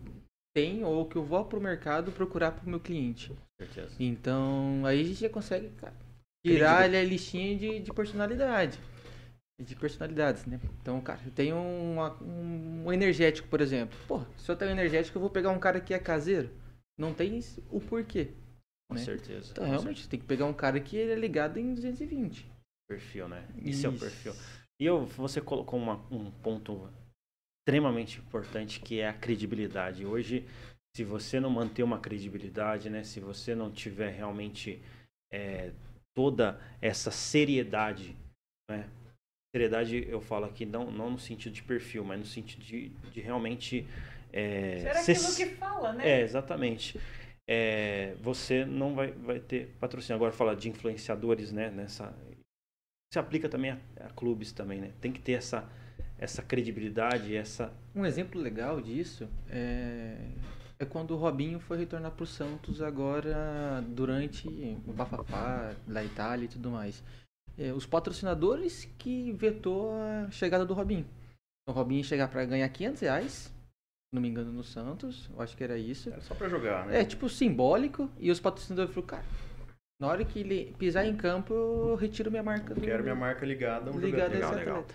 tenho 0.53 0.87
ou 0.87 1.05
que 1.07 1.15
eu 1.15 1.23
vou 1.23 1.45
pro 1.45 1.61
mercado 1.61 2.11
procurar 2.11 2.51
pro 2.51 2.69
meu 2.69 2.81
cliente. 2.81 3.31
Certeza. 3.61 3.95
Então, 3.97 4.83
aí 4.85 4.99
a 4.99 5.03
gente 5.05 5.21
já 5.21 5.29
consegue 5.29 5.69
cara, 5.77 5.95
tirar 6.45 6.83
ali 6.83 6.97
a 6.97 7.03
listinha 7.03 7.57
de, 7.57 7.79
de 7.79 7.93
personalidade. 7.93 8.79
De 9.59 9.75
personalidades, 9.75 10.45
né? 10.45 10.59
Então, 10.81 11.01
cara, 11.01 11.19
eu 11.25 11.31
tenho 11.31 11.57
uma- 11.57 12.15
um, 12.21 12.91
energético, 12.93 13.47
por 13.47 13.59
exemplo. 13.59 13.97
Pô, 14.07 14.21
se 14.37 14.51
eu 14.51 14.55
tenho 14.55 14.71
energético, 14.71 15.17
eu 15.17 15.21
vou 15.21 15.29
pegar 15.31 15.49
um 15.49 15.59
cara 15.59 15.81
que 15.81 15.93
é 15.93 15.99
caseiro. 15.99 16.49
Não 16.97 17.13
tem 17.13 17.39
o 17.71 17.79
porquê. 17.79 18.29
Com 18.89 18.95
né? 18.95 19.01
certeza. 19.03 19.51
Então, 19.51 19.65
com 19.65 19.69
realmente, 19.71 20.07
tem 20.07 20.19
que 20.19 20.25
pegar 20.25 20.45
um 20.45 20.53
cara 20.53 20.79
que 20.79 20.95
ele 20.95 21.11
é 21.11 21.15
ligado 21.15 21.57
em 21.59 21.73
220. 21.73 22.35
certeza. 22.35 22.57
Perfil, 22.87 23.27
né? 23.27 23.45
Isso, 23.57 23.85
é 23.85 23.89
o 23.89 23.97
perfil. 23.97 24.33
E 24.79 24.85
eu, 24.85 25.05
você 25.05 25.41
colocou 25.41 25.79
uma, 25.79 25.95
um 26.11 26.31
ponto 26.31 26.89
extremamente 27.67 28.19
importante 28.19 28.79
que 28.79 28.99
é 28.99 29.09
a 29.09 29.13
credibilidade. 29.13 30.05
Hoje, 30.05 30.47
se 30.95 31.03
você 31.03 31.39
não 31.39 31.49
manter 31.49 31.83
uma 31.83 31.99
credibilidade, 31.99 32.89
né, 32.89 33.03
se 33.03 33.19
você 33.19 33.53
não 33.53 33.69
tiver 33.69 34.11
realmente 34.11 34.81
é, 35.31 35.71
toda 36.17 36.59
essa 36.81 37.11
seriedade, 37.11 38.17
né, 38.67 38.89
seriedade 39.55 40.03
eu 40.09 40.19
falo 40.19 40.45
aqui 40.45 40.65
não, 40.65 40.89
não 40.89 41.11
no 41.11 41.19
sentido 41.19 41.53
de 41.53 41.61
perfil, 41.61 42.03
mas 42.03 42.19
no 42.19 42.25
sentido 42.25 42.63
de, 42.63 42.89
de 43.13 43.21
realmente 43.21 43.85
é, 44.33 44.79
Será 44.79 44.99
aquilo 44.99 45.35
que 45.35 45.45
fala, 45.57 45.93
né? 45.93 46.09
É, 46.09 46.21
exatamente. 46.21 46.99
É, 47.47 48.15
você 48.19 48.65
não 48.65 48.95
vai, 48.95 49.11
vai 49.11 49.39
ter 49.39 49.67
patrocínio. 49.79 50.15
Agora 50.15 50.31
falar 50.31 50.55
de 50.55 50.69
influenciadores, 50.69 51.51
né? 51.51 51.69
Nessa, 51.69 52.11
se 53.13 53.19
aplica 53.19 53.47
também 53.47 53.71
a, 53.71 53.77
a, 54.01 54.09
clubes 54.09 54.51
também, 54.51 54.81
né? 54.81 54.91
Tem 54.99 55.11
que 55.11 55.21
ter 55.21 55.33
essa, 55.33 55.69
essa 56.17 56.41
credibilidade, 56.41 57.35
essa... 57.35 57.71
Um 57.95 58.05
exemplo 58.05 58.41
legal 58.41 58.81
disso 58.81 59.29
é, 59.51 60.17
é 60.79 60.85
quando 60.85 61.11
o 61.11 61.17
Robinho 61.17 61.59
foi 61.59 61.77
retornar 61.77 62.11
para 62.11 62.23
o 62.23 62.27
Santos 62.27 62.81
agora 62.81 63.83
durante 63.89 64.47
o 64.85 64.93
bafafá 64.93 65.73
da 65.85 66.03
Itália 66.03 66.45
e 66.45 66.49
tudo 66.49 66.69
mais. 66.69 67.03
É, 67.57 67.73
os 67.73 67.85
patrocinadores 67.85 68.85
que 68.97 69.31
vetou 69.31 69.91
a 69.93 70.29
chegada 70.29 70.65
do 70.65 70.73
Robinho. 70.73 71.07
O 71.67 71.71
Robinho 71.71 72.03
chegar 72.03 72.27
para 72.27 72.45
ganhar 72.45 72.69
500 72.69 73.01
reais 73.01 73.57
não 74.13 74.21
me 74.21 74.29
engano, 74.29 74.51
no 74.51 74.63
Santos. 74.63 75.29
Eu 75.33 75.41
acho 75.41 75.55
que 75.55 75.63
era 75.63 75.77
isso. 75.77 76.09
Era 76.09 76.21
só 76.21 76.33
pra 76.33 76.47
jogar, 76.47 76.85
né? 76.85 77.01
É, 77.01 77.05
tipo, 77.05 77.27
simbólico. 77.27 78.09
E 78.17 78.31
os 78.31 78.39
patrocinadores 78.39 78.93
falaram, 78.93 79.07
cara, 79.07 79.25
na 79.99 80.07
hora 80.07 80.23
que 80.23 80.39
ele 80.39 80.73
pisar 80.77 81.05
em 81.05 81.15
campo, 81.15 81.53
eu 81.53 81.95
retiro 81.95 82.31
minha 82.31 82.43
marca. 82.43 82.73
Do... 82.73 82.81
Quero 82.81 83.03
minha 83.03 83.15
marca 83.15 83.45
ligada 83.45 83.91
a 83.91 83.93
um 83.93 83.99
ligada 83.99 84.33
legal, 84.33 84.53
legal. 84.53 84.85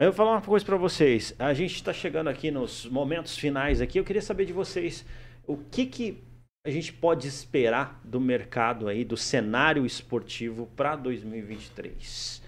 Eu 0.00 0.12
vou 0.12 0.16
falar 0.16 0.36
uma 0.36 0.42
coisa 0.42 0.64
para 0.64 0.76
vocês. 0.76 1.34
A 1.40 1.52
gente 1.52 1.74
está 1.74 1.92
chegando 1.92 2.28
aqui 2.28 2.52
nos 2.52 2.86
momentos 2.86 3.36
finais 3.36 3.80
aqui. 3.80 3.98
Eu 3.98 4.04
queria 4.04 4.22
saber 4.22 4.44
de 4.44 4.52
vocês 4.52 5.04
o 5.44 5.56
que, 5.56 5.86
que 5.86 6.22
a 6.64 6.70
gente 6.70 6.92
pode 6.92 7.26
esperar 7.26 8.00
do 8.04 8.20
mercado 8.20 8.86
aí, 8.86 9.04
do 9.04 9.16
cenário 9.16 9.84
esportivo 9.84 10.68
para 10.76 10.94
2023. 10.94 12.40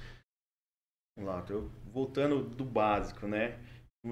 Vamos 1.19 1.35
lá, 1.35 1.43
tô 1.43 1.69
voltando 1.93 2.41
do 2.41 2.65
básico, 2.65 3.27
né? 3.27 3.59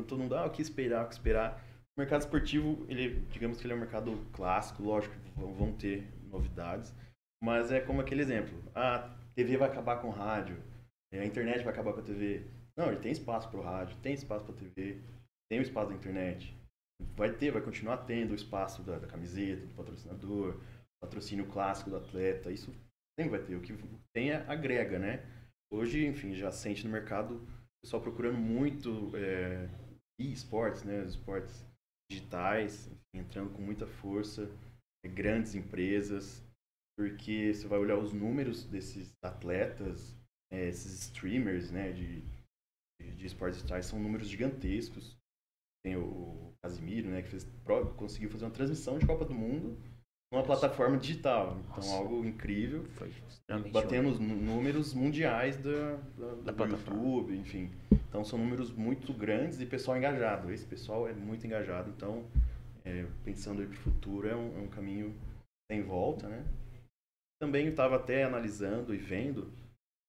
Todo 0.09 0.19
mundo, 0.19 0.35
ah, 0.35 0.47
o 0.47 0.51
que 0.51 0.61
esperar, 0.61 1.05
o 1.05 1.09
que 1.09 1.15
esperar. 1.15 1.63
O 1.97 2.01
mercado 2.01 2.23
esportivo, 2.23 2.85
ele, 2.89 3.25
digamos 3.31 3.59
que 3.59 3.67
ele 3.67 3.73
é 3.73 3.77
um 3.77 3.81
mercado 3.81 4.19
clássico, 4.33 4.83
lógico, 4.83 5.15
vão 5.37 5.73
ter 5.75 6.05
novidades, 6.29 6.93
mas 7.41 7.71
é 7.71 7.79
como 7.79 8.01
aquele 8.01 8.23
exemplo. 8.23 8.61
A 8.75 9.15
TV 9.37 9.57
vai 9.57 9.69
acabar 9.69 10.01
com 10.01 10.09
o 10.09 10.13
rádio, 10.13 10.57
a 11.13 11.25
internet 11.25 11.63
vai 11.63 11.73
acabar 11.73 11.93
com 11.93 12.01
a 12.01 12.03
TV. 12.03 12.58
Não, 12.79 12.93
ele 12.93 13.01
tem 13.01 13.11
espaço 13.11 13.51
para 13.51 13.59
o 13.59 13.63
rádio, 13.63 13.97
tem 14.01 14.15
espaço 14.15 14.45
para 14.45 14.55
a 14.55 14.59
TV, 14.59 15.01
tem 15.51 15.59
o 15.59 15.63
espaço 15.63 15.91
da 15.91 15.97
internet. 15.97 16.57
Vai 17.17 17.33
ter, 17.33 17.51
vai 17.51 17.61
continuar 17.61 17.99
tendo 17.99 18.31
o 18.31 18.37
espaço 18.37 18.83
da, 18.83 19.01
da 19.01 19.07
camiseta, 19.09 19.67
do 19.67 19.75
patrocinador, 19.75 20.61
patrocínio 21.03 21.49
clássico 21.49 21.91
do 21.91 21.97
atleta, 21.97 22.53
isso 22.53 22.73
sempre 23.19 23.37
vai 23.37 23.43
ter. 23.45 23.57
O 23.57 23.61
que 23.61 23.75
tem 24.15 24.31
é 24.31 24.37
agrega, 24.47 24.97
né? 24.97 25.27
Hoje, 25.73 26.07
enfim, 26.07 26.35
já 26.35 26.53
sente 26.53 26.85
no 26.85 26.93
mercado 26.93 27.35
o 27.35 27.81
pessoal 27.83 28.01
procurando 28.01 28.39
muito 28.39 29.11
é, 29.17 29.69
esportes, 30.21 30.85
né? 30.85 31.05
Esportes 31.05 31.67
digitais 32.09 32.89
entrando 33.13 33.51
com 33.55 33.61
muita 33.61 33.89
força, 33.89 34.49
é, 35.05 35.09
grandes 35.09 35.57
empresas, 35.57 36.45
porque 36.97 37.53
você 37.53 37.67
vai 37.67 37.79
olhar 37.81 37.99
os 37.99 38.13
números 38.13 38.65
desses 38.65 39.13
atletas, 39.23 40.17
é, 40.53 40.69
esses 40.69 40.93
streamers 41.03 41.71
né, 41.71 41.93
de, 41.93 42.23
de 43.01 43.27
esportes 43.27 43.59
digitais, 43.59 43.87
são 43.87 43.99
números 43.99 44.29
gigantescos. 44.29 45.17
Tem 45.85 45.97
o 45.97 46.53
Casimiro, 46.63 47.09
né, 47.09 47.23
que 47.23 47.29
fez, 47.29 47.47
conseguiu 47.97 48.31
fazer 48.31 48.45
uma 48.45 48.51
transmissão 48.51 48.99
de 48.99 49.07
Copa 49.07 49.25
do 49.25 49.35
Mundo 49.35 49.79
numa 50.33 50.43
plataforma 50.43 50.97
digital. 50.97 51.59
Então, 51.61 51.77
Nossa. 51.77 51.95
algo 51.95 52.25
incrível. 52.25 52.85
Foi 52.91 53.13
batendo 53.73 54.09
os 54.11 54.19
números 54.19 54.93
mundiais 54.93 55.57
da, 55.57 55.97
da, 56.19 56.53
da 56.53 56.53
do 56.53 56.73
YouTube, 56.73 57.37
enfim. 57.37 57.71
Então, 58.09 58.25
são 58.25 58.39
números 58.39 58.73
muito 58.73 59.13
grandes 59.13 59.61
e 59.61 59.67
pessoal 59.67 59.97
engajado. 59.97 60.53
Esse 60.53 60.67
pessoal 60.67 61.09
é 61.09 61.13
muito 61.13 61.47
engajado. 61.47 61.91
Então, 61.91 62.27
é, 62.85 63.07
pensando 63.25 63.61
aí 63.61 63.67
para 63.67 63.77
o 63.77 63.81
futuro, 63.81 64.29
é 64.29 64.37
um, 64.37 64.59
é 64.59 64.61
um 64.61 64.69
caminho 64.69 65.15
sem 65.71 65.83
volta, 65.83 66.29
né? 66.29 66.45
Também 67.41 67.69
estava 67.69 67.97
até 67.97 68.25
analisando 68.25 68.95
e 68.95 68.99
vendo 68.99 69.53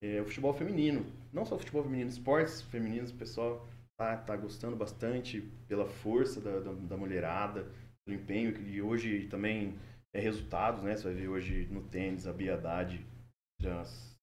é, 0.02 0.22
o 0.22 0.26
futebol 0.26 0.54
feminino. 0.54 1.06
Não 1.32 1.45
só 1.45 1.56
o 1.56 1.60
futebol 1.60 1.84
feminino, 1.84 2.10
esportes 2.10 2.62
femininos, 2.62 3.12
o 3.12 3.16
pessoal 3.16 3.68
tá, 3.97 4.18
tá 4.18 4.36
gostando 4.36 4.76
bastante 4.76 5.41
pela 5.68 5.86
força 5.86 6.39
da, 6.39 6.60
da, 6.60 6.72
da 6.72 6.97
mulherada, 6.97 7.68
pelo 8.06 8.20
empenho, 8.20 8.54
que 8.54 8.82
hoje 8.82 9.28
também 9.28 9.76
é 10.14 10.20
resultados, 10.20 10.84
né? 10.84 10.95
Você 10.95 11.04
vai 11.04 11.14
ver 11.14 11.28
hoje 11.28 11.68
no 11.72 11.82
tênis 11.82 12.26
a 12.26 12.34
Bia 12.34 12.56
Haddad, 12.56 13.06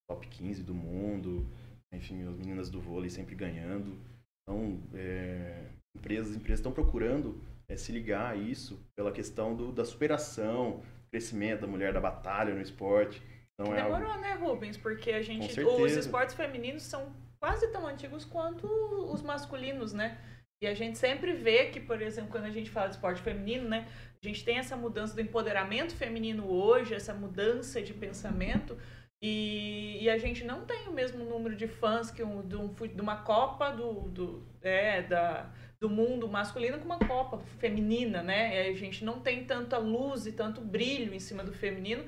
top 0.07 0.27
15 0.27 0.63
do 0.63 0.73
mundo, 0.73 1.45
enfim, 1.93 2.27
as 2.27 2.35
meninas 2.35 2.69
do 2.69 2.81
vôlei 2.81 3.09
sempre 3.09 3.35
ganhando. 3.35 3.97
Então, 4.41 4.79
é, 4.93 5.65
empresas 5.95 6.35
empresas 6.35 6.59
estão 6.59 6.71
procurando 6.71 7.41
é, 7.67 7.75
se 7.75 7.91
ligar 7.91 8.31
a 8.31 8.35
isso 8.35 8.79
pela 8.95 9.11
questão 9.11 9.55
do, 9.55 9.71
da 9.71 9.85
superação, 9.85 10.81
crescimento 11.11 11.61
da 11.61 11.67
mulher, 11.67 11.93
da 11.93 11.99
batalha 11.99 12.53
no 12.53 12.61
esporte. 12.61 13.21
Então, 13.59 13.73
é 13.73 13.81
Demorou, 13.81 14.11
algo... 14.11 14.21
né, 14.21 14.33
Rubens? 14.33 14.77
Porque 14.77 15.11
a 15.11 15.21
gente, 15.21 15.59
os 15.59 15.91
esportes 15.93 16.35
femininos 16.35 16.83
são 16.83 17.11
quase 17.39 17.67
tão 17.71 17.87
antigos 17.87 18.23
quanto 18.23 18.67
os 19.11 19.21
masculinos, 19.21 19.93
né? 19.93 20.19
E 20.61 20.67
a 20.67 20.73
gente 20.73 20.97
sempre 20.97 21.33
vê 21.33 21.67
que, 21.67 21.79
por 21.79 22.01
exemplo, 22.01 22.31
quando 22.31 22.45
a 22.45 22.51
gente 22.51 22.69
fala 22.69 22.87
de 22.87 22.95
esporte 22.95 23.21
feminino, 23.21 23.67
né? 23.67 23.87
A 24.23 24.27
gente 24.27 24.43
tem 24.43 24.57
essa 24.57 24.75
mudança 24.75 25.13
do 25.13 25.21
empoderamento 25.21 25.95
feminino 25.95 26.49
hoje, 26.49 26.93
essa 26.93 27.13
mudança 27.13 27.81
de 27.81 27.93
pensamento, 27.93 28.77
e, 29.21 30.03
e 30.03 30.09
a 30.09 30.17
gente 30.17 30.43
não 30.43 30.65
tem 30.65 30.87
o 30.87 30.91
mesmo 30.91 31.23
número 31.25 31.55
de 31.55 31.67
fãs 31.67 32.11
que 32.11 32.23
um, 32.23 32.47
de, 32.47 32.55
um, 32.55 32.73
de 32.73 33.01
uma 33.01 33.17
Copa 33.17 33.71
do, 33.71 34.09
do, 34.09 34.47
é, 34.61 35.01
da, 35.01 35.51
do 35.79 35.89
mundo 35.89 36.27
masculino 36.27 36.77
com 36.77 36.85
uma 36.85 36.99
Copa 36.99 37.39
feminina, 37.59 38.21
né? 38.21 38.67
A 38.67 38.73
gente 38.73 39.03
não 39.03 39.19
tem 39.19 39.45
tanta 39.45 39.77
luz 39.77 40.27
e 40.27 40.31
tanto 40.31 40.61
brilho 40.61 41.13
em 41.13 41.19
cima 41.19 41.43
do 41.43 41.53
feminino. 41.53 42.03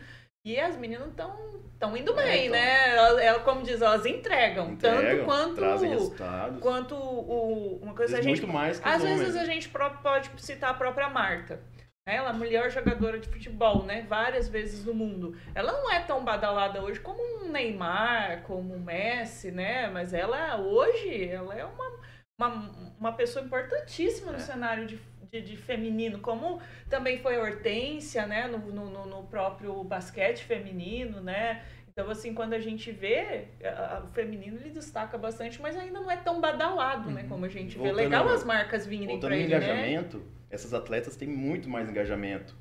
E 0.46 0.60
as 0.60 0.78
meninas 0.78 1.10
estão 1.10 1.60
estão 1.80 1.96
indo 1.96 2.12
é, 2.20 2.24
bem, 2.24 2.48
então, 2.48 2.60
né? 2.60 2.96
Ela, 2.96 3.24
ela, 3.24 3.40
como 3.40 3.64
diz, 3.64 3.82
elas 3.82 4.06
entregam, 4.06 4.72
entregam 4.72 5.02
tanto 5.02 5.26
quanto 5.26 5.56
trazem 5.56 5.90
resultados. 5.90 6.60
quanto 6.60 6.94
o, 6.96 7.80
uma 7.82 7.96
coisa 7.96 8.18
a 8.18 8.22
gente 8.22 8.42
muito 8.42 8.54
mais 8.54 8.80
que 8.80 8.88
às 8.88 9.02
vezes 9.02 9.36
a 9.36 9.46
gente 9.46 9.70
pode 9.70 10.30
citar 10.38 10.72
a 10.72 10.74
própria 10.74 11.10
Marta. 11.10 11.62
Ela 12.06 12.30
é 12.30 12.32
a 12.32 12.34
melhor 12.34 12.70
jogadora 12.72 13.20
de 13.20 13.30
futebol, 13.30 13.84
né? 13.84 14.04
Várias 14.10 14.50
vezes 14.50 14.84
no 14.84 14.96
mundo. 14.96 15.38
Ela 15.54 15.72
não 15.72 15.92
é 15.92 16.00
tão 16.00 16.24
badalada 16.24 16.82
hoje 16.82 17.00
como 17.00 17.22
um 17.22 17.52
Neymar, 17.52 18.42
como 18.44 18.74
um 18.74 18.80
Messi, 18.80 19.52
né? 19.52 19.88
Mas 19.90 20.12
ela 20.12 20.58
hoje, 20.58 21.30
ela 21.30 21.56
é 21.56 21.64
uma, 21.64 22.00
uma, 22.40 22.72
uma 23.00 23.12
pessoa 23.14 23.46
importantíssima 23.46 24.32
no 24.32 24.40
é. 24.40 24.42
cenário 24.42 24.88
de, 24.88 25.00
de, 25.32 25.42
de, 25.42 25.58
feminino, 25.58 26.20
como 26.20 26.62
também 26.90 27.20
foi 27.20 27.36
a 27.36 27.42
Hortência, 27.42 28.26
né? 28.26 28.48
No, 28.48 28.60
no, 28.60 29.06
no 29.06 29.24
próprio 29.24 29.84
basquete 29.84 30.44
feminino, 30.44 31.22
né? 31.22 31.64
Então, 31.88 32.10
assim, 32.10 32.34
quando 32.34 32.54
a 32.54 32.60
gente 32.60 32.92
vê, 32.92 33.48
a, 33.64 33.98
a, 33.98 34.04
o 34.04 34.08
feminino 34.08 34.58
ele 34.58 34.70
destaca 34.70 35.18
bastante, 35.18 35.62
mas 35.62 35.76
ainda 35.76 36.00
não 36.00 36.10
é 36.10 36.16
tão 36.16 36.40
badalado, 36.40 37.12
né? 37.12 37.24
Uhum. 37.24 37.30
Como 37.30 37.46
a 37.46 37.50
gente 37.50 37.78
voltando, 37.78 37.96
vê. 37.98 38.04
Legal 38.04 38.28
as 38.30 38.44
marcas 38.44 38.86
virem 38.86 39.20
para 39.20 39.36
ele, 39.36 39.46
engajamento, 39.46 40.18
né? 40.18 40.24
essas 40.50 40.74
atletas 40.74 41.16
têm 41.16 41.28
muito 41.28 41.70
mais 41.70 41.90
engajamento 41.90 42.56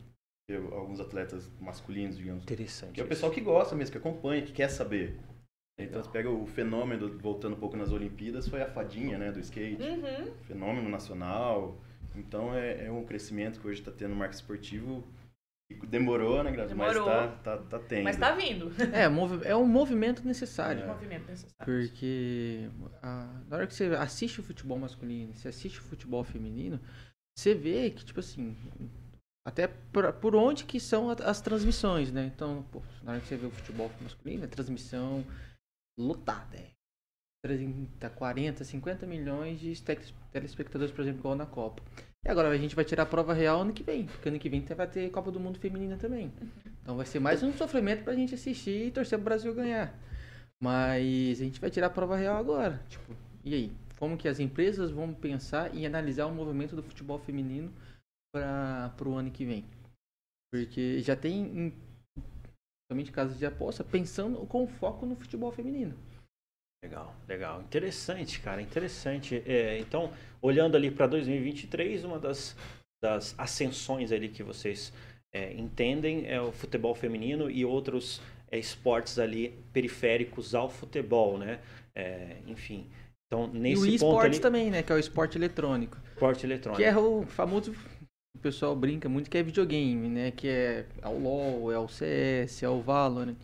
que 0.48 0.56
alguns 0.56 0.98
atletas 0.98 1.50
masculinos, 1.60 2.16
digamos. 2.16 2.42
Interessante. 2.42 2.92
Que 2.92 3.00
é 3.00 3.04
o 3.04 3.06
pessoal 3.06 3.30
que 3.30 3.40
gosta 3.40 3.76
mesmo, 3.76 3.92
que 3.92 3.98
acompanha, 3.98 4.42
que 4.42 4.52
quer 4.52 4.68
saber. 4.68 5.18
Então 5.78 6.02
você 6.02 6.10
pega 6.10 6.28
o 6.28 6.46
fenômeno, 6.46 7.18
voltando 7.18 7.54
um 7.54 7.60
pouco 7.60 7.76
nas 7.76 7.92
Olimpíadas, 7.92 8.48
foi 8.48 8.60
a 8.62 8.66
fadinha, 8.66 9.16
né, 9.16 9.30
do 9.30 9.38
skate. 9.38 9.80
Uhum. 9.80 10.32
Fenômeno 10.42 10.88
nacional. 10.88 11.78
Então 12.18 12.54
é, 12.54 12.86
é 12.86 12.90
um 12.90 13.04
crescimento 13.04 13.60
que 13.60 13.66
hoje 13.66 13.80
está 13.80 13.92
tendo 13.92 14.10
no 14.10 14.16
marco 14.16 14.34
esportivo 14.34 15.04
Demorou, 15.86 16.42
né, 16.42 16.50
Grazi? 16.50 16.74
Mas 16.74 16.96
tá, 16.96 17.28
tá, 17.28 17.58
tá 17.58 17.78
tendo. 17.78 18.04
Mas 18.04 18.16
tá 18.16 18.32
vindo. 18.32 18.72
É, 18.90 19.50
é 19.50 19.56
um 19.56 19.66
movimento 19.66 20.26
necessário. 20.26 20.82
É. 20.82 20.84
Um 20.84 20.88
movimento 20.88 21.26
necessário. 21.28 21.64
Porque 21.64 22.70
a, 23.02 23.42
na 23.46 23.56
hora 23.56 23.66
que 23.66 23.74
você 23.74 23.84
assiste 23.96 24.40
o 24.40 24.42
futebol 24.42 24.78
masculino, 24.78 25.34
você 25.34 25.48
assiste 25.48 25.78
o 25.78 25.82
futebol 25.82 26.24
feminino, 26.24 26.80
você 27.36 27.54
vê 27.54 27.90
que, 27.90 28.02
tipo 28.02 28.18
assim, 28.18 28.56
até 29.46 29.66
por, 29.66 30.10
por 30.14 30.34
onde 30.34 30.64
que 30.64 30.80
são 30.80 31.10
as 31.10 31.40
transmissões, 31.42 32.10
né? 32.10 32.30
Então, 32.34 32.64
pô, 32.72 32.82
na 33.02 33.12
hora 33.12 33.20
que 33.20 33.28
você 33.28 33.36
vê 33.36 33.46
o 33.46 33.50
futebol 33.50 33.90
masculino, 34.00 34.44
é 34.44 34.46
transmissão 34.48 35.22
lotada. 35.98 36.56
É 36.56 36.70
30, 37.44 38.08
40, 38.08 38.64
50 38.64 39.06
milhões 39.06 39.60
de 39.60 39.74
telespectadores, 40.32 40.92
por 40.92 41.02
exemplo, 41.02 41.20
igual 41.20 41.34
na 41.36 41.46
Copa. 41.46 41.82
E 42.24 42.30
agora 42.30 42.48
a 42.48 42.56
gente 42.56 42.74
vai 42.74 42.84
tirar 42.84 43.04
a 43.04 43.06
prova 43.06 43.32
real 43.32 43.60
ano 43.60 43.72
que 43.72 43.82
vem, 43.82 44.06
porque 44.06 44.28
ano 44.28 44.38
que 44.38 44.48
vem 44.48 44.60
vai 44.60 44.86
ter 44.86 45.10
Copa 45.10 45.30
do 45.30 45.40
Mundo 45.40 45.58
Feminina 45.58 45.96
também. 45.96 46.32
Então 46.82 46.96
vai 46.96 47.06
ser 47.06 47.20
mais 47.20 47.42
um 47.42 47.52
sofrimento 47.52 48.04
pra 48.04 48.14
gente 48.14 48.34
assistir 48.34 48.86
e 48.86 48.90
torcer 48.90 49.18
pro 49.18 49.26
Brasil 49.26 49.54
ganhar. 49.54 49.94
Mas 50.60 51.40
a 51.40 51.44
gente 51.44 51.60
vai 51.60 51.70
tirar 51.70 51.86
a 51.86 51.90
prova 51.90 52.16
real 52.16 52.36
agora. 52.36 52.82
Tipo, 52.88 53.14
E 53.44 53.54
aí? 53.54 53.72
Como 53.98 54.16
que 54.16 54.28
as 54.28 54.38
empresas 54.38 54.90
vão 54.90 55.12
pensar 55.12 55.74
e 55.74 55.86
analisar 55.86 56.26
o 56.26 56.34
movimento 56.34 56.76
do 56.76 56.82
futebol 56.82 57.18
feminino 57.18 57.72
para 58.32 58.92
o 59.04 59.14
ano 59.14 59.30
que 59.30 59.44
vem? 59.44 59.64
Porque 60.52 61.00
já 61.00 61.16
tem, 61.16 61.74
somente 62.90 63.10
casos 63.10 63.38
de 63.38 63.46
aposta, 63.46 63.82
pensando 63.82 64.46
com 64.46 64.66
foco 64.66 65.04
no 65.04 65.16
futebol 65.16 65.50
feminino. 65.50 65.96
Legal, 66.82 67.14
legal. 67.26 67.60
Interessante, 67.60 68.40
cara, 68.40 68.62
interessante. 68.62 69.42
É, 69.46 69.78
então, 69.78 70.12
olhando 70.40 70.76
ali 70.76 70.90
para 70.90 71.06
2023, 71.06 72.04
uma 72.04 72.18
das, 72.18 72.56
das 73.02 73.34
ascensões 73.36 74.12
ali 74.12 74.28
que 74.28 74.42
vocês 74.42 74.92
é, 75.32 75.52
entendem 75.54 76.30
é 76.30 76.40
o 76.40 76.52
futebol 76.52 76.94
feminino 76.94 77.50
e 77.50 77.64
outros 77.64 78.22
é, 78.50 78.58
esportes 78.58 79.18
ali 79.18 79.58
periféricos 79.72 80.54
ao 80.54 80.70
futebol, 80.70 81.36
né? 81.36 81.58
É, 81.94 82.36
enfim. 82.46 82.88
Então, 83.26 83.48
nesse 83.48 83.86
e 83.86 83.90
o 83.90 83.94
esportes 83.94 84.38
ali... 84.38 84.40
também, 84.40 84.70
né? 84.70 84.82
Que 84.82 84.92
é 84.92 84.94
o 84.94 84.98
esporte 84.98 85.36
eletrônico. 85.36 85.98
Esporte 86.12 86.46
eletrônico. 86.46 86.80
Que 86.80 86.88
é 86.88 86.96
o 86.96 87.24
famoso 87.26 87.74
o 88.34 88.40
pessoal 88.40 88.74
brinca 88.76 89.08
muito 89.08 89.28
que 89.28 89.36
é 89.36 89.42
videogame, 89.42 90.08
né? 90.08 90.30
Que 90.30 90.46
é, 90.48 90.86
é 91.02 91.08
o 91.08 91.18
LoL, 91.18 91.72
é 91.72 91.78
o 91.78 91.88
CS, 91.88 92.62
é 92.62 92.68
o 92.68 92.80
Valorant. 92.80 93.34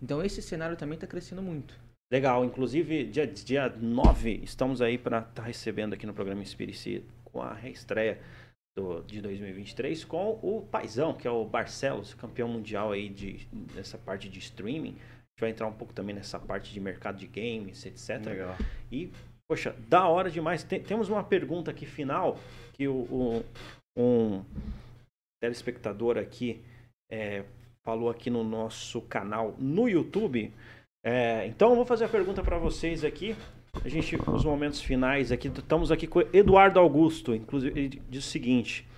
Então 0.00 0.22
esse 0.22 0.40
cenário 0.40 0.76
também 0.76 0.94
está 0.94 1.08
crescendo 1.08 1.42
muito. 1.42 1.83
Legal, 2.14 2.44
inclusive 2.44 3.06
dia, 3.06 3.26
dia 3.26 3.68
9 3.68 4.40
estamos 4.44 4.80
aí 4.80 4.96
para 4.96 5.18
estar 5.18 5.32
tá 5.32 5.42
recebendo 5.42 5.94
aqui 5.94 6.06
no 6.06 6.14
programa 6.14 6.42
Inspire 6.42 7.04
com 7.24 7.42
a 7.42 7.52
reestreia 7.52 8.20
do, 8.78 9.02
de 9.02 9.20
2023 9.20 10.04
com 10.04 10.38
o 10.40 10.62
Paizão, 10.62 11.12
que 11.12 11.26
é 11.26 11.30
o 11.32 11.44
Barcelos, 11.44 12.14
campeão 12.14 12.46
mundial 12.46 12.92
aí 12.92 13.08
de, 13.08 13.48
nessa 13.74 13.98
parte 13.98 14.28
de 14.28 14.38
streaming. 14.38 14.90
A 14.90 14.92
gente 14.92 15.40
vai 15.40 15.50
entrar 15.50 15.66
um 15.66 15.72
pouco 15.72 15.92
também 15.92 16.14
nessa 16.14 16.38
parte 16.38 16.72
de 16.72 16.78
mercado 16.78 17.18
de 17.18 17.26
games, 17.26 17.84
etc. 17.84 18.24
Legal. 18.24 18.56
E, 18.92 19.10
poxa, 19.48 19.74
da 19.88 20.06
hora 20.06 20.30
demais. 20.30 20.62
Tem, 20.62 20.80
temos 20.80 21.08
uma 21.08 21.24
pergunta 21.24 21.72
aqui 21.72 21.84
final 21.84 22.38
que 22.74 22.86
o, 22.86 23.08
o 23.10 23.44
um 23.98 24.44
telespectador 25.42 26.16
aqui 26.16 26.62
é, 27.10 27.44
falou 27.84 28.08
aqui 28.08 28.30
no 28.30 28.44
nosso 28.44 29.02
canal 29.02 29.56
no 29.58 29.88
YouTube. 29.88 30.54
É, 31.04 31.46
então 31.46 31.70
eu 31.70 31.76
vou 31.76 31.84
fazer 31.84 32.06
a 32.06 32.08
pergunta 32.08 32.42
para 32.42 32.56
vocês 32.56 33.04
aqui. 33.04 33.36
A 33.84 33.88
gente, 33.88 34.16
os 34.16 34.44
momentos 34.44 34.80
finais 34.80 35.30
aqui, 35.30 35.48
estamos 35.48 35.92
aqui 35.92 36.06
com 36.06 36.20
Eduardo 36.32 36.80
Augusto, 36.80 37.34
inclusive 37.34 37.78
ele 37.78 38.02
diz 38.08 38.24
o 38.24 38.28
seguinte: 38.30 38.88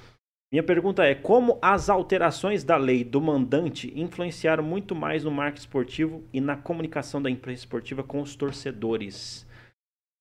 minha 0.53 0.63
pergunta 0.63 1.05
é: 1.05 1.15
como 1.15 1.59
as 1.61 1.91
alterações 1.91 2.63
da 2.63 2.77
lei 2.77 3.03
do 3.03 3.21
mandante 3.21 3.93
influenciaram 3.99 4.63
muito 4.63 4.95
mais 4.95 5.25
no 5.25 5.31
marketing 5.31 5.67
esportivo 5.67 6.25
e 6.33 6.41
na 6.41 6.57
comunicação 6.57 7.21
da 7.21 7.29
imprensa 7.29 7.63
esportiva 7.63 8.05
com 8.05 8.21
os 8.21 8.37
torcedores? 8.37 9.45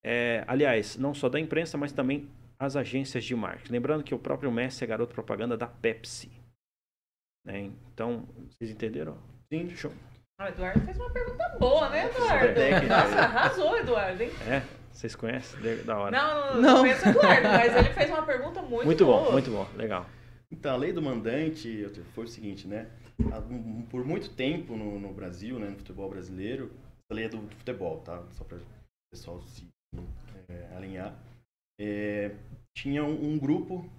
É, 0.04 0.44
aliás, 0.48 0.98
não 0.98 1.14
só 1.14 1.30
da 1.30 1.40
imprensa, 1.40 1.78
mas 1.78 1.92
também 1.92 2.28
as 2.58 2.76
agências 2.76 3.24
de 3.24 3.36
marketing. 3.36 3.72
Lembrando 3.72 4.04
que 4.04 4.16
o 4.16 4.20
próprio 4.20 4.52
Messi 4.52 4.84
é 4.84 4.88
garoto 4.88 5.14
propaganda 5.14 5.56
da 5.56 5.68
Pepsi. 5.68 6.32
Né? 7.46 7.72
Então, 7.94 8.28
vocês 8.50 8.72
entenderam? 8.72 9.18
Sim. 9.52 9.70
Show. 9.70 9.92
O 10.40 10.44
Eduardo 10.44 10.82
fez 10.82 10.98
uma 10.98 11.10
pergunta 11.10 11.50
boa, 11.60 11.90
né, 11.90 12.08
Eduardo? 12.08 12.88
Nossa, 12.88 13.20
arrasou, 13.22 13.78
Eduardo, 13.78 14.22
hein? 14.22 14.30
É, 14.48 14.62
vocês 14.92 15.16
conhecem? 15.16 15.60
Da 15.86 15.98
hora. 15.98 16.12
Não, 16.12 16.56
não, 16.56 16.62
não, 16.62 16.80
conheço 16.82 17.06
o 17.06 17.10
Eduardo, 17.10 17.48
mas 17.48 17.76
ele 17.76 17.94
fez 17.94 18.10
uma 18.10 18.24
pergunta 18.24 18.62
muito, 18.64 18.86
muito 18.86 19.06
boa. 19.06 19.32
Muito 19.32 19.52
bom, 19.52 19.66
muito 19.66 19.72
bom, 19.74 19.78
legal. 19.78 20.06
Então, 20.52 20.74
a 20.74 20.78
lei 20.78 20.92
do 20.92 21.02
mandante 21.02 21.90
foi 22.14 22.26
o 22.26 22.28
seguinte, 22.28 22.68
né? 22.68 22.88
Por 23.90 24.04
muito 24.06 24.30
tempo 24.30 24.76
no, 24.76 25.00
no 25.00 25.14
Brasil, 25.14 25.58
né, 25.58 25.70
no 25.70 25.78
futebol 25.78 26.10
brasileiro, 26.10 26.72
a 27.10 27.14
lei 27.14 27.26
é 27.26 27.30
do 27.30 27.38
futebol, 27.58 28.02
tá? 28.02 28.22
Só 28.32 28.44
para 28.44 28.58
o 28.58 28.62
pessoal 29.12 29.42
se 29.42 29.68
é, 30.50 30.76
alinhar 30.76 31.16
é, 31.80 32.36
tinha 32.76 33.04
um, 33.04 33.34
um, 33.34 33.38
grupo 33.38 33.90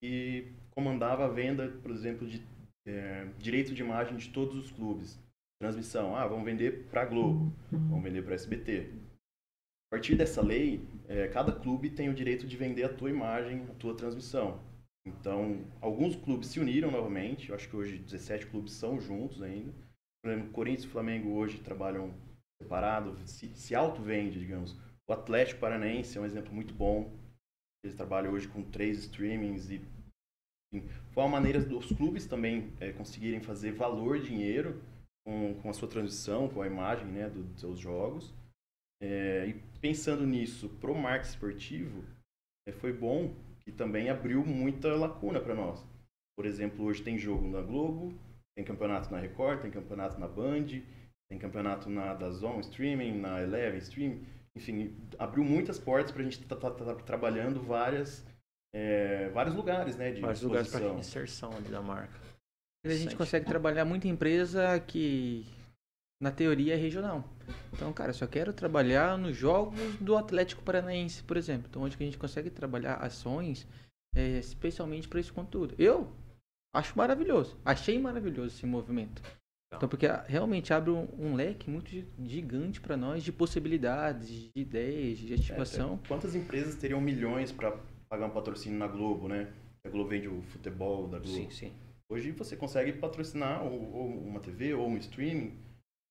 que 0.00 0.52
comandava 0.70 1.24
a 1.24 1.28
venda, 1.28 1.68
por 1.82 1.90
exemplo, 1.90 2.26
de 2.26 2.42
é, 2.86 3.26
direito 3.38 3.74
de 3.74 3.82
imagem 3.82 4.16
de 4.16 4.28
todos 4.30 4.56
os 4.56 4.70
clubes. 4.70 5.18
Transmissão, 5.62 6.16
ah, 6.16 6.26
vamos 6.26 6.44
vender 6.44 6.88
para 6.90 7.04
Globo, 7.04 7.54
vamos 7.70 8.02
vender 8.02 8.20
para 8.22 8.34
SBT. 8.34 8.90
A 9.86 9.94
partir 9.94 10.16
dessa 10.16 10.42
lei, 10.42 10.84
é, 11.06 11.28
cada 11.28 11.52
clube 11.52 11.88
tem 11.88 12.08
o 12.08 12.14
direito 12.14 12.48
de 12.48 12.56
vender 12.56 12.82
a 12.82 12.92
tua 12.92 13.08
imagem, 13.08 13.62
a 13.70 13.74
tua 13.74 13.96
transmissão. 13.96 14.60
Então, 15.06 15.64
alguns 15.80 16.16
clubes 16.16 16.48
se 16.48 16.58
uniram 16.58 16.90
novamente, 16.90 17.48
eu 17.50 17.54
acho 17.54 17.68
que 17.68 17.76
hoje 17.76 17.96
17 17.96 18.48
clubes 18.48 18.72
são 18.72 19.00
juntos 19.00 19.40
ainda. 19.40 19.72
Por 20.20 20.32
exemplo, 20.32 20.50
Corinthians 20.50 20.82
e 20.82 20.88
Flamengo 20.88 21.30
hoje 21.30 21.60
trabalham 21.60 22.12
separado, 22.60 23.16
se, 23.24 23.46
se 23.54 23.72
auto-vende, 23.72 24.40
digamos. 24.40 24.76
O 25.08 25.12
Atlético 25.12 25.60
Paranaense 25.60 26.18
é 26.18 26.20
um 26.20 26.26
exemplo 26.26 26.52
muito 26.52 26.74
bom. 26.74 27.08
Eles 27.84 27.96
trabalham 27.96 28.32
hoje 28.32 28.48
com 28.48 28.64
três 28.64 28.98
streamings 28.98 29.70
e 29.70 29.80
enfim, 30.74 30.88
foi 31.12 31.22
uma 31.22 31.30
maneira 31.30 31.60
dos 31.60 31.86
clubes 31.92 32.26
também 32.26 32.72
é, 32.80 32.90
conseguirem 32.90 33.40
fazer 33.40 33.70
valor 33.70 34.18
dinheiro 34.18 34.82
com, 35.24 35.54
com 35.60 35.70
a 35.70 35.72
sua 35.72 35.88
transição, 35.88 36.48
com 36.48 36.62
a 36.62 36.66
imagem 36.66 37.06
né, 37.06 37.28
do, 37.28 37.42
dos 37.42 37.60
seus 37.60 37.78
jogos. 37.78 38.34
É, 39.02 39.46
e 39.46 39.54
pensando 39.80 40.26
nisso, 40.26 40.68
para 40.80 40.90
o 40.90 40.94
marketing 40.94 41.30
esportivo, 41.30 42.04
é, 42.68 42.72
foi 42.72 42.92
bom 42.92 43.34
que 43.60 43.72
também 43.72 44.10
abriu 44.10 44.44
muita 44.44 44.94
lacuna 44.94 45.40
para 45.40 45.54
nós. 45.54 45.84
Por 46.36 46.46
exemplo, 46.46 46.84
hoje 46.84 47.02
tem 47.02 47.18
jogo 47.18 47.48
na 47.48 47.60
Globo, 47.60 48.12
tem 48.56 48.64
campeonato 48.64 49.10
na 49.10 49.18
Record, 49.18 49.62
tem 49.62 49.70
campeonato 49.70 50.18
na 50.18 50.28
Band, 50.28 50.66
tem 51.28 51.38
campeonato 51.38 51.88
na 51.88 52.14
Dazon 52.14 52.60
Streaming, 52.60 53.18
na 53.18 53.42
Eleven 53.42 53.78
Streaming 53.78 54.24
enfim, 54.54 54.94
abriu 55.18 55.44
muitas 55.44 55.78
portas 55.78 56.12
para 56.12 56.20
a 56.20 56.24
gente 56.24 56.40
estar 56.42 56.56
tá, 56.56 56.70
tá, 56.70 56.84
tá, 56.84 56.94
trabalhando 56.96 57.60
várias, 57.62 58.24
é, 58.74 59.30
vários 59.30 59.54
lugares, 59.54 59.96
né? 59.96 60.12
De 60.12 60.20
vários 60.20 60.42
lugares 60.42 60.68
para 60.68 60.88
inserção 60.94 61.50
ali 61.56 61.68
da 61.68 61.80
marca. 61.80 62.20
A 62.84 62.94
gente 62.94 63.16
consegue 63.16 63.46
trabalhar 63.46 63.84
muita 63.84 64.08
empresa 64.08 64.80
que 64.80 65.46
na 66.20 66.32
teoria 66.32 66.74
é 66.74 66.76
regional. 66.76 67.24
Então, 67.72 67.92
cara, 67.92 68.12
só 68.12 68.26
quero 68.26 68.52
trabalhar 68.52 69.16
nos 69.16 69.36
jogos 69.36 69.96
do 69.96 70.16
Atlético 70.16 70.62
Paranaense, 70.62 71.22
por 71.22 71.36
exemplo. 71.36 71.68
Então, 71.68 71.82
onde 71.82 71.96
que 71.96 72.02
a 72.02 72.06
gente 72.06 72.18
consegue 72.18 72.50
trabalhar 72.50 72.94
ações 72.94 73.66
é, 74.14 74.38
especialmente 74.38 75.08
para 75.08 75.20
esse 75.20 75.32
conteúdo. 75.32 75.74
Eu 75.78 76.12
acho 76.74 76.96
maravilhoso. 76.96 77.56
Achei 77.64 77.98
maravilhoso 77.98 78.56
esse 78.56 78.66
movimento. 78.66 79.22
Então, 79.74 79.88
porque 79.88 80.06
realmente 80.26 80.72
abre 80.72 80.90
um, 80.90 81.08
um 81.18 81.34
leque 81.34 81.70
muito 81.70 81.90
gigante 82.24 82.80
para 82.80 82.96
nós 82.96 83.22
de 83.22 83.32
possibilidades, 83.32 84.28
de 84.28 84.50
ideias, 84.54 85.18
de 85.18 85.32
ativação. 85.32 85.98
É, 86.04 86.08
quantas 86.08 86.34
empresas 86.34 86.74
teriam 86.74 87.00
milhões 87.00 87.50
para 87.50 87.78
pagar 88.08 88.26
um 88.26 88.30
patrocínio 88.30 88.78
na 88.78 88.86
Globo, 88.86 89.28
né? 89.28 89.50
A 89.84 89.88
Globo 89.88 90.10
vende 90.10 90.28
o 90.28 90.42
futebol 90.42 91.08
da 91.08 91.18
Globo. 91.18 91.34
Sim, 91.34 91.50
sim. 91.50 91.72
Hoje 92.12 92.30
você 92.30 92.54
consegue 92.54 92.92
patrocinar 92.92 93.64
ou, 93.64 93.90
ou 93.90 94.06
uma 94.06 94.38
TV 94.38 94.74
ou 94.74 94.86
um 94.86 94.98
streaming, 94.98 95.58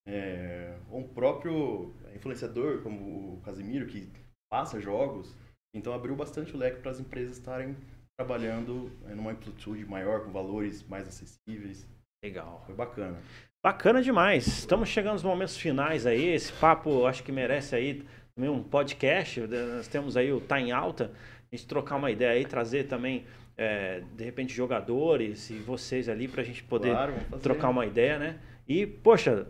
é, 0.07 0.75
ou 0.89 1.01
um 1.01 1.07
próprio 1.07 1.93
influenciador 2.15 2.81
como 2.81 3.35
o 3.35 3.41
Casimiro 3.41 3.85
que 3.85 4.11
passa 4.51 4.81
jogos. 4.81 5.37
Então 5.75 5.93
abriu 5.93 6.15
bastante 6.15 6.55
o 6.55 6.57
leque 6.57 6.81
para 6.81 6.89
as 6.89 6.99
empresas 6.99 7.37
estarem 7.37 7.77
trabalhando 8.17 8.91
é, 9.05 9.13
numa 9.13 9.29
amplitude 9.29 9.85
maior, 9.85 10.25
com 10.25 10.31
valores 10.31 10.81
mais 10.87 11.07
acessíveis. 11.07 11.87
Legal. 12.25 12.63
Foi 12.65 12.73
bacana. 12.73 13.21
Bacana 13.63 14.01
demais. 14.01 14.47
Estamos 14.47 14.89
chegando 14.89 15.13
nos 15.13 15.23
momentos 15.23 15.55
finais 15.55 16.07
aí. 16.07 16.33
Esse 16.33 16.51
papo 16.53 17.05
acho 17.05 17.21
que 17.21 17.31
merece 17.31 17.75
aí 17.75 18.03
também 18.33 18.49
um 18.49 18.63
podcast. 18.63 19.39
Nós 19.41 19.87
temos 19.87 20.17
aí 20.17 20.33
o 20.33 20.41
Tá 20.41 20.59
em 20.59 20.71
Alta. 20.71 21.11
A 21.51 21.55
gente 21.55 21.67
trocar 21.67 21.97
uma 21.97 22.09
ideia 22.09 22.31
aí, 22.31 22.45
trazer 22.45 22.87
também, 22.87 23.23
é, 23.57 24.01
de 24.15 24.23
repente, 24.23 24.53
jogadores 24.53 25.49
e 25.49 25.55
vocês 25.55 26.09
ali 26.09 26.27
para 26.27 26.41
a 26.41 26.45
gente 26.45 26.63
poder 26.63 26.91
claro, 26.91 27.13
trocar 27.41 27.69
uma 27.69 27.85
ideia, 27.85 28.17
né? 28.17 28.39
E, 28.67 28.85
poxa, 28.85 29.47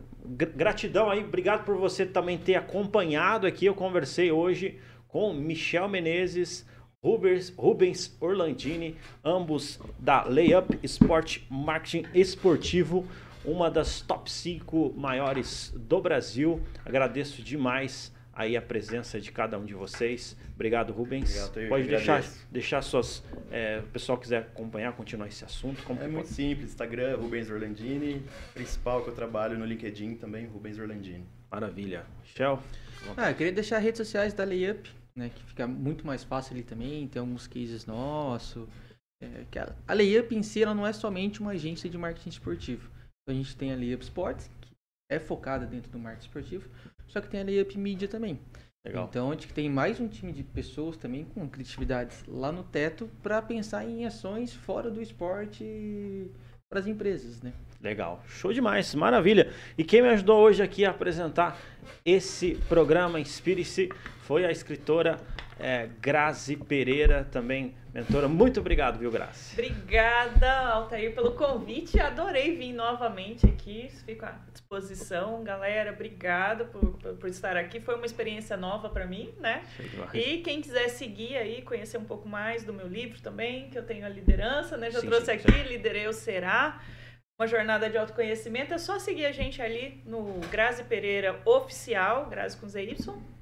gratidão 0.56 1.10
aí. 1.10 1.24
Obrigado 1.24 1.64
por 1.64 1.78
você 1.78 2.06
também 2.06 2.38
ter 2.38 2.56
acompanhado 2.56 3.46
aqui. 3.46 3.66
Eu 3.66 3.76
conversei 3.76 4.32
hoje 4.32 4.80
com 5.08 5.34
Michel 5.34 5.88
Menezes, 5.88 6.66
Rubens, 7.04 7.54
Rubens 7.58 8.18
Orlandini, 8.20 8.96
ambos 9.24 9.80
da 10.00 10.24
Layup 10.24 10.80
Sport 10.84 11.40
Marketing 11.50 12.06
Esportivo 12.14 13.06
uma 13.44 13.70
das 13.70 14.02
top 14.02 14.32
5 14.32 14.94
maiores 14.96 15.74
do 15.76 16.00
Brasil. 16.00 16.62
Agradeço 16.86 17.42
demais 17.42 18.14
aí 18.34 18.56
a 18.56 18.62
presença 18.62 19.20
de 19.20 19.32
cada 19.32 19.58
um 19.58 19.66
de 19.66 19.74
vocês. 19.74 20.38
Obrigado, 20.56 20.94
Rubens. 20.94 21.30
Obrigado, 21.46 21.70
pode 21.70 21.88
deixar, 21.88 22.24
deixar 22.52 22.82
suas. 22.82 23.24
É, 23.52 23.80
o 23.80 23.88
pessoal 23.88 24.18
quiser 24.18 24.40
acompanhar, 24.40 24.94
continuar 24.94 25.28
esse 25.28 25.44
assunto. 25.44 25.82
é 26.00 26.08
muito 26.08 26.26
pode? 26.26 26.28
simples. 26.30 26.70
Instagram, 26.72 27.18
Rubens 27.18 27.50
Orlandini. 27.50 28.24
Principal 28.54 29.04
que 29.04 29.10
eu 29.10 29.16
trabalho 29.16 29.58
no 29.58 29.66
LinkedIn 29.66 30.16
também, 30.16 30.46
Rubens 30.46 30.78
Orlandini. 30.80 31.26
Maravilha. 31.52 32.06
Shell? 32.24 32.60
Ah, 33.18 33.32
eu 33.32 33.36
queria 33.36 33.52
deixar 33.52 33.78
as 33.78 33.84
redes 33.84 33.98
sociais 33.98 34.34
da 34.34 34.44
Layup, 34.44 34.90
né? 35.16 35.32
Que 35.34 35.44
fica 35.44 35.68
muito 35.68 36.06
mais 36.06 36.24
fácil 36.24 36.54
ali 36.54 36.64
também. 36.64 37.08
Tem 37.08 37.20
alguns 37.20 37.48
cases 37.48 37.86
nossos. 37.86 38.68
É, 39.22 39.46
que 39.52 39.60
a, 39.60 39.76
a 39.88 39.94
Layup 39.94 40.36
em 40.36 40.42
si 40.42 40.64
ela 40.64 40.74
não 40.74 40.86
é 40.86 40.94
somente 40.94 41.42
uma 41.42 41.52
agência 41.52 41.90
de 41.90 41.98
marketing 41.98 42.30
esportivo 42.30 42.90
a 43.32 43.34
gente 43.34 43.56
tem 43.56 43.72
a 43.72 43.76
Layup 43.76 44.04
Sports, 44.04 44.50
que 44.62 44.74
é 45.10 45.20
focada 45.20 45.66
dentro 45.66 45.92
do 45.92 46.00
marketing 46.00 46.28
esportivo, 46.28 46.70
só 47.12 47.20
que 47.20 47.28
tem 47.28 47.42
a 47.42 47.44
Layup 47.44 47.78
Media 47.78 48.08
também. 48.08 48.40
Legal. 48.86 49.06
Então, 49.10 49.30
onde 49.30 49.46
que 49.46 49.54
tem 49.54 49.70
mais 49.70 50.00
um 50.00 50.08
time 50.08 50.32
de 50.32 50.44
pessoas 50.44 50.98
também 50.98 51.26
com 51.26 51.48
criatividades 51.48 52.24
lá 52.28 52.52
no 52.52 52.64
teto 52.64 53.10
para 53.22 53.42
pensar 53.42 53.86
em 53.86 54.06
ações 54.06 54.54
fora 54.54 54.90
do 54.90 55.02
esporte 55.02 56.32
para 56.70 56.80
as 56.80 56.88
empresas, 56.88 57.42
né? 57.42 57.52
Legal, 57.82 58.24
show 58.28 58.54
demais, 58.54 58.96
maravilha. 58.96 59.52
E 59.78 59.84
quem 59.84 60.02
me 60.02 60.08
ajudou 60.10 60.40
hoje 60.40 60.64
aqui 60.64 60.86
a 60.86 60.92
apresentar 60.92 61.60
esse 62.06 62.56
programa 62.70 63.20
Inspire-se 63.20 63.90
foi 64.22 64.46
a 64.46 64.52
escritora 64.52 65.20
é, 65.62 65.90
Grazi 66.02 66.56
Pereira, 66.58 67.24
também 67.32 67.76
mentora. 67.94 68.28
Muito 68.28 68.60
obrigado, 68.60 68.98
viu, 68.98 69.12
Grazi? 69.12 69.54
Obrigada, 69.54 70.50
Altair, 70.70 71.14
pelo 71.14 71.34
convite. 71.34 72.00
Adorei 72.00 72.56
vir 72.58 72.74
novamente 72.74 73.46
aqui. 73.46 73.90
Fico 74.06 74.26
à 74.26 74.40
disposição. 74.52 75.44
Galera, 75.44 75.92
obrigada 75.92 76.66
por, 76.66 76.94
por 76.94 77.30
estar 77.30 77.56
aqui. 77.56 77.80
Foi 77.80 77.96
uma 77.96 78.06
experiência 78.06 78.58
nova 78.58 78.90
para 78.90 79.06
mim, 79.06 79.34
né? 79.40 79.64
E 80.14 80.40
quem 80.40 80.62
quiser 80.62 80.90
seguir 80.90 81.38
aí, 81.38 81.62
conhecer 81.62 81.98
um 81.98 82.06
pouco 82.06 82.28
mais 82.28 82.64
do 82.64 82.74
meu 82.74 82.88
livro 82.88 83.22
também, 83.22 83.70
que 83.70 83.78
eu 83.78 83.86
tenho 83.86 84.06
a 84.06 84.10
liderança, 84.10 84.78
né? 84.78 84.90
Já 84.90 85.00
sim, 85.00 85.08
trouxe 85.08 85.26
sim, 85.26 85.32
aqui, 85.32 85.52
sim. 85.52 85.64
Liderei 85.70 86.08
o 86.08 86.14
Será 86.14 86.82
uma 87.40 87.48
jornada 87.48 87.90
de 87.90 87.98
autoconhecimento, 87.98 88.72
é 88.72 88.78
só 88.78 89.00
seguir 89.00 89.26
a 89.26 89.32
gente 89.32 89.64
ali 89.64 90.00
no 90.06 90.40
Grazi 90.52 90.84
Pereira 90.84 91.42
Oficial, 91.44 92.28
Grazi 92.30 92.56
com 92.56 92.68
ZY, 92.68 92.96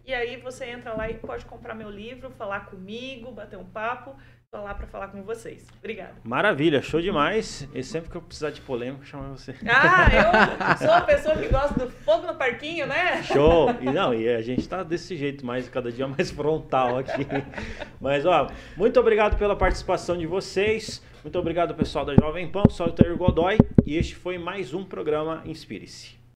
e 0.10 0.14
aí 0.14 0.38
você 0.38 0.66
entra 0.66 0.94
lá 0.94 1.08
e 1.08 1.14
pode 1.14 1.46
comprar 1.46 1.76
meu 1.76 1.90
livro, 1.92 2.32
falar 2.32 2.62
comigo, 2.62 3.32
bater 3.32 3.60
um 3.60 3.64
papo. 3.64 4.16
Estou 4.44 4.64
lá 4.64 4.74
para 4.74 4.88
falar 4.88 5.10
com 5.10 5.22
vocês. 5.22 5.68
Obrigada. 5.78 6.16
Maravilha, 6.24 6.82
show 6.82 7.00
demais. 7.00 7.70
E 7.76 7.84
sempre 7.84 8.10
que 8.10 8.18
eu 8.18 8.22
precisar 8.24 8.50
de 8.50 8.60
polêmica, 8.62 9.06
chama 9.06 9.30
você. 9.30 9.54
Ah, 9.68 10.08
eu 10.72 10.78
sou 10.88 10.92
a 10.92 11.02
pessoa 11.02 11.38
que 11.38 11.48
gosta 11.50 11.86
do 11.86 11.92
fogo 11.92 12.26
no 12.26 12.34
parquinho, 12.34 12.88
né? 12.88 13.22
Show! 13.22 13.70
E 13.80 13.86
não, 13.86 14.12
e 14.12 14.28
a 14.28 14.42
gente 14.42 14.62
está 14.62 14.82
desse 14.82 15.16
jeito, 15.16 15.46
mais 15.46 15.70
cada 15.70 15.92
dia 15.92 16.08
mais 16.08 16.32
frontal 16.32 16.98
aqui. 16.98 17.28
Mas, 18.02 18.26
ó, 18.26 18.50
muito 18.76 19.00
obrigado 19.00 19.38
pela 19.38 19.56
participação 19.56 20.18
de 20.18 20.26
vocês. 20.26 21.04
Muito 21.24 21.38
obrigado, 21.38 21.76
pessoal 21.76 22.04
da 22.04 22.16
Jovem 22.16 22.50
Pan. 22.50 22.64
Sou 22.72 22.88
o 22.88 22.92
Tair 22.92 23.16
Godoy 23.16 23.60
e 23.86 23.96
este 23.96 24.16
foi 24.16 24.40
mais 24.40 24.74
um 24.74 24.84
programa 24.84 25.44
Inspire-se. 25.46 26.19